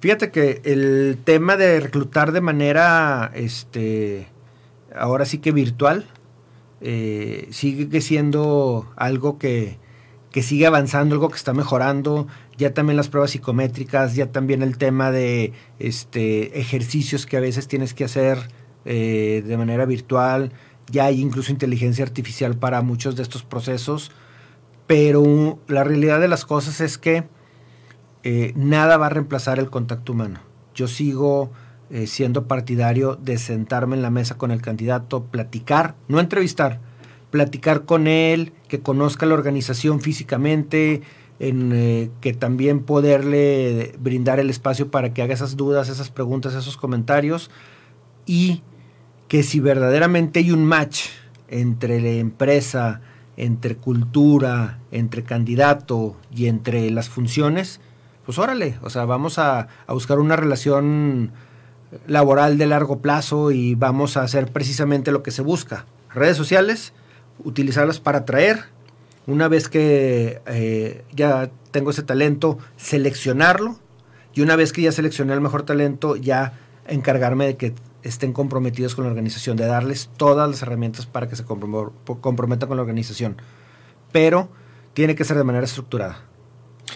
Fíjate 0.00 0.30
que 0.30 0.60
el 0.64 1.18
tema 1.24 1.56
de 1.56 1.80
reclutar 1.80 2.30
de 2.30 2.40
manera, 2.40 3.32
este, 3.34 4.28
ahora 4.94 5.24
sí 5.24 5.38
que 5.38 5.50
virtual, 5.50 6.06
eh, 6.80 7.48
sigue 7.50 8.00
siendo 8.00 8.88
algo 8.94 9.38
que, 9.38 9.78
que, 10.30 10.44
sigue 10.44 10.66
avanzando, 10.66 11.16
algo 11.16 11.28
que 11.30 11.36
está 11.36 11.52
mejorando. 11.52 12.28
Ya 12.56 12.74
también 12.74 12.96
las 12.96 13.08
pruebas 13.08 13.32
psicométricas, 13.32 14.14
ya 14.14 14.30
también 14.30 14.62
el 14.62 14.78
tema 14.78 15.10
de 15.10 15.52
este, 15.80 16.60
ejercicios 16.60 17.26
que 17.26 17.36
a 17.36 17.40
veces 17.40 17.66
tienes 17.66 17.92
que 17.92 18.04
hacer 18.04 18.38
eh, 18.84 19.42
de 19.44 19.56
manera 19.56 19.84
virtual. 19.84 20.52
Ya 20.90 21.06
hay 21.06 21.20
incluso 21.20 21.50
inteligencia 21.50 22.04
artificial 22.04 22.56
para 22.56 22.82
muchos 22.82 23.16
de 23.16 23.24
estos 23.24 23.42
procesos. 23.42 24.12
Pero 24.86 25.58
la 25.66 25.82
realidad 25.82 26.20
de 26.20 26.28
las 26.28 26.44
cosas 26.44 26.80
es 26.80 26.98
que 26.98 27.24
eh, 28.22 28.52
nada 28.56 28.96
va 28.96 29.06
a 29.06 29.10
reemplazar 29.10 29.58
el 29.58 29.70
contacto 29.70 30.12
humano. 30.12 30.40
Yo 30.74 30.88
sigo 30.88 31.50
eh, 31.90 32.06
siendo 32.06 32.46
partidario 32.46 33.16
de 33.16 33.38
sentarme 33.38 33.96
en 33.96 34.02
la 34.02 34.10
mesa 34.10 34.36
con 34.36 34.50
el 34.50 34.62
candidato, 34.62 35.24
platicar, 35.24 35.94
no 36.08 36.20
entrevistar, 36.20 36.80
platicar 37.30 37.84
con 37.84 38.06
él, 38.06 38.52
que 38.68 38.80
conozca 38.80 39.26
la 39.26 39.34
organización 39.34 40.00
físicamente, 40.00 41.02
en 41.40 41.72
eh, 41.72 42.10
que 42.20 42.32
también 42.32 42.80
poderle 42.80 43.94
brindar 44.00 44.40
el 44.40 44.50
espacio 44.50 44.90
para 44.90 45.14
que 45.14 45.22
haga 45.22 45.34
esas 45.34 45.56
dudas, 45.56 45.88
esas 45.88 46.10
preguntas, 46.10 46.54
esos 46.54 46.76
comentarios 46.76 47.50
y 48.26 48.62
que 49.28 49.42
si 49.42 49.60
verdaderamente 49.60 50.40
hay 50.40 50.50
un 50.50 50.64
match 50.64 51.06
entre 51.48 52.00
la 52.00 52.10
empresa, 52.10 53.00
entre 53.36 53.76
cultura, 53.76 54.80
entre 54.90 55.22
candidato 55.22 56.16
y 56.34 56.46
entre 56.46 56.90
las 56.90 57.08
funciones, 57.08 57.80
pues 58.28 58.36
órale, 58.36 58.78
o 58.82 58.90
sea, 58.90 59.06
vamos 59.06 59.38
a, 59.38 59.68
buscar 59.88 60.18
una 60.18 60.36
relación 60.36 61.32
laboral 62.06 62.58
de 62.58 62.66
largo 62.66 62.98
plazo 62.98 63.52
y 63.52 63.74
vamos 63.74 64.18
a 64.18 64.22
hacer 64.22 64.52
precisamente 64.52 65.12
lo 65.12 65.22
que 65.22 65.30
se 65.30 65.40
busca. 65.40 65.86
Redes 66.12 66.36
sociales, 66.36 66.92
utilizarlas 67.42 68.00
para 68.00 68.18
atraer. 68.18 68.64
Una 69.26 69.48
vez 69.48 69.70
que 69.70 70.42
eh, 70.44 71.06
ya 71.10 71.50
tengo 71.70 71.88
ese 71.88 72.02
talento, 72.02 72.58
seleccionarlo. 72.76 73.78
Y 74.34 74.42
una 74.42 74.56
vez 74.56 74.74
que 74.74 74.82
ya 74.82 74.92
seleccioné 74.92 75.32
el 75.32 75.40
mejor 75.40 75.62
talento, 75.62 76.14
ya 76.14 76.52
encargarme 76.86 77.46
de 77.46 77.56
que 77.56 77.74
estén 78.02 78.34
comprometidos 78.34 78.94
con 78.94 79.04
la 79.04 79.10
organización, 79.10 79.56
de 79.56 79.64
darles 79.64 80.10
todas 80.18 80.46
las 80.50 80.60
herramientas 80.60 81.06
para 81.06 81.30
que 81.30 81.36
se 81.36 81.46
comprometan 81.46 82.68
con 82.68 82.76
la 82.76 82.82
organización. 82.82 83.40
Pero 84.12 84.50
tiene 84.92 85.14
que 85.14 85.24
ser 85.24 85.38
de 85.38 85.44
manera 85.44 85.64
estructurada. 85.64 86.27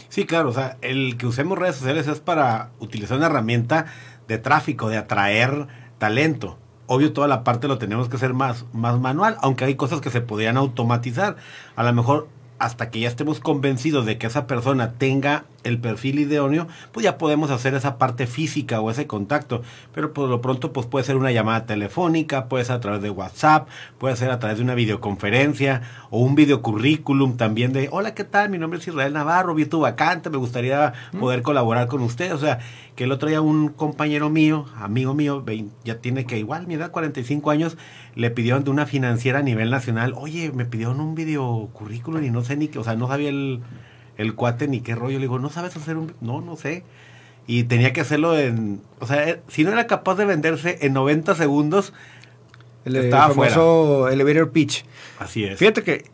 Sí, 0.09 0.27
claro, 0.27 0.51
o 0.51 0.53
sea, 0.53 0.77
el 0.83 1.17
que 1.17 1.27
usemos 1.27 1.59
redes 1.59 1.77
sociales 1.77 2.07
es 2.07 2.21
para 2.21 2.71
utilizar 2.79 3.17
una 3.17 3.27
herramienta 3.27 3.87
de 4.29 4.39
tráfico, 4.39 4.89
de 4.89 4.99
atraer 4.99 5.67
talento. 5.99 6.59
Obvio, 6.87 7.13
toda 7.13 7.29
la 7.29 7.45
parte 7.45 7.69
lo 7.69 7.79
tenemos 7.79 8.09
que 8.09 8.17
hacer 8.17 8.35
más, 8.35 8.67
más 8.73 8.99
manual, 9.01 9.37
aunque 9.41 9.65
hay 9.65 9.75
cosas 9.75 10.01
que 10.01 10.11
se 10.11 10.21
podrían 10.21 10.57
automatizar. 10.57 11.37
A 11.77 11.83
lo 11.83 11.93
mejor 11.93 12.29
hasta 12.59 12.91
que 12.91 13.01
ya 13.01 13.09
estemos 13.09 13.41
convencidos 13.41 14.07
de 14.07 14.19
que 14.19 14.27
esa 14.27 14.47
persona 14.47 14.93
tenga 14.93 15.45
el 15.65 15.79
perfil 15.79 16.19
idóneo, 16.21 16.67
pues 16.93 17.05
ya 17.05 17.19
podemos 17.19 17.51
hacer 17.51 17.75
esa 17.75 17.99
parte 17.99 18.27
física 18.27 18.81
o 18.81 18.91
ese 18.91 19.07
contacto. 19.07 19.63
Pero 19.95 20.13
por 20.13 20.29
lo 20.29 20.41
pronto, 20.41 20.73
pues 20.73 20.87
puede 20.87 21.05
ser 21.05 21.17
una 21.17 21.33
llamada 21.33 21.67
telefónica, 21.67 22.49
puede 22.49 22.65
ser 22.65 22.77
a 22.77 22.81
través 22.81 23.03
de 23.03 23.11
WhatsApp, 23.11 23.69
puede 23.99 24.17
ser 24.17 24.31
a 24.31 24.39
través 24.39 24.59
de 24.59 24.65
una 24.65 24.75
videoconferencia 24.75 25.83
o 26.11 26.21
un 26.21 26.35
videocurrículum 26.35 27.37
también 27.37 27.73
de, 27.73 27.89
hola, 27.91 28.15
¿qué 28.15 28.25
tal? 28.25 28.51
Mi 28.51 28.59
nombre 28.59 28.79
es 28.79 28.89
Israel 28.89 29.13
Navarro, 29.13 29.55
vi 29.55 29.67
tu 29.67 29.81
vacante, 29.81 30.31
me 30.31 30.39
gustaría 30.39 30.93
poder 31.19 31.43
colaborar 31.43 31.89
con 31.89 32.03
usted. 32.03 32.35
O 32.35 32.39
sea, 32.39 32.59
que 32.97 33.05
el 33.05 33.13
otro 33.13 33.29
día 33.29 33.41
un 33.41 33.69
compañero 33.69 34.31
mío, 34.31 34.67
amigo 34.77 35.15
mío, 35.15 35.45
ya 35.85 35.99
tiene 35.99 36.27
que 36.27 36.39
igual, 36.39 36.67
mi 36.67 36.75
edad, 36.75 36.91
45 36.91 37.51
años, 37.51 37.77
le 38.15 38.31
pidieron 38.31 38.65
de 38.65 38.71
una 38.71 38.87
financiera 38.87 39.39
a 39.39 39.43
nivel 39.43 39.71
nacional, 39.71 40.13
oye, 40.17 40.53
me 40.53 40.67
pidieron 40.67 41.01
un 41.01 41.15
videocurrículum 41.15 42.23
y 42.25 42.31
no 42.31 42.43
sé 42.43 42.57
ni 42.57 42.69
qué, 42.69 42.79
o 42.79 42.85
sea, 42.85 42.95
no 42.97 43.09
sabía 43.09 43.31
el 43.31 43.61
el 44.17 44.35
cuate 44.35 44.69
ni 44.69 44.81
qué 44.81 44.95
rollo. 44.95 45.19
Le 45.19 45.25
digo, 45.25 45.39
¿no 45.39 45.51
sabes 45.51 45.77
hacer 45.77 45.97
un...? 45.97 46.15
No, 46.21 46.41
no 46.41 46.57
sé. 46.57 46.85
Y 47.47 47.65
tenía 47.65 47.93
que 47.93 48.01
hacerlo 48.01 48.39
en... 48.39 48.83
O 49.01 49.07
sea, 49.07 49.29
eh, 49.29 49.43
si 49.49 49.65
no 49.65 49.73
era 49.73 49.87
capaz 49.87 50.17
de 50.17 50.25
venderse 50.25 50.79
en 50.83 50.93
90 50.93 51.35
segundos, 51.35 51.93
el, 52.85 52.97
estaba 52.97 53.29
famoso 53.29 54.09
elevator 54.09 54.51
pitch. 54.51 54.85
Así 55.19 55.45
es. 55.45 55.59
Fíjate 55.59 55.83
que 55.83 56.05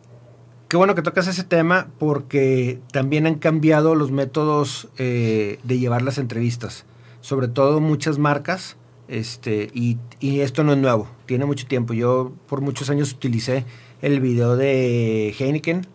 qué 0.69 0.77
bueno 0.77 0.95
que 0.95 1.03
tocas 1.03 1.27
ese 1.27 1.45
tema 1.45 1.89
porque 1.99 2.79
también 2.93 3.27
han 3.27 3.37
cambiado 3.37 3.95
los 3.95 4.11
métodos 4.11 4.89
eh, 4.99 5.59
de 5.65 5.79
llevar 5.79 6.03
las 6.03 6.19
entrevistas. 6.19 6.85
Sobre 7.21 7.49
todo 7.49 7.81
muchas 7.81 8.19
marcas, 8.19 8.77
este, 9.09 9.71
y, 9.75 9.97
y, 10.21 10.41
esto 10.41 10.63
no 10.63 10.73
es 10.73 10.79
nuevo, 10.79 11.09
tiene 11.27 11.47
mucho 11.47 11.67
tiempo. 11.67 11.95
Yo 11.95 12.33
por 12.47 12.61
muchos 12.61 12.91
años 12.91 13.13
utilicé 13.13 13.65
el 14.03 14.21
video 14.21 14.57
de 14.57 15.35
Heineken, 15.39 15.87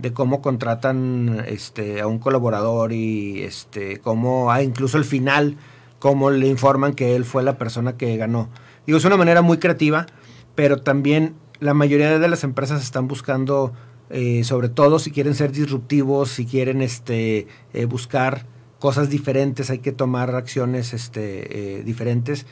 de 0.00 0.12
cómo 0.12 0.40
contratan 0.40 1.44
este, 1.46 2.00
a 2.00 2.06
un 2.06 2.18
colaborador 2.18 2.92
y 2.92 3.42
este, 3.42 3.98
cómo, 3.98 4.50
ah, 4.50 4.62
incluso 4.62 4.98
al 4.98 5.04
final, 5.04 5.56
cómo 5.98 6.30
le 6.30 6.48
informan 6.48 6.94
que 6.94 7.16
él 7.16 7.24
fue 7.24 7.42
la 7.42 7.58
persona 7.58 7.96
que 7.96 8.16
ganó. 8.16 8.48
Digo, 8.86 8.98
es 8.98 9.04
una 9.04 9.16
manera 9.16 9.42
muy 9.42 9.58
creativa, 9.58 10.06
pero 10.54 10.82
también 10.82 11.34
la 11.60 11.74
mayoría 11.74 12.18
de 12.18 12.28
las 12.28 12.42
empresas 12.42 12.82
están 12.82 13.06
buscando, 13.06 13.72
eh, 14.08 14.42
sobre 14.44 14.68
todo 14.68 14.98
si 14.98 15.10
quieren 15.10 15.34
ser 15.34 15.52
disruptivos, 15.52 16.30
si 16.30 16.46
quieren 16.46 16.80
este, 16.80 17.46
eh, 17.72 17.84
buscar 17.84 18.46
cosas 18.78 19.10
diferentes, 19.10 19.70
hay 19.70 19.78
que 19.78 19.92
tomar 19.92 20.34
acciones 20.34 20.94
este, 20.94 21.78
eh, 21.78 21.82
diferentes, 21.84 22.46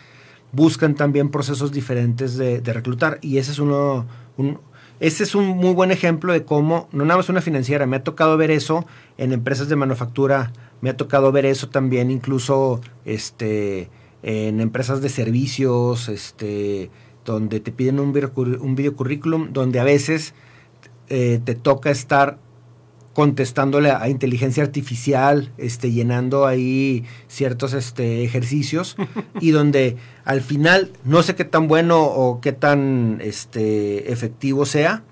buscan 0.52 0.94
también 0.94 1.30
procesos 1.30 1.72
diferentes 1.72 2.36
de, 2.36 2.60
reclutar 2.60 3.18
y 3.22 3.38
ese 3.38 3.52
es 3.52 3.58
uno, 3.58 4.06
un, 4.36 4.60
ese 5.00 5.24
es 5.24 5.34
un 5.34 5.46
muy 5.46 5.72
buen 5.74 5.90
ejemplo 5.90 6.32
de 6.32 6.44
cómo, 6.44 6.88
no 6.92 7.04
nada 7.04 7.18
más 7.18 7.28
una 7.28 7.40
financiera, 7.40 7.86
me 7.86 7.96
ha 7.96 8.04
tocado 8.04 8.36
ver 8.36 8.50
eso 8.50 8.84
en 9.16 9.32
empresas 9.32 9.68
de 9.68 9.76
manufactura, 9.76 10.52
me 10.80 10.90
ha 10.90 10.96
tocado 10.96 11.30
ver 11.32 11.46
eso 11.46 11.68
también 11.68 12.10
incluso 12.10 12.80
este, 13.04 13.90
en 14.22 14.60
empresas 14.60 15.00
de 15.00 15.08
servicios, 15.08 16.08
este, 16.08 16.90
donde 17.24 17.60
te 17.60 17.72
piden 17.72 18.00
un, 18.00 18.08
un 18.60 18.74
videocurrículum, 18.74 19.52
donde 19.52 19.80
a 19.80 19.84
veces 19.84 20.34
eh, 21.08 21.40
te 21.44 21.54
toca 21.54 21.90
estar 21.90 22.38
contestándole 23.18 23.90
a 23.90 24.08
inteligencia 24.08 24.62
artificial, 24.62 25.50
este, 25.58 25.90
llenando 25.90 26.46
ahí 26.46 27.04
ciertos 27.26 27.72
este, 27.72 28.22
ejercicios 28.22 28.94
y 29.40 29.50
donde 29.50 29.96
al 30.24 30.40
final 30.40 30.92
no 31.02 31.24
sé 31.24 31.34
qué 31.34 31.44
tan 31.44 31.66
bueno 31.66 32.00
o 32.00 32.40
qué 32.40 32.52
tan 32.52 33.18
este, 33.20 34.12
efectivo 34.12 34.66
sea, 34.66 35.02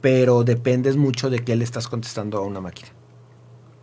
pero 0.00 0.44
dependes 0.44 0.96
mucho 0.96 1.30
de 1.30 1.40
qué 1.40 1.56
le 1.56 1.64
estás 1.64 1.88
contestando 1.88 2.38
a 2.38 2.42
una 2.42 2.60
máquina. 2.60 2.90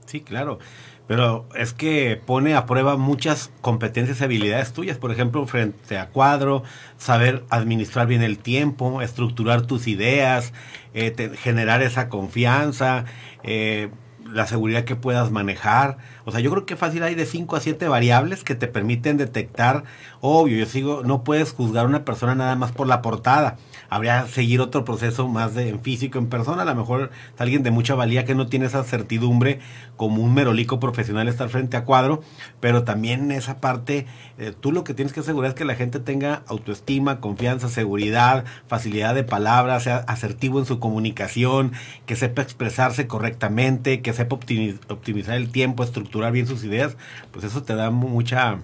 Sí, 0.06 0.22
claro. 0.22 0.60
Pero 1.08 1.48
es 1.56 1.74
que 1.74 2.20
pone 2.26 2.56
a 2.56 2.66
prueba 2.66 2.98
muchas 2.98 3.52
competencias 3.62 4.22
y 4.22 4.24
habilidades 4.24 4.74
tuyas. 4.74 4.98
Por 4.98 5.12
ejemplo, 5.12 5.46
frente 5.46 5.98
a 5.98 6.10
cuadro, 6.10 6.64
saber 6.98 7.44
administrar 7.50 8.08
bien 8.08 8.24
el 8.24 8.40
tiempo, 8.40 9.02
estructurar 9.02 9.64
tus 9.64 9.88
ideas, 9.88 10.54
eh, 10.94 11.32
generar 11.38 11.84
esa 11.84 12.10
confianza, 12.10 13.06
eh, 13.44 13.90
la 14.26 14.48
seguridad 14.48 14.84
que 14.84 14.96
puedas 14.96 15.32
manejar. 15.32 15.98
O 16.26 16.32
sea, 16.32 16.40
yo 16.40 16.52
creo 16.52 16.66
que 16.66 16.76
fácil 16.76 17.04
hay 17.04 17.16
de 17.16 17.26
5 17.26 17.56
a 17.56 17.60
7 17.60 17.88
variables 17.88 18.44
que 18.44 18.56
te 18.56 18.68
permiten 18.68 19.18
detectar. 19.18 19.84
Obvio, 20.22 20.58
yo 20.58 20.66
sigo, 20.66 21.04
no 21.04 21.24
puedes 21.24 21.54
juzgar 21.54 21.86
a 21.86 21.88
una 21.88 22.04
persona 22.04 22.36
nada 22.36 22.56
más 22.56 22.72
por 22.72 22.88
la 22.88 23.02
portada 23.02 23.58
habría 23.90 24.28
seguir 24.28 24.62
otro 24.62 24.86
proceso 24.86 25.28
más 25.28 25.56
en 25.58 25.82
físico, 25.82 26.18
en 26.18 26.28
persona. 26.28 26.64
A 26.64 26.66
lo 26.66 26.76
mejor 26.76 27.12
es 27.34 27.42
alguien 27.42 27.64
de 27.64 27.72
mucha 27.72 27.96
valía 27.96 28.26
que 28.26 28.36
no 28.36 28.48
tiene 28.48 28.66
esa 28.66 28.84
certidumbre 28.84 29.60
como 29.96 30.22
un 30.22 30.34
merolico 30.34 30.80
profesional 30.80 31.28
estar 31.28 31.50
frente 31.50 31.78
a 31.78 31.86
cuadro, 31.86 32.22
pero 32.60 32.84
también 32.84 33.32
esa 33.32 33.62
parte, 33.62 34.06
eh, 34.38 34.54
tú 34.60 34.72
lo 34.72 34.84
que 34.84 34.94
tienes 34.94 35.14
que 35.14 35.22
asegurar 35.22 35.50
es 35.50 35.56
que 35.56 35.66
la 35.66 35.76
gente 35.76 36.00
tenga 36.00 36.44
autoestima, 36.48 37.22
confianza, 37.22 37.70
seguridad, 37.70 38.46
facilidad 38.68 39.16
de 39.16 39.24
palabras, 39.24 39.84
sea 39.84 39.98
asertivo 40.00 40.60
en 40.60 40.66
su 40.66 40.80
comunicación, 40.80 41.72
que 42.06 42.16
sepa 42.16 42.42
expresarse 42.42 43.08
correctamente, 43.08 44.02
que 44.02 44.14
sepa 44.14 44.36
optimizar 44.36 45.36
el 45.36 45.50
tiempo, 45.52 45.84
estructurar 45.84 46.15
bien 46.32 46.48
sus 46.48 46.64
ideas, 46.64 46.98
pues 47.32 47.46
eso 47.46 47.64
te 47.64 47.76
da 47.76 47.92
mucha 47.92 48.60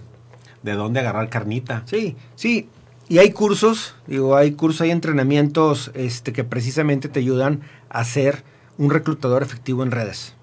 de 0.62 0.72
dónde 0.72 1.00
agarrar 1.00 1.28
carnita. 1.28 1.82
Sí, 1.86 2.16
sí, 2.34 2.68
y 3.08 3.18
hay 3.18 3.32
cursos, 3.32 3.94
digo, 4.06 4.36
hay 4.36 4.52
cursos, 4.52 4.82
hay 4.82 4.90
entrenamientos 4.90 5.90
este, 5.94 6.32
que 6.32 6.44
precisamente 6.44 7.08
te 7.08 7.20
ayudan 7.20 7.60
a 7.88 8.04
ser 8.04 8.44
un 8.78 8.90
reclutador 8.90 9.42
efectivo 9.42 9.82
en 9.82 9.90
redes. 9.90 10.34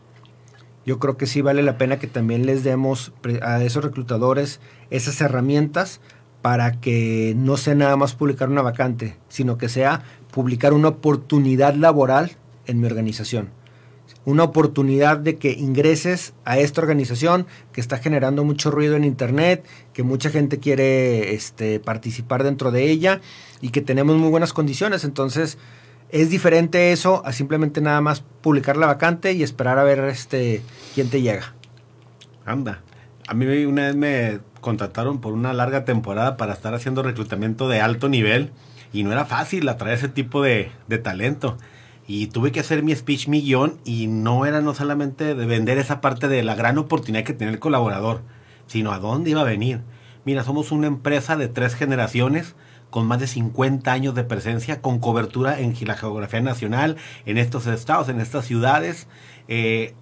Yo 0.85 0.99
creo 0.99 1.17
que 1.17 1.27
sí 1.27 1.41
vale 1.41 1.63
la 1.63 1.77
pena 1.77 1.99
que 1.99 2.07
también 2.07 2.45
les 2.45 2.63
demos 2.63 3.11
a 3.41 3.63
esos 3.63 3.83
reclutadores 3.83 4.59
esas 4.89 5.19
herramientas 5.21 5.99
para 6.41 6.79
que 6.79 7.33
no 7.35 7.57
sea 7.57 7.75
nada 7.75 7.95
más 7.95 8.15
publicar 8.15 8.49
una 8.49 8.61
vacante, 8.61 9.17
sino 9.27 9.57
que 9.57 9.69
sea 9.69 10.03
publicar 10.31 10.73
una 10.73 10.87
oportunidad 10.89 11.75
laboral 11.75 12.31
en 12.65 12.79
mi 12.79 12.87
organización 12.87 13.49
una 14.29 14.43
oportunidad 14.43 15.17
de 15.17 15.37
que 15.37 15.51
ingreses 15.51 16.33
a 16.45 16.59
esta 16.59 16.81
organización 16.81 17.47
que 17.73 17.81
está 17.81 17.97
generando 17.97 18.43
mucho 18.43 18.69
ruido 18.69 18.95
en 18.95 19.03
internet, 19.03 19.65
que 19.91 20.03
mucha 20.03 20.29
gente 20.29 20.59
quiere 20.59 21.33
este, 21.33 21.79
participar 21.79 22.43
dentro 22.43 22.71
de 22.71 22.89
ella 22.89 23.21
y 23.59 23.69
que 23.69 23.81
tenemos 23.81 24.17
muy 24.17 24.29
buenas 24.29 24.53
condiciones. 24.53 25.03
Entonces, 25.03 25.57
es 26.09 26.29
diferente 26.29 26.91
eso 26.91 27.23
a 27.25 27.33
simplemente 27.33 27.81
nada 27.81 28.01
más 28.01 28.23
publicar 28.41 28.77
la 28.77 28.85
vacante 28.85 29.33
y 29.33 29.41
esperar 29.41 29.79
a 29.79 29.83
ver 29.83 29.99
este 30.05 30.61
quién 30.93 31.09
te 31.09 31.21
llega. 31.21 31.55
Anda. 32.45 32.81
A 33.27 33.33
mí 33.33 33.45
una 33.65 33.87
vez 33.87 33.95
me 33.95 34.39
contrataron 34.61 35.21
por 35.21 35.33
una 35.33 35.53
larga 35.53 35.85
temporada 35.85 36.37
para 36.37 36.53
estar 36.53 36.73
haciendo 36.73 37.01
reclutamiento 37.03 37.67
de 37.67 37.81
alto 37.81 38.09
nivel 38.09 38.51
y 38.93 39.03
no 39.03 39.11
era 39.11 39.25
fácil 39.25 39.67
atraer 39.69 39.97
ese 39.97 40.09
tipo 40.09 40.41
de, 40.41 40.71
de 40.87 40.97
talento 40.97 41.57
y 42.09 42.25
tuve 42.25 42.51
que 42.51 42.59
hacer 42.59 42.81
mi 42.81 42.95
speech, 42.95 43.27
mi 43.27 43.43
guion, 43.43 43.79
y 43.85 44.07
no 44.07 44.47
era 44.47 44.61
no 44.61 44.73
solamente 44.73 45.35
de 45.35 45.45
vender 45.45 45.77
esa 45.77 46.01
parte 46.01 46.27
de 46.27 46.41
la 46.41 46.55
gran 46.55 46.79
oportunidad 46.79 47.23
que 47.23 47.33
tenía 47.33 47.53
el 47.53 47.59
colaborador, 47.59 48.23
sino 48.65 48.91
a 48.91 48.97
dónde 48.97 49.29
iba 49.29 49.41
a 49.41 49.43
venir. 49.43 49.81
Mira, 50.25 50.43
somos 50.43 50.71
una 50.71 50.87
empresa 50.87 51.37
de 51.37 51.49
tres 51.49 51.75
generaciones, 51.75 52.55
con 52.89 53.05
más 53.05 53.19
de 53.19 53.27
50 53.27 53.91
años 53.91 54.15
de 54.15 54.23
presencia, 54.23 54.81
con 54.81 54.97
cobertura 54.97 55.59
en 55.59 55.75
la 55.85 55.95
geografía 55.95 56.41
nacional, 56.41 56.97
en 57.27 57.37
estos 57.37 57.67
estados, 57.67 58.09
en 58.09 58.19
estas 58.19 58.43
ciudades. 58.43 59.07
Eh, 59.47 59.93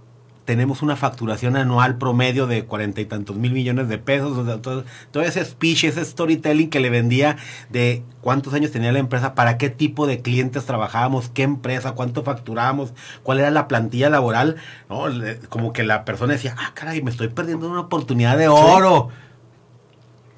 tenemos 0.48 0.82
una 0.82 0.96
facturación 0.96 1.58
anual 1.58 1.98
promedio 1.98 2.48
de 2.48 2.64
cuarenta 2.64 3.02
y 3.02 3.06
tantos 3.06 3.36
mil 3.36 3.52
millones 3.52 3.90
de 3.90 3.98
pesos. 3.98 4.38
O 4.38 4.46
sea, 4.46 4.62
todo, 4.62 4.86
todo, 5.12 5.24
ese 5.24 5.44
speech, 5.44 5.84
ese 5.84 6.06
storytelling 6.06 6.70
que 6.70 6.80
le 6.80 6.90
vendía 6.90 7.36
de 7.70 8.02
cuántos 8.22 8.54
años 8.54 8.72
tenía 8.72 8.94
la 8.94 9.00
empresa, 9.00 9.36
para 9.36 9.58
qué 9.58 9.70
tipo 9.70 10.08
de 10.08 10.22
clientes 10.22 10.64
trabajábamos, 10.64 11.28
qué 11.28 11.44
empresa, 11.44 11.92
cuánto 11.92 12.24
facturábamos, 12.24 12.94
cuál 13.24 13.40
era 13.40 13.52
la 13.52 13.68
plantilla 13.68 14.10
laboral. 14.10 14.56
¿no? 14.90 15.08
Como 15.50 15.74
que 15.74 15.84
la 15.84 16.06
persona 16.06 16.32
decía, 16.32 16.56
ah, 16.58 16.72
caray, 16.74 17.02
me 17.02 17.12
estoy 17.12 17.28
perdiendo 17.28 17.70
una 17.70 17.82
oportunidad 17.82 18.38
de 18.38 18.48
oro. 18.48 19.10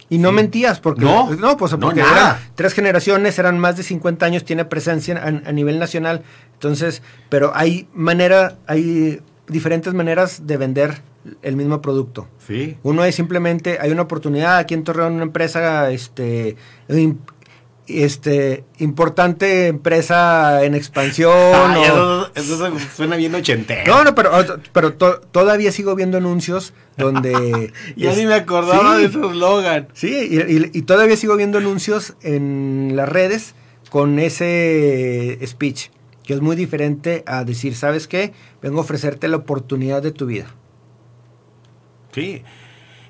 Y 0.09 0.17
no 0.17 0.31
mentías, 0.31 0.79
porque 0.79 1.05
no, 1.05 1.35
no 1.35 1.55
pues 1.55 1.75
porque 1.79 1.99
eran 1.99 2.37
tres 2.55 2.73
generaciones, 2.73 3.37
eran 3.37 3.59
más 3.59 3.77
de 3.77 3.83
50 3.83 4.25
años, 4.25 4.43
tiene 4.43 4.65
presencia 4.65 5.15
a, 5.17 5.27
a, 5.27 5.51
nivel 5.51 5.77
nacional. 5.77 6.23
Entonces, 6.53 7.03
pero 7.29 7.51
hay 7.53 7.87
manera, 7.93 8.57
hay 8.65 9.21
diferentes 9.49 9.93
maneras 9.93 10.47
de 10.47 10.57
vender 10.57 11.01
el 11.41 11.55
mismo 11.55 11.81
producto. 11.81 12.27
Sí. 12.45 12.77
Uno 12.83 13.03
es 13.03 13.15
simplemente, 13.15 13.77
hay 13.81 13.91
una 13.91 14.03
oportunidad 14.03 14.57
aquí 14.57 14.73
en 14.73 14.83
Torreón, 14.83 15.13
una 15.13 15.23
empresa, 15.23 15.91
este, 15.91 16.55
este, 17.87 18.63
importante 18.77 19.67
empresa 19.67 20.63
en 20.63 20.75
expansión. 20.75 21.33
eso, 21.77 22.31
eso, 22.35 22.79
suena 22.95 23.15
bien 23.15 23.35
ochentero. 23.35 23.93
No, 23.93 24.03
no, 24.03 24.15
pero, 24.15 24.31
pero 24.71 24.93
todavía 24.93 25.71
sigo 25.71 25.95
viendo 25.95 26.17
anuncios 26.17 26.73
donde... 26.97 27.73
ya 27.95 28.15
ni 28.15 28.25
me 28.25 28.35
acordaba 28.35 28.97
de 28.97 29.11
su 29.11 29.29
eslogan. 29.29 29.87
Sí, 29.93 30.29
y, 30.29 30.77
y, 30.77 30.81
todavía 30.83 31.17
sigo 31.17 31.35
viendo 31.35 31.57
anuncios 31.57 32.13
en 32.21 32.93
las 32.95 33.09
redes 33.09 33.55
con 33.89 34.19
ese 34.19 35.39
speech 35.45 35.89
que 36.29 36.35
es 36.35 36.41
muy 36.41 36.55
diferente 36.55 37.23
a 37.25 37.43
decir, 37.43 37.73
¿sabes 37.73 38.07
qué? 38.07 38.33
Vengo 38.61 38.77
a 38.77 38.81
ofrecerte 38.81 39.27
la 39.27 39.37
oportunidad 39.37 40.03
de 40.03 40.11
tu 40.11 40.27
vida. 40.27 40.45
Sí, 42.11 42.43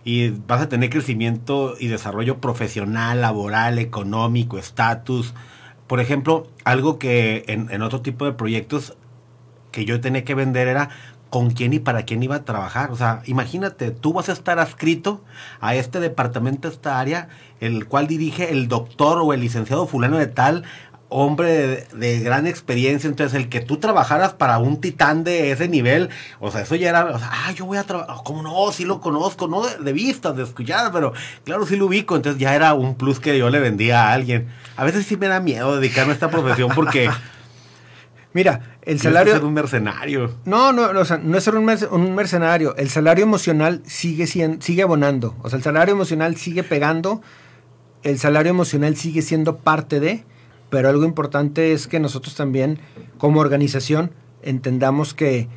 y 0.05 0.29
vas 0.29 0.61
a 0.61 0.69
tener 0.69 0.89
crecimiento 0.89 1.75
y 1.77 1.87
desarrollo 1.87 2.39
profesional, 2.39 3.19
laboral, 3.19 3.77
económico, 3.77 4.57
estatus. 4.57 5.33
Por 5.85 5.99
ejemplo, 5.99 6.47
algo 6.63 6.97
que 6.97 7.43
en, 7.47 7.81
otro 7.81 8.01
tipo 8.01 8.23
de 8.23 8.31
proyectos 8.31 8.95
que 9.73 9.83
yo 9.83 9.99
tenía 9.99 10.23
que 10.23 10.33
vender 10.33 10.69
era 10.69 10.87
con 11.29 11.51
quién 11.51 11.73
y 11.73 11.79
para 11.79 12.03
quién 12.03 12.23
iba 12.23 12.37
a 12.37 12.45
trabajar. 12.45 12.89
O 12.89 12.95
sea, 12.95 13.21
imagínate, 13.25 13.91
tú 13.91 14.13
vas 14.13 14.29
a 14.29 14.31
estar 14.31 14.59
adscrito 14.59 15.25
a 15.59 15.75
este 15.75 15.99
departamento, 15.99 16.69
esta 16.69 17.01
área, 17.01 17.27
el 17.59 17.85
cual 17.85 18.07
dirige 18.07 18.51
el 18.51 18.69
doctor 18.69 19.19
o 19.21 19.33
el 19.33 19.41
licenciado 19.41 19.87
fulano 19.87 20.17
de 20.17 20.27
tal, 20.27 20.63
hombre 21.09 21.87
de, 21.91 22.19
gran 22.19 22.45
experiencia, 22.45 23.09
entonces 23.09 23.35
el 23.35 23.49
que 23.49 23.59
tú 23.59 23.77
trabajaras 23.77 24.33
para 24.33 24.59
un 24.59 24.79
titán 24.79 25.23
de 25.23 25.51
ese 25.51 25.67
nivel, 25.67 26.09
o 26.39 26.51
sea, 26.51 26.61
eso 26.61 26.75
ya 26.75 26.89
era, 26.89 27.05
o 27.05 27.17
sea, 27.17 27.29
ah, 27.31 27.51
yo 27.51 27.65
voy 27.65 27.77
a 27.79 27.83
trabajar, 27.83 28.17
¿cómo 28.23 28.43
no? 28.43 28.71
Sí 28.71 28.85
lo 28.85 29.01
conozco, 29.01 29.47
no 29.47 29.65
de, 29.65 29.77
de 29.77 29.91
vistas, 29.91 30.35
de 30.37 30.43
escuchar, 30.43 30.91
pero 30.91 31.13
claro, 31.43 31.65
sí 31.65 31.75
lo 31.75 31.87
ubico, 31.87 32.15
entonces 32.15 32.39
ya 32.39 32.55
era 32.55 32.75
un 32.75 32.95
plus 32.95 33.19
que 33.19 33.37
yo 33.37 33.49
le 33.49 33.59
vendía 33.59 34.07
a 34.07 34.13
alguien. 34.13 34.47
A 34.77 34.85
veces 34.85 35.05
sí 35.05 35.17
me 35.17 35.27
da 35.27 35.39
miedo 35.39 35.75
dedicarme 35.75 36.11
a 36.11 36.13
esta 36.13 36.29
profesión 36.29 36.71
porque... 36.75 37.09
Mira, 38.31 38.77
el 38.83 38.99
salario... 38.99 39.33
Es 39.33 39.39
ser 39.39 39.47
un 39.47 39.55
mercenario. 39.55 40.35
No, 40.45 40.71
no, 40.71 40.83
o 40.83 41.05
sea, 41.05 41.17
no 41.17 41.35
es 41.35 41.43
ser 41.43 41.55
un, 41.55 41.67
un 41.89 42.15
mercenario. 42.15 42.75
El 42.77 42.89
salario 42.89 43.23
emocional 43.23 43.81
sigue, 43.87 44.27
siendo, 44.27 44.61
sigue 44.61 44.83
abonando. 44.83 45.35
O 45.41 45.49
sea, 45.49 45.57
el 45.57 45.63
salario 45.63 45.95
emocional 45.95 46.37
sigue 46.37 46.61
pegando. 46.61 47.23
El 48.03 48.19
salario 48.19 48.51
emocional 48.51 48.95
sigue 48.95 49.23
siendo 49.23 49.57
parte 49.57 49.99
de 49.99 50.25
pero 50.69 50.89
algo 50.89 51.05
importante 51.05 51.73
es 51.73 51.87
que 51.87 51.99
nosotros 51.99 52.35
también 52.35 52.79
como 53.17 53.39
organización 53.39 54.11
entendamos 54.41 55.13
que 55.13 55.47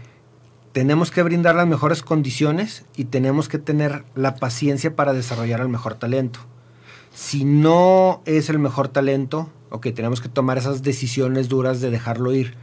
tenemos 0.72 1.10
que 1.10 1.22
brindar 1.22 1.54
las 1.54 1.66
mejores 1.66 2.02
condiciones 2.02 2.84
y 2.96 3.04
tenemos 3.04 3.48
que 3.48 3.58
tener 3.58 4.04
la 4.14 4.36
paciencia 4.36 4.96
para 4.96 5.12
desarrollar 5.12 5.60
el 5.60 5.68
mejor 5.68 5.94
talento. 5.94 6.40
Si 7.14 7.44
no 7.44 8.22
es 8.24 8.48
el 8.48 8.58
mejor 8.58 8.88
talento, 8.88 9.50
ok, 9.70 9.88
tenemos 9.94 10.22
que 10.22 10.30
tomar 10.30 10.56
esas 10.56 10.82
decisiones 10.82 11.50
duras 11.50 11.82
de 11.82 11.90
dejarlo 11.90 12.32
ir, 12.32 12.54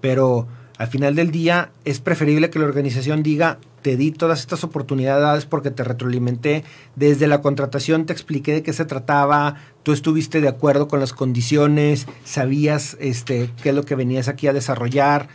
pero 0.00 0.48
al 0.78 0.86
final 0.86 1.14
del 1.14 1.30
día 1.30 1.72
es 1.84 2.00
preferible 2.00 2.48
que 2.48 2.58
la 2.58 2.64
organización 2.64 3.22
diga, 3.22 3.58
te 3.88 3.96
di 3.96 4.10
todas 4.10 4.40
estas 4.40 4.64
oportunidades 4.64 5.46
porque 5.46 5.70
te 5.70 5.82
retroalimenté, 5.82 6.62
desde 6.94 7.26
la 7.26 7.40
contratación 7.40 8.04
te 8.04 8.12
expliqué 8.12 8.52
de 8.52 8.62
qué 8.62 8.74
se 8.74 8.84
trataba, 8.84 9.54
tú 9.82 9.92
estuviste 9.92 10.42
de 10.42 10.48
acuerdo 10.48 10.88
con 10.88 11.00
las 11.00 11.14
condiciones, 11.14 12.06
sabías 12.22 12.98
este, 13.00 13.50
qué 13.62 13.70
es 13.70 13.74
lo 13.74 13.84
que 13.84 13.94
venías 13.94 14.28
aquí 14.28 14.46
a 14.46 14.52
desarrollar, 14.52 15.28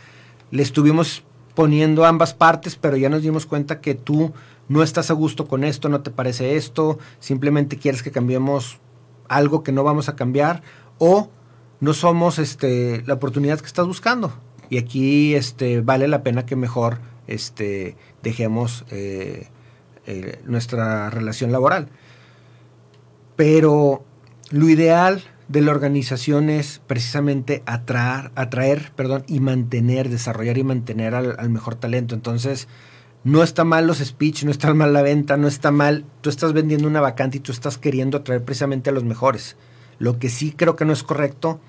le 0.52 0.62
estuvimos 0.62 1.24
poniendo 1.56 2.04
ambas 2.04 2.32
partes, 2.32 2.76
pero 2.76 2.96
ya 2.96 3.08
nos 3.08 3.22
dimos 3.22 3.44
cuenta 3.44 3.80
que 3.80 3.96
tú 3.96 4.32
no 4.68 4.84
estás 4.84 5.10
a 5.10 5.14
gusto 5.14 5.48
con 5.48 5.64
esto, 5.64 5.88
no 5.88 6.02
te 6.02 6.12
parece 6.12 6.54
esto, 6.54 7.00
simplemente 7.18 7.76
quieres 7.76 8.04
que 8.04 8.12
cambiemos 8.12 8.78
algo 9.28 9.64
que 9.64 9.72
no 9.72 9.82
vamos 9.82 10.08
a 10.08 10.14
cambiar. 10.14 10.62
O 10.98 11.28
no 11.80 11.92
somos 11.92 12.38
este, 12.38 13.02
la 13.04 13.14
oportunidad 13.14 13.58
que 13.58 13.66
estás 13.66 13.88
buscando. 13.88 14.32
Y 14.70 14.78
aquí 14.78 15.34
este, 15.34 15.80
vale 15.80 16.06
la 16.06 16.22
pena 16.22 16.46
que 16.46 16.54
mejor 16.54 16.98
este, 17.26 17.96
dejemos 18.22 18.84
eh, 18.90 19.48
eh, 20.06 20.40
nuestra 20.44 21.10
relación 21.10 21.52
laboral. 21.52 21.88
Pero 23.36 24.04
lo 24.50 24.68
ideal 24.68 25.22
de 25.48 25.60
la 25.60 25.72
organización 25.72 26.50
es 26.50 26.80
precisamente 26.86 27.62
atraer, 27.66 28.30
atraer 28.34 28.92
perdón, 28.96 29.24
y 29.26 29.40
mantener, 29.40 30.08
desarrollar 30.08 30.58
y 30.58 30.64
mantener 30.64 31.14
al, 31.14 31.36
al, 31.38 31.50
mejor 31.50 31.74
talento. 31.74 32.14
Entonces, 32.14 32.68
no 33.24 33.42
está 33.42 33.64
mal 33.64 33.86
los 33.86 33.98
speech, 33.98 34.44
no 34.44 34.50
está 34.50 34.72
mal 34.74 34.92
la 34.92 35.02
venta, 35.02 35.36
no 35.36 35.48
está 35.48 35.70
mal, 35.70 36.04
tú 36.20 36.30
estás 36.30 36.52
vendiendo 36.52 36.86
una 36.86 37.00
vacante 37.00 37.38
y 37.38 37.40
tú 37.40 37.52
estás 37.52 37.78
queriendo 37.78 38.18
atraer 38.18 38.44
precisamente 38.44 38.90
a 38.90 38.92
los 38.92 39.04
mejores. 39.04 39.56
Lo 39.98 40.18
que 40.18 40.28
sí 40.28 40.52
creo 40.52 40.76
que 40.76 40.84
no 40.84 40.92
es 40.92 41.02
correcto 41.02 41.60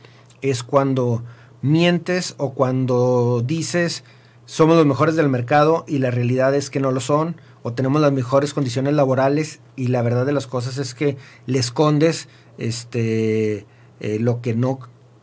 es 0.42 0.64
cuando 0.64 1.24
mientes 1.62 2.36
o 2.38 2.54
cuando 2.54 3.42
dices 3.46 4.04
somos 4.46 4.78
los 4.78 4.86
mejores 4.86 5.16
del 5.16 5.30
mercado 5.30 5.86
y 5.88 6.00
la 6.00 6.12
realidad 6.12 6.54
es 6.56 6.70
que 6.70 6.80
no 6.80 6.92
lo 6.92 7.00
son, 7.00 7.36
o 7.64 7.74
tenemos 7.74 8.02
las 8.02 8.12
mejores 8.12 8.54
condiciones 8.54 8.94
laborales 8.94 9.60
y 9.76 9.88
la 9.88 10.02
verdad 10.02 10.26
de 10.26 10.34
las 10.34 10.48
cosas 10.48 10.78
es 10.78 10.94
que 10.94 11.18
le 11.48 11.60
escondes 11.60 12.28
este, 12.58 13.66
eh, 14.00 14.20
lo 14.20 14.42
que 14.42 14.54
no, 14.54 14.80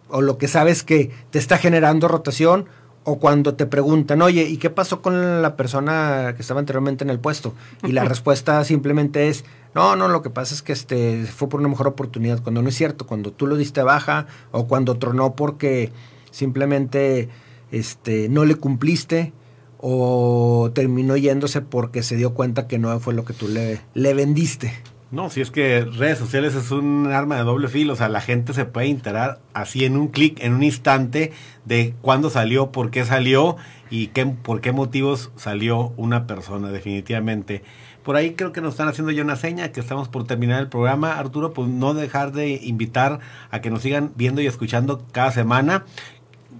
o 0.08 0.20
lo 0.20 0.38
que 0.38 0.48
sabes 0.48 0.82
que 0.82 1.10
te 1.30 1.38
está 1.38 1.58
generando 1.58 2.08
rotación, 2.08 2.66
o 3.04 3.18
cuando 3.18 3.54
te 3.54 3.66
preguntan, 3.66 4.22
oye, 4.22 4.44
¿y 4.44 4.58
qué 4.58 4.70
pasó 4.70 5.02
con 5.02 5.42
la 5.42 5.56
persona 5.56 6.34
que 6.36 6.42
estaba 6.42 6.60
anteriormente 6.60 7.02
en 7.02 7.10
el 7.10 7.18
puesto? 7.18 7.54
Y 7.82 7.92
la 7.92 8.04
respuesta 8.08 8.62
simplemente 8.64 9.28
es, 9.28 9.44
no, 9.74 9.96
no, 9.96 10.08
lo 10.08 10.22
que 10.22 10.30
pasa 10.30 10.54
es 10.54 10.62
que 10.62 10.72
este 10.72 11.24
fue 11.26 11.48
por 11.48 11.60
una 11.60 11.68
mejor 11.68 11.88
oportunidad, 11.88 12.42
cuando 12.42 12.62
no 12.62 12.68
es 12.68 12.76
cierto, 12.76 13.06
cuando 13.06 13.32
tú 13.32 13.46
lo 13.46 13.56
diste 13.56 13.82
baja 13.82 14.26
o 14.52 14.68
cuando 14.68 14.98
tronó 14.98 15.34
porque 15.34 15.90
simplemente 16.30 17.28
este, 17.72 18.28
no 18.28 18.44
le 18.44 18.54
cumpliste 18.54 19.32
o 19.78 20.70
terminó 20.74 21.16
yéndose 21.16 21.60
porque 21.60 22.04
se 22.04 22.16
dio 22.16 22.34
cuenta 22.34 22.68
que 22.68 22.78
no 22.78 23.00
fue 23.00 23.14
lo 23.14 23.24
que 23.24 23.32
tú 23.32 23.48
le, 23.48 23.80
le 23.94 24.14
vendiste. 24.14 24.72
No, 25.10 25.28
si 25.28 25.42
es 25.42 25.50
que 25.50 25.82
redes 25.84 26.18
sociales 26.18 26.54
es 26.54 26.70
un 26.70 27.08
arma 27.12 27.36
de 27.36 27.42
doble 27.42 27.68
filo, 27.68 27.92
o 27.92 27.96
sea, 27.96 28.08
la 28.08 28.22
gente 28.22 28.54
se 28.54 28.64
puede 28.64 28.86
enterar 28.86 29.40
así 29.52 29.84
en 29.84 29.98
un 29.98 30.08
clic, 30.08 30.42
en 30.42 30.54
un 30.54 30.62
instante, 30.62 31.32
de 31.66 31.94
cuándo 32.00 32.30
salió, 32.30 32.72
por 32.72 32.90
qué 32.90 33.04
salió 33.04 33.56
y 33.90 34.06
qué, 34.06 34.24
por 34.24 34.62
qué 34.62 34.72
motivos 34.72 35.30
salió 35.36 35.92
una 35.98 36.26
persona, 36.26 36.70
definitivamente. 36.70 37.62
Por 38.02 38.16
ahí 38.16 38.32
creo 38.32 38.52
que 38.52 38.62
nos 38.62 38.72
están 38.72 38.88
haciendo 38.88 39.12
ya 39.12 39.22
una 39.22 39.36
seña, 39.36 39.70
que 39.70 39.80
estamos 39.80 40.08
por 40.08 40.24
terminar 40.26 40.60
el 40.60 40.68
programa. 40.68 41.18
Arturo, 41.18 41.52
pues 41.52 41.68
no 41.68 41.92
dejar 41.92 42.32
de 42.32 42.58
invitar 42.62 43.20
a 43.50 43.60
que 43.60 43.70
nos 43.70 43.82
sigan 43.82 44.12
viendo 44.16 44.40
y 44.40 44.46
escuchando 44.46 45.04
cada 45.12 45.30
semana 45.30 45.84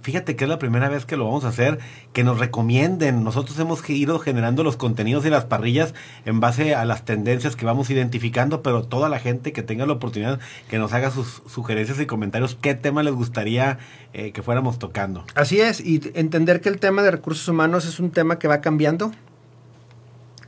fíjate 0.03 0.35
que 0.35 0.43
es 0.43 0.49
la 0.49 0.59
primera 0.59 0.89
vez 0.89 1.05
que 1.05 1.17
lo 1.17 1.25
vamos 1.25 1.45
a 1.45 1.47
hacer, 1.47 1.79
que 2.11 2.23
nos 2.23 2.37
recomienden. 2.37 3.23
Nosotros 3.23 3.57
hemos 3.57 3.89
ido 3.89 4.19
generando 4.19 4.63
los 4.63 4.75
contenidos 4.75 5.25
y 5.25 5.29
las 5.29 5.45
parrillas 5.45 5.95
en 6.25 6.41
base 6.41 6.75
a 6.75 6.85
las 6.85 7.05
tendencias 7.05 7.55
que 7.55 7.65
vamos 7.65 7.89
identificando, 7.89 8.61
pero 8.61 8.83
toda 8.83 9.07
la 9.09 9.19
gente 9.19 9.53
que 9.53 9.63
tenga 9.63 9.85
la 9.85 9.93
oportunidad 9.93 10.39
que 10.69 10.77
nos 10.77 10.93
haga 10.93 11.09
sus 11.09 11.41
sugerencias 11.47 11.99
y 11.99 12.05
comentarios, 12.05 12.57
qué 12.61 12.75
tema 12.75 13.01
les 13.01 13.13
gustaría 13.13 13.79
eh, 14.13 14.31
que 14.33 14.43
fuéramos 14.43 14.77
tocando. 14.77 15.23
Así 15.35 15.61
es, 15.61 15.79
y 15.79 16.01
entender 16.13 16.59
que 16.59 16.69
el 16.69 16.79
tema 16.79 17.01
de 17.01 17.11
recursos 17.11 17.47
humanos 17.47 17.85
es 17.85 17.99
un 17.99 18.11
tema 18.11 18.37
que 18.37 18.47
va 18.47 18.59
cambiando. 18.61 19.11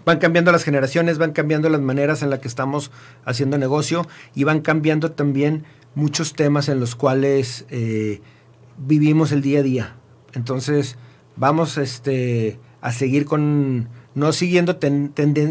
Van 0.03 0.19
cambiando 0.19 0.51
las 0.51 0.63
generaciones, 0.63 1.17
van 1.17 1.31
cambiando 1.31 1.67
las 1.69 1.81
maneras 1.81 2.21
en 2.21 2.29
las 2.29 2.39
que 2.39 2.47
estamos 2.47 2.91
haciendo 3.23 3.57
negocio 3.57 4.07
y 4.35 4.43
van 4.43 4.61
cambiando 4.61 5.13
también 5.13 5.63
muchos 5.95 6.33
temas 6.33 6.69
en 6.69 6.79
los 6.79 6.93
cuales 6.93 7.65
eh, 7.69 8.21
vivimos 8.77 9.31
el 9.31 9.41
día 9.41 9.59
a 9.59 9.63
día. 9.63 9.95
Entonces, 10.33 10.97
vamos 11.35 11.77
este, 11.77 12.59
a 12.81 12.91
seguir 12.91 13.25
con, 13.25 13.89
no 14.15 14.31
siguiendo 14.33 14.77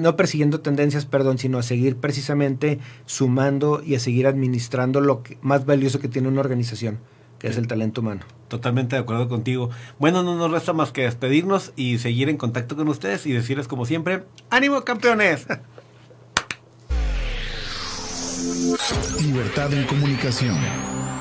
no 0.00 0.16
persiguiendo 0.16 0.60
tendencias, 0.60 1.06
perdón, 1.06 1.38
sino 1.38 1.58
a 1.58 1.62
seguir 1.62 1.96
precisamente 1.96 2.78
sumando 3.06 3.82
y 3.84 3.94
a 3.94 4.00
seguir 4.00 4.26
administrando 4.26 5.00
lo 5.00 5.22
que, 5.22 5.38
más 5.42 5.66
valioso 5.66 6.00
que 6.00 6.08
tiene 6.08 6.28
una 6.28 6.40
organización, 6.40 6.98
que 7.38 7.48
es 7.48 7.56
el 7.56 7.66
talento 7.66 8.00
humano. 8.00 8.22
Totalmente 8.48 8.96
de 8.96 9.02
acuerdo 9.02 9.28
contigo. 9.28 9.70
Bueno, 9.98 10.22
no 10.22 10.36
nos 10.36 10.50
resta 10.50 10.72
más 10.72 10.92
que 10.92 11.02
despedirnos 11.02 11.72
y 11.76 11.98
seguir 11.98 12.28
en 12.28 12.36
contacto 12.36 12.76
con 12.76 12.88
ustedes 12.88 13.26
y 13.26 13.32
decirles 13.32 13.68
como 13.68 13.86
siempre, 13.86 14.24
ánimo 14.50 14.82
campeones. 14.82 15.46
Libertad 19.20 19.72
en 19.72 19.86
comunicación. 19.86 20.56